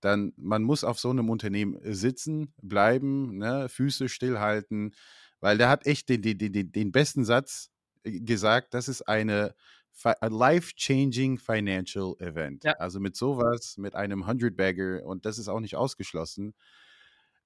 dann 0.00 0.32
man 0.36 0.62
muss 0.62 0.84
auf 0.84 0.98
so 0.98 1.10
einem 1.10 1.28
Unternehmen 1.28 1.78
sitzen, 1.82 2.54
bleiben, 2.62 3.38
ne, 3.38 3.68
Füße 3.68 4.08
stillhalten, 4.08 4.94
weil 5.40 5.58
der 5.58 5.68
hat 5.68 5.86
echt 5.86 6.08
den, 6.08 6.22
den, 6.22 6.38
den, 6.38 6.72
den 6.72 6.92
besten 6.92 7.24
Satz 7.24 7.70
äh, 8.04 8.20
gesagt, 8.20 8.74
das 8.74 8.88
ist 8.88 9.02
eine 9.02 9.54
life-changing 10.04 11.38
financial 11.38 12.14
event. 12.20 12.64
Ja. 12.64 12.72
Also 12.72 13.00
mit 13.00 13.16
sowas, 13.16 13.76
mit 13.78 13.94
einem 13.94 14.24
100-Bagger, 14.24 15.04
und 15.04 15.24
das 15.26 15.38
ist 15.38 15.48
auch 15.48 15.60
nicht 15.60 15.76
ausgeschlossen, 15.76 16.54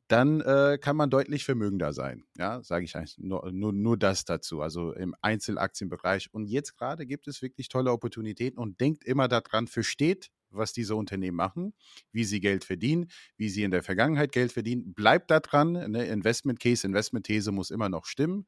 dann 0.09 0.41
äh, 0.43 0.79
kann 0.79 0.97
man 0.97 1.09
deutlich 1.09 1.45
vermögender 1.45 1.93
sein. 1.93 2.25
Ja, 2.37 2.63
sage 2.63 2.85
ich 2.85 2.97
eigentlich 2.97 3.17
nur, 3.19 3.51
nur, 3.51 3.73
nur 3.73 3.97
das 3.97 4.25
dazu, 4.25 4.61
also 4.61 4.93
im 4.93 5.15
Einzelaktienbereich. 5.23 6.29
Und 6.33 6.47
jetzt 6.47 6.77
gerade 6.77 7.07
gibt 7.07 7.29
es 7.29 7.41
wirklich 7.41 7.69
tolle 7.69 7.93
Opportunitäten 7.93 8.59
und 8.59 8.81
denkt 8.81 9.05
immer 9.05 9.29
daran, 9.29 9.69
versteht, 9.69 10.31
was 10.51 10.75
diese 10.75 10.97
Unternehmen 10.97 11.37
machen, 11.37 11.73
wie 12.11 12.25
sie 12.25 12.41
Geld 12.41 12.65
verdienen, 12.65 13.11
wie 13.39 13.49
sie 13.49 13.63
in 13.63 13.71
der 13.71 13.83
Vergangenheit 13.83 14.33
Geld 14.33 14.53
verdienen. 14.53 14.93
Bleibt 14.93 15.31
da 15.31 15.41
dran. 15.41 15.73
Ne? 15.73 16.05
Investment 16.05 16.61
Case, 16.61 16.87
Investment 16.87 17.25
These 17.25 17.51
muss 17.53 17.71
immer 17.71 17.89
noch 17.89 18.05
stimmen 18.05 18.47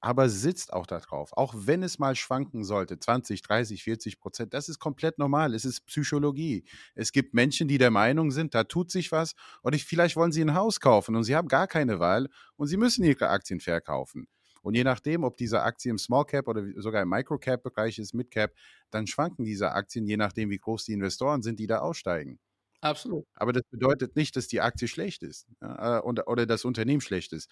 aber 0.00 0.28
sitzt 0.28 0.72
auch 0.72 0.86
darauf. 0.86 1.32
Auch 1.32 1.54
wenn 1.56 1.82
es 1.82 1.98
mal 1.98 2.14
schwanken 2.14 2.64
sollte, 2.64 2.98
20, 2.98 3.42
30, 3.42 3.82
40 3.82 4.18
Prozent, 4.20 4.54
das 4.54 4.68
ist 4.68 4.78
komplett 4.78 5.18
normal. 5.18 5.54
Es 5.54 5.64
ist 5.64 5.86
Psychologie. 5.86 6.64
Es 6.94 7.12
gibt 7.12 7.34
Menschen, 7.34 7.68
die 7.68 7.78
der 7.78 7.90
Meinung 7.90 8.30
sind, 8.30 8.54
da 8.54 8.64
tut 8.64 8.90
sich 8.90 9.12
was 9.12 9.34
und 9.62 9.74
ich, 9.74 9.84
vielleicht 9.84 10.16
wollen 10.16 10.32
sie 10.32 10.42
ein 10.42 10.54
Haus 10.54 10.80
kaufen 10.80 11.16
und 11.16 11.24
sie 11.24 11.34
haben 11.36 11.48
gar 11.48 11.66
keine 11.66 11.98
Wahl 11.98 12.28
und 12.56 12.68
sie 12.68 12.76
müssen 12.76 13.04
ihre 13.04 13.28
Aktien 13.28 13.60
verkaufen. 13.60 14.28
Und 14.62 14.74
je 14.74 14.82
nachdem, 14.82 15.22
ob 15.22 15.36
diese 15.36 15.62
Aktie 15.62 15.90
im 15.92 15.98
Small 15.98 16.24
Cap 16.24 16.48
oder 16.48 16.64
sogar 16.76 17.00
im 17.02 17.08
Micro 17.08 17.38
Cap 17.38 17.62
Bereich 17.62 17.98
ist, 18.00 18.14
Mid 18.14 18.32
Cap, 18.32 18.52
dann 18.90 19.06
schwanken 19.06 19.44
diese 19.44 19.70
Aktien, 19.70 20.06
je 20.06 20.16
nachdem, 20.16 20.50
wie 20.50 20.58
groß 20.58 20.84
die 20.86 20.92
Investoren 20.92 21.42
sind, 21.42 21.60
die 21.60 21.68
da 21.68 21.78
aussteigen. 21.78 22.40
Absolut. 22.80 23.26
Aber 23.34 23.52
das 23.52 23.62
bedeutet 23.70 24.16
nicht, 24.16 24.36
dass 24.36 24.48
die 24.48 24.60
Aktie 24.60 24.88
schlecht 24.88 25.22
ist 25.22 25.46
äh, 25.60 25.98
oder, 26.00 26.28
oder 26.28 26.46
das 26.46 26.64
Unternehmen 26.64 27.00
schlecht 27.00 27.32
ist. 27.32 27.48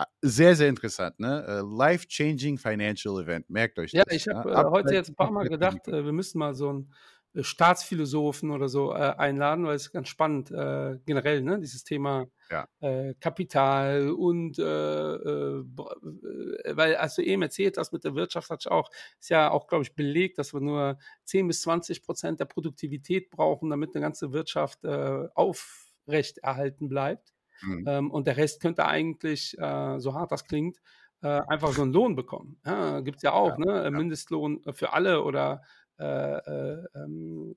Ah, 0.00 0.06
sehr, 0.22 0.56
sehr 0.56 0.70
interessant, 0.70 1.20
ne? 1.20 1.44
Äh, 1.46 1.60
life-changing 1.60 2.56
Financial 2.56 3.20
Event. 3.20 3.50
Merkt 3.50 3.78
euch 3.78 3.90
das. 3.90 3.98
Ja, 3.98 4.04
ich 4.10 4.26
habe 4.28 4.50
ja? 4.50 4.62
äh, 4.62 4.70
heute 4.70 4.94
jetzt 4.94 5.10
ein 5.10 5.14
paar 5.14 5.30
Mal 5.30 5.46
gedacht, 5.46 5.86
äh, 5.88 6.06
wir 6.06 6.12
müssen 6.12 6.38
mal 6.38 6.54
so 6.54 6.72
ein 6.72 6.90
äh, 7.34 7.42
Staatsphilosophen 7.42 8.50
oder 8.50 8.70
so 8.70 8.92
einladen, 8.92 9.66
weil 9.66 9.76
es 9.76 9.82
ist 9.82 9.92
ganz 9.92 10.08
spannend 10.08 10.50
äh, 10.52 10.96
generell, 11.04 11.42
ne, 11.42 11.60
dieses 11.60 11.84
Thema 11.84 12.28
ja. 12.50 12.66
äh, 12.80 13.12
Kapital 13.20 14.12
und 14.12 14.58
äh, 14.58 14.64
weil, 14.64 16.96
als 16.96 17.16
du 17.16 17.22
eben 17.22 17.42
erzählt 17.42 17.76
hast 17.76 17.92
mit 17.92 18.02
der 18.02 18.14
Wirtschaft, 18.14 18.48
hat 18.48 18.66
auch, 18.68 18.88
ist 19.20 19.28
ja 19.28 19.50
auch, 19.50 19.66
glaube 19.66 19.84
ich, 19.84 19.94
belegt, 19.94 20.38
dass 20.38 20.54
wir 20.54 20.62
nur 20.62 20.96
10 21.24 21.46
bis 21.46 21.60
20 21.60 22.02
Prozent 22.02 22.40
der 22.40 22.46
Produktivität 22.46 23.28
brauchen, 23.28 23.68
damit 23.68 23.94
eine 23.94 24.00
ganze 24.00 24.32
Wirtschaft 24.32 24.86
aufrecht 24.86 26.38
erhalten 26.38 26.88
bleibt. 26.88 27.34
Mhm. 27.62 27.84
Ähm, 27.86 28.10
und 28.10 28.26
der 28.26 28.36
Rest 28.36 28.60
könnte 28.60 28.86
eigentlich, 28.86 29.56
so 29.58 30.14
hart 30.14 30.32
das 30.32 30.44
klingt, 30.44 30.78
einfach 31.20 31.72
so 31.72 31.82
einen 31.82 31.92
Lohn 31.92 32.16
bekommen. 32.16 32.58
Ja, 32.64 33.00
Gibt 33.00 33.18
es 33.18 33.22
ja 33.22 33.32
auch, 33.32 33.58
ja, 33.58 33.64
ne? 33.64 33.84
Ja. 33.84 33.90
Mindestlohn 33.90 34.62
für 34.72 34.92
alle 34.94 35.22
oder 35.22 35.62
äh, 35.98 36.04
äh, 36.04 36.84
ähm, 36.94 37.56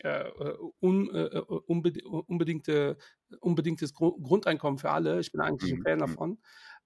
äh, 0.00 0.24
un, 0.80 1.14
äh, 1.14 1.38
unbedingte, 1.66 2.96
unbedingtes 3.40 3.94
Grundeinkommen 3.94 4.78
für 4.78 4.90
alle. 4.90 5.20
Ich 5.20 5.32
bin 5.32 5.40
eigentlich 5.40 5.72
mhm. 5.72 5.80
ein 5.80 5.82
Fan 5.82 5.98
mhm. 5.98 6.00
davon. 6.00 6.38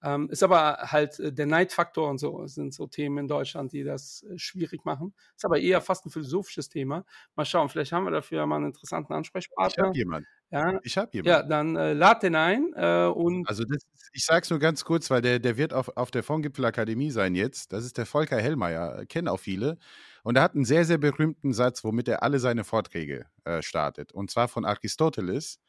Ähm, 0.03 0.29
ist 0.29 0.43
aber 0.43 0.79
halt 0.91 1.15
der 1.19 1.45
Neidfaktor 1.45 2.09
und 2.09 2.17
so 2.17 2.45
sind 2.45 2.73
so 2.73 2.87
Themen 2.87 3.19
in 3.19 3.27
Deutschland, 3.29 3.71
die 3.71 3.83
das 3.83 4.25
schwierig 4.35 4.83
machen. 4.83 5.13
Ist 5.35 5.45
aber 5.45 5.59
eher 5.59 5.79
fast 5.79 6.05
ein 6.05 6.09
philosophisches 6.09 6.67
Thema. 6.67 7.05
Mal 7.35 7.45
schauen, 7.45 7.69
vielleicht 7.69 7.93
haben 7.93 8.03
wir 8.03 8.11
dafür 8.11 8.45
mal 8.45 8.57
einen 8.57 8.67
interessanten 8.67 9.13
Ansprechpartner. 9.13 9.71
Ich 9.71 9.87
habe 9.87 9.97
jemanden. 9.97 10.27
Ja, 10.51 10.79
ich 10.83 10.97
habe 10.97 11.09
jemanden. 11.13 11.29
Ja, 11.29 11.43
dann 11.43 11.75
äh, 11.77 11.93
lad 11.93 12.21
den 12.21 12.35
ein. 12.35 12.73
Äh, 12.75 13.05
und 13.05 13.47
also 13.47 13.63
das, 13.63 13.83
ich 14.11 14.25
sage 14.25 14.41
es 14.41 14.49
nur 14.49 14.59
ganz 14.59 14.83
kurz, 14.83 15.09
weil 15.09 15.21
der, 15.21 15.39
der 15.39 15.55
wird 15.55 15.73
auf, 15.73 15.95
auf 15.95 16.11
der 16.11 16.23
Fondgipfelakademie 16.23 17.09
sein 17.09 17.33
jetzt. 17.33 17.71
Das 17.71 17.85
ist 17.85 17.97
der 17.97 18.05
Volker 18.05 18.37
Hellmeier, 18.37 19.05
kennen 19.05 19.29
auch 19.29 19.39
viele. 19.39 19.77
Und 20.23 20.37
er 20.37 20.43
hat 20.43 20.55
einen 20.55 20.65
sehr, 20.65 20.85
sehr 20.85 20.97
berühmten 20.97 21.53
Satz, 21.53 21.83
womit 21.83 22.07
er 22.07 22.23
alle 22.23 22.39
seine 22.39 22.63
Vorträge 22.63 23.25
äh, 23.43 23.61
startet. 23.61 24.11
Und 24.13 24.31
zwar 24.31 24.47
von 24.47 24.65
Aristoteles. 24.65 25.59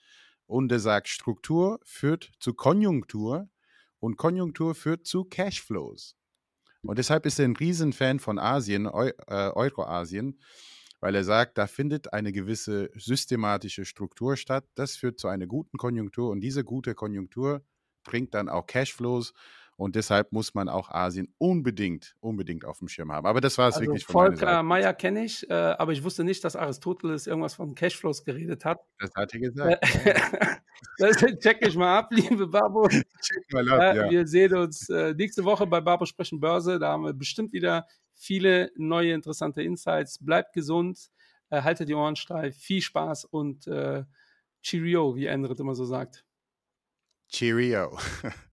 Und 0.46 0.70
er 0.70 0.78
sagt, 0.78 1.08
Struktur 1.08 1.80
führt 1.84 2.30
zu 2.38 2.54
Konjunktur 2.54 3.48
und 3.98 4.16
Konjunktur 4.16 4.74
führt 4.74 5.06
zu 5.06 5.24
Cashflows. 5.24 6.16
Und 6.82 6.98
deshalb 6.98 7.26
ist 7.26 7.38
er 7.38 7.46
ein 7.46 7.56
Riesenfan 7.56 8.20
von 8.20 8.38
Asien, 8.38 8.86
Eu 8.86 9.10
äh, 9.26 9.50
Euroasien, 9.50 10.38
weil 11.00 11.14
er 11.14 11.24
sagt, 11.24 11.58
da 11.58 11.66
findet 11.66 12.12
eine 12.12 12.30
gewisse 12.32 12.90
systematische 12.94 13.84
Struktur 13.84 14.36
statt. 14.36 14.66
Das 14.74 14.96
führt 14.96 15.18
zu 15.18 15.28
einer 15.28 15.46
guten 15.46 15.78
Konjunktur 15.78 16.30
und 16.30 16.40
diese 16.40 16.62
gute 16.62 16.94
Konjunktur 16.94 17.64
bringt 18.04 18.34
dann 18.34 18.48
auch 18.50 18.66
Cashflows 18.66 19.32
und 19.76 19.96
deshalb 19.96 20.30
muss 20.32 20.54
man 20.54 20.68
auch 20.68 20.90
Asien 20.90 21.34
unbedingt, 21.38 22.14
unbedingt 22.20 22.64
auf 22.64 22.78
dem 22.78 22.88
Schirm 22.88 23.10
haben. 23.10 23.26
Aber 23.26 23.40
das 23.40 23.58
war 23.58 23.68
es 23.68 23.76
also 23.76 23.86
wirklich 23.86 24.04
von 24.04 24.36
Volker 24.36 24.62
Meyer 24.62 24.94
kenne 24.94 25.24
ich, 25.24 25.48
äh, 25.50 25.52
aber 25.52 25.92
ich 25.92 26.04
wusste 26.04 26.22
nicht, 26.22 26.44
dass 26.44 26.54
Aristoteles 26.54 27.26
irgendwas 27.26 27.54
von 27.54 27.74
Cashflows 27.74 28.24
geredet 28.24 28.64
hat. 28.64 28.80
Das 28.98 29.10
hat 29.16 29.34
er 29.34 29.40
gesagt. 29.40 29.84
das 30.98 31.16
check 31.16 31.58
ich 31.66 31.76
mal 31.76 31.98
ab, 31.98 32.08
liebe 32.12 32.46
Babo. 32.46 32.88
Check 32.88 33.52
mal 33.52 33.68
ab, 33.68 33.80
äh, 33.80 33.96
ja. 33.96 34.10
Wir 34.10 34.26
sehen 34.26 34.54
uns 34.54 34.88
äh, 34.88 35.14
nächste 35.14 35.44
Woche 35.44 35.66
bei 35.66 35.80
Babo 35.80 36.06
Sprechen 36.06 36.38
Börse. 36.38 36.78
Da 36.78 36.92
haben 36.92 37.04
wir 37.04 37.12
bestimmt 37.12 37.52
wieder 37.52 37.86
viele 38.14 38.70
neue 38.76 39.12
interessante 39.12 39.62
Insights. 39.62 40.18
Bleibt 40.24 40.52
gesund, 40.52 41.10
äh, 41.50 41.62
haltet 41.62 41.88
die 41.88 41.94
Ohren 41.94 42.16
steif, 42.16 42.56
viel 42.56 42.80
Spaß 42.80 43.24
und 43.24 43.66
äh, 43.66 44.04
Cheerio, 44.62 45.16
wie 45.16 45.26
Endrit 45.26 45.58
immer 45.58 45.74
so 45.74 45.84
sagt. 45.84 46.24
Cheerio. 47.28 47.98